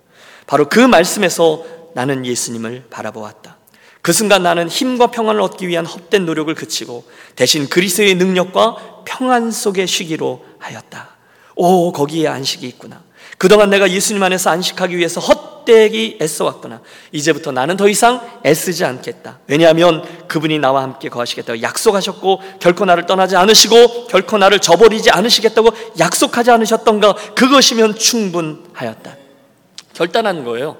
바로 0.47 0.67
그 0.67 0.79
말씀에서 0.81 1.63
나는 1.95 2.25
예수님을 2.25 2.87
바라보았다. 2.89 3.57
그 4.01 4.11
순간 4.11 4.43
나는 4.43 4.67
힘과 4.67 5.11
평안을 5.11 5.39
얻기 5.39 5.65
위한 5.69 5.85
헛된 5.85 6.25
노력을 6.25 6.53
그치고 6.53 7.05
대신 7.37 7.69
그리스도의 7.69 8.15
능력과 8.15 9.03
평안 9.05 9.49
속에 9.49 9.85
쉬기로 9.85 10.43
하였다. 10.59 11.15
오, 11.55 11.93
거기에 11.93 12.27
안식이 12.27 12.67
있구나. 12.67 13.01
그동안 13.41 13.71
내가 13.71 13.89
예수님 13.89 14.21
안에서 14.21 14.51
안식하기 14.51 14.95
위해서 14.95 15.19
헛 15.19 15.51
헛되이 15.61 16.17
애써왔구나. 16.21 16.81
이제부터 17.11 17.51
나는 17.51 17.77
더 17.77 17.87
이상 17.87 18.21
애쓰지 18.45 18.85
않겠다. 18.85 19.39
왜냐하면 19.47 20.03
그분이 20.27 20.59
나와 20.59 20.83
함께 20.83 21.09
거하시겠다고 21.09 21.61
약속하셨고 21.61 22.41
결코 22.59 22.85
나를 22.85 23.05
떠나지 23.05 23.35
않으시고 23.35 24.07
결코 24.07 24.37
나를 24.37 24.59
저버리지 24.59 25.09
않으시겠다고 25.11 25.69
약속하지 25.99 26.51
않으셨던가 26.51 27.13
그것이면 27.35 27.95
충분하였다. 27.95 29.17
결단한 29.93 30.43
거예요. 30.43 30.77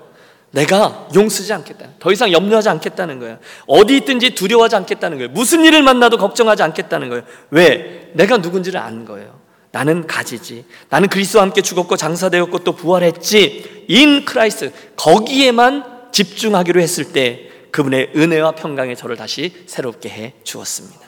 내가 0.51 1.07
용 1.15 1.29
쓰지 1.29 1.53
않겠다. 1.53 1.85
더 1.99 2.11
이상 2.11 2.31
염려하지 2.31 2.69
않겠다는 2.69 3.19
거예요. 3.19 3.39
어디 3.67 3.97
있든지 3.97 4.35
두려워하지 4.35 4.75
않겠다는 4.75 5.17
거예요. 5.17 5.31
무슨 5.31 5.63
일을 5.63 5.81
만나도 5.81 6.17
걱정하지 6.17 6.61
않겠다는 6.63 7.09
거예요. 7.09 7.23
왜? 7.51 8.11
내가 8.13 8.37
누군지를 8.37 8.79
아는 8.79 9.05
거예요. 9.05 9.40
나는 9.71 10.05
가지지. 10.05 10.65
나는 10.89 11.07
그리스도와 11.07 11.43
함께 11.43 11.61
죽었고 11.61 11.97
장사되었고 11.97 12.59
또 12.59 12.75
부활했지. 12.75 13.85
in 13.87 14.25
Christ 14.25 14.71
거기에만 14.95 16.11
집중하기로 16.11 16.81
했을 16.81 17.13
때 17.13 17.49
그분의 17.71 18.11
은혜와 18.15 18.51
평강이 18.51 18.95
저를 18.95 19.15
다시 19.15 19.63
새롭게 19.65 20.09
해 20.09 20.33
주었습니다. 20.43 20.99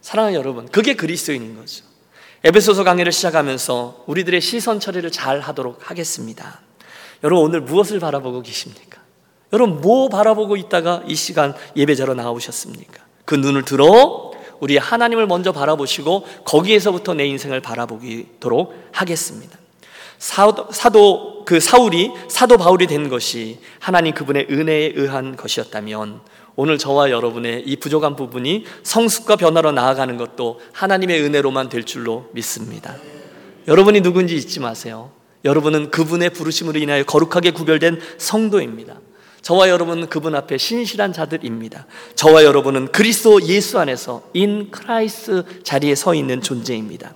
사랑하는 0.00 0.36
여러분, 0.36 0.66
그게 0.68 0.94
그리스도인인 0.94 1.56
거죠. 1.56 1.84
에베소서 2.44 2.82
강의를 2.82 3.12
시작하면서 3.12 4.04
우리들의 4.06 4.40
시선 4.40 4.80
처리를 4.80 5.12
잘 5.12 5.38
하도록 5.38 5.78
하겠습니다. 5.88 6.60
여러분 7.22 7.44
오늘 7.44 7.60
무엇을 7.60 8.00
바라보고 8.00 8.42
계십니까? 8.42 9.00
여러분 9.52 9.80
뭐 9.80 10.08
바라보고 10.08 10.56
있다가 10.56 11.04
이 11.06 11.14
시간 11.14 11.54
예배자로 11.76 12.14
나오셨습니까? 12.14 13.00
그 13.24 13.36
눈을 13.36 13.64
들어 13.64 14.31
우리 14.62 14.76
하나님을 14.76 15.26
먼저 15.26 15.50
바라보시고 15.50 16.24
거기에서부터 16.44 17.14
내 17.14 17.26
인생을 17.26 17.60
바라보도록 17.60 18.72
하겠습니다. 18.92 19.58
사도 20.18 21.44
그 21.44 21.58
사울이 21.58 22.12
사도 22.28 22.58
바울이 22.58 22.86
된 22.86 23.08
것이 23.08 23.58
하나님 23.80 24.14
그분의 24.14 24.46
은혜에 24.48 24.92
의한 24.94 25.34
것이었다면 25.34 26.20
오늘 26.54 26.78
저와 26.78 27.10
여러분의 27.10 27.64
이 27.66 27.74
부족한 27.74 28.14
부분이 28.14 28.64
성숙과 28.84 29.34
변화로 29.34 29.72
나아가는 29.72 30.16
것도 30.16 30.60
하나님의 30.72 31.22
은혜로만 31.22 31.68
될 31.68 31.82
줄로 31.82 32.28
믿습니다. 32.30 32.94
여러분이 33.66 34.00
누군지 34.00 34.36
잊지 34.36 34.60
마세요. 34.60 35.10
여러분은 35.44 35.90
그분의 35.90 36.30
부르심으로 36.30 36.78
인하여 36.78 37.02
거룩하게 37.02 37.50
구별된 37.50 37.98
성도입니다. 38.16 39.00
저와 39.42 39.68
여러분은 39.68 40.08
그분 40.08 40.34
앞에 40.34 40.56
신실한 40.56 41.12
자들입니다. 41.12 41.86
저와 42.14 42.44
여러분은 42.44 42.92
그리스도 42.92 43.42
예수 43.42 43.78
안에서 43.78 44.22
in 44.32 44.70
Christ 44.70 45.62
자리에 45.64 45.94
서 45.94 46.14
있는 46.14 46.40
존재입니다. 46.40 47.14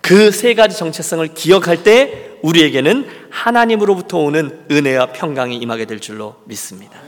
그 0.00 0.30
세 0.30 0.54
가지 0.54 0.78
정체성을 0.78 1.34
기억할 1.34 1.82
때 1.82 2.30
우리에게는 2.42 3.08
하나님으로부터 3.30 4.18
오는 4.18 4.64
은혜와 4.70 5.06
평강이 5.12 5.56
임하게 5.56 5.84
될 5.86 5.98
줄로 5.98 6.36
믿습니다. 6.44 7.00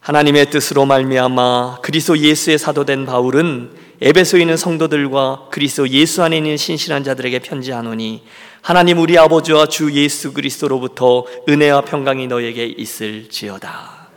하나님의 0.00 0.50
뜻으로 0.50 0.86
말미암아 0.86 1.80
그리스도 1.82 2.16
예수의 2.16 2.58
사도된 2.58 3.06
바울은 3.06 3.70
에베소에 4.00 4.40
있는 4.40 4.56
성도들과 4.56 5.48
그리스도 5.50 5.88
예수 5.90 6.22
안에 6.22 6.38
있는 6.38 6.56
신실한 6.56 7.04
자들에게 7.04 7.40
편지하노니 7.40 8.22
하나님 8.66 8.98
우리 8.98 9.16
아버지와 9.16 9.66
주 9.66 9.92
예수 9.92 10.32
그리스도로부터 10.32 11.24
은혜와 11.48 11.82
평강이 11.82 12.26
너에게 12.26 12.66
있을지어다. 12.66 14.08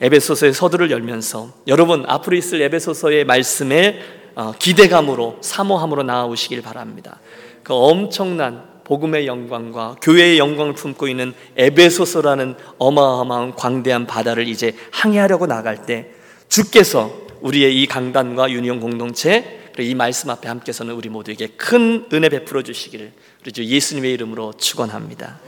에베소서의 0.00 0.54
서두를 0.54 0.90
열면서 0.90 1.50
여러분 1.66 2.02
앞으로 2.08 2.36
있을 2.36 2.62
에베소서의 2.62 3.26
말씀에 3.26 4.00
어, 4.34 4.54
기대감으로 4.58 5.36
사모함으로 5.42 6.04
나아오시길 6.04 6.62
바랍니다. 6.62 7.20
그 7.62 7.74
엄청난 7.74 8.64
복음의 8.84 9.26
영광과 9.26 9.96
교회의 10.00 10.38
영광을 10.38 10.72
품고 10.72 11.06
있는 11.06 11.34
에베소서라는 11.58 12.54
어마어마한 12.78 13.56
광대한 13.56 14.06
바다를 14.06 14.48
이제 14.48 14.74
항해하려고 14.90 15.46
나갈 15.46 15.84
때 15.84 16.12
주께서 16.48 17.12
우리의 17.42 17.82
이 17.82 17.86
강단과 17.86 18.50
유니온 18.52 18.80
공동체 18.80 19.65
이 19.82 19.94
말씀 19.94 20.30
앞에 20.30 20.48
함께서는 20.48 20.94
우리 20.94 21.08
모두에게 21.08 21.48
큰 21.48 22.06
은혜 22.12 22.28
베풀어 22.28 22.62
주시기를 22.62 23.12
우리 23.42 23.52
주 23.52 23.64
예수님의 23.64 24.12
이름으로 24.12 24.52
축원합니다. 24.58 25.38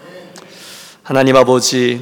하나님 1.02 1.36
아버지 1.36 2.00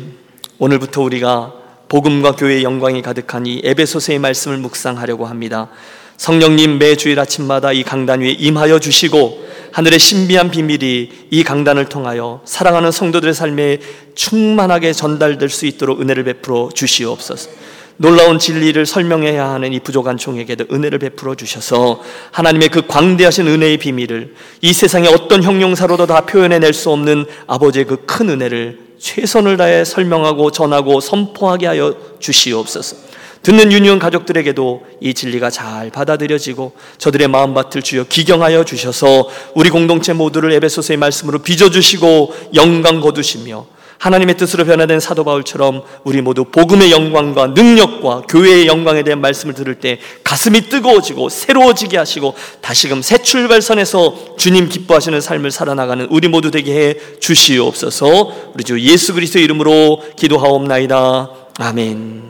오늘부터 0.59 1.03
우리가 1.03 1.55
복음과 1.89 2.33
교회의 2.33 2.65
영광이 2.65 3.03
가득한 3.03 3.47
이 3.47 3.61
에베소서의 3.65 4.19
말씀을 4.19 4.59
묵상하려고 4.59 5.27
합니다. 5.27 5.71
성령님 6.17 6.79
매 6.79 6.97
주일 6.97 7.21
아침마다 7.21 7.73
이 7.73 7.83
강단 7.83 8.21
위에 8.21 8.31
임하여 8.31 8.81
주시고 8.81 9.47
하늘의 9.73 9.99
신비한 9.99 10.51
비밀이 10.51 11.11
이 11.31 11.45
강단을 11.45 11.89
통하여 11.89 12.41
사랑하는 12.47 12.91
성도들의 12.91 13.35
삶에 13.35 13.79
충만하게 14.15 14.93
전달될 14.95 15.51
수 15.51 15.67
있도록 15.67 16.01
은혜를 16.01 16.25
베풀어 16.25 16.71
주시옵소서. 16.73 17.51
놀라운 17.99 18.39
진리를 18.39 18.85
설명해야 18.87 19.49
하는 19.49 19.73
이 19.73 19.81
부족한 19.81 20.17
종에게도 20.17 20.67
은혜를 20.73 20.99
베풀어 20.99 21.35
주셔서 21.35 22.03
하나님의 22.31 22.69
그 22.69 22.87
광대하신 22.87 23.47
은혜의 23.47 23.79
비밀을 23.79 24.35
이 24.61 24.73
세상의 24.73 25.13
어떤 25.13 25.43
형용사로도 25.43 26.07
다 26.07 26.23
표현해낼 26.23 26.73
수 26.73 26.91
없는 26.91 27.27
아버지의 27.47 27.87
그 27.87 27.97
큰 28.07 28.31
은혜를 28.31 28.79
최선을 28.99 29.57
다해 29.57 29.85
설명하고 29.85 30.51
전하고 30.51 31.01
선포하게 31.01 31.67
하여 31.67 31.95
주시옵소서. 32.19 32.97
듣는 33.43 33.71
유니온 33.71 33.99
가족들에게도 33.99 34.87
이 35.01 35.15
진리가 35.15 35.51
잘 35.51 35.91
받아들여지고 35.91 36.73
저들의 36.99 37.29
마음밭을 37.29 37.83
주여 37.83 38.05
기경하여 38.09 38.65
주셔서 38.65 39.29
우리 39.55 39.71
공동체 39.71 40.13
모두를 40.13 40.53
에베소서의 40.53 40.97
말씀으로 40.97 41.41
빚어주시고 41.41 42.35
영광 42.55 43.01
거두시며 43.01 43.67
하나님의 43.99 44.37
뜻으로 44.37 44.65
변화된 44.65 45.01
사도 45.01 45.25
바울처럼 45.25 45.83
우리 46.05 46.21
모두 46.21 46.45
복음의 46.45 46.91
영광과 46.91 47.49
능력과 47.49 48.23
교회의 48.29 48.67
영광에 48.67 49.03
대한 49.03 49.21
말씀을 49.21 49.55
들을 49.55 49.75
때 49.77 49.99
가슴이 50.25 50.63
뜨거워지고 50.63 51.29
새로워지게 51.29 51.97
하시고 51.97 52.35
다시금 52.61 53.03
새 53.03 53.19
출발선에서 53.19 54.37
주님 54.37 54.69
기뻐하시는 54.69 55.21
삶을 55.21 55.51
살아나가는 55.51 56.07
우리 56.11 56.29
모두 56.29 56.51
되게 56.51 56.75
해 56.75 56.95
주시옵소서. 57.21 58.53
우리 58.55 58.65
주 58.65 58.81
예수 58.81 59.15
그리스도 59.15 59.39
이름으로 59.39 60.03
기도하옵나이다. 60.17 61.31
아멘. 61.59 62.23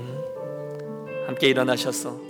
함께 1.26 1.48
일어나셔서. 1.48 2.25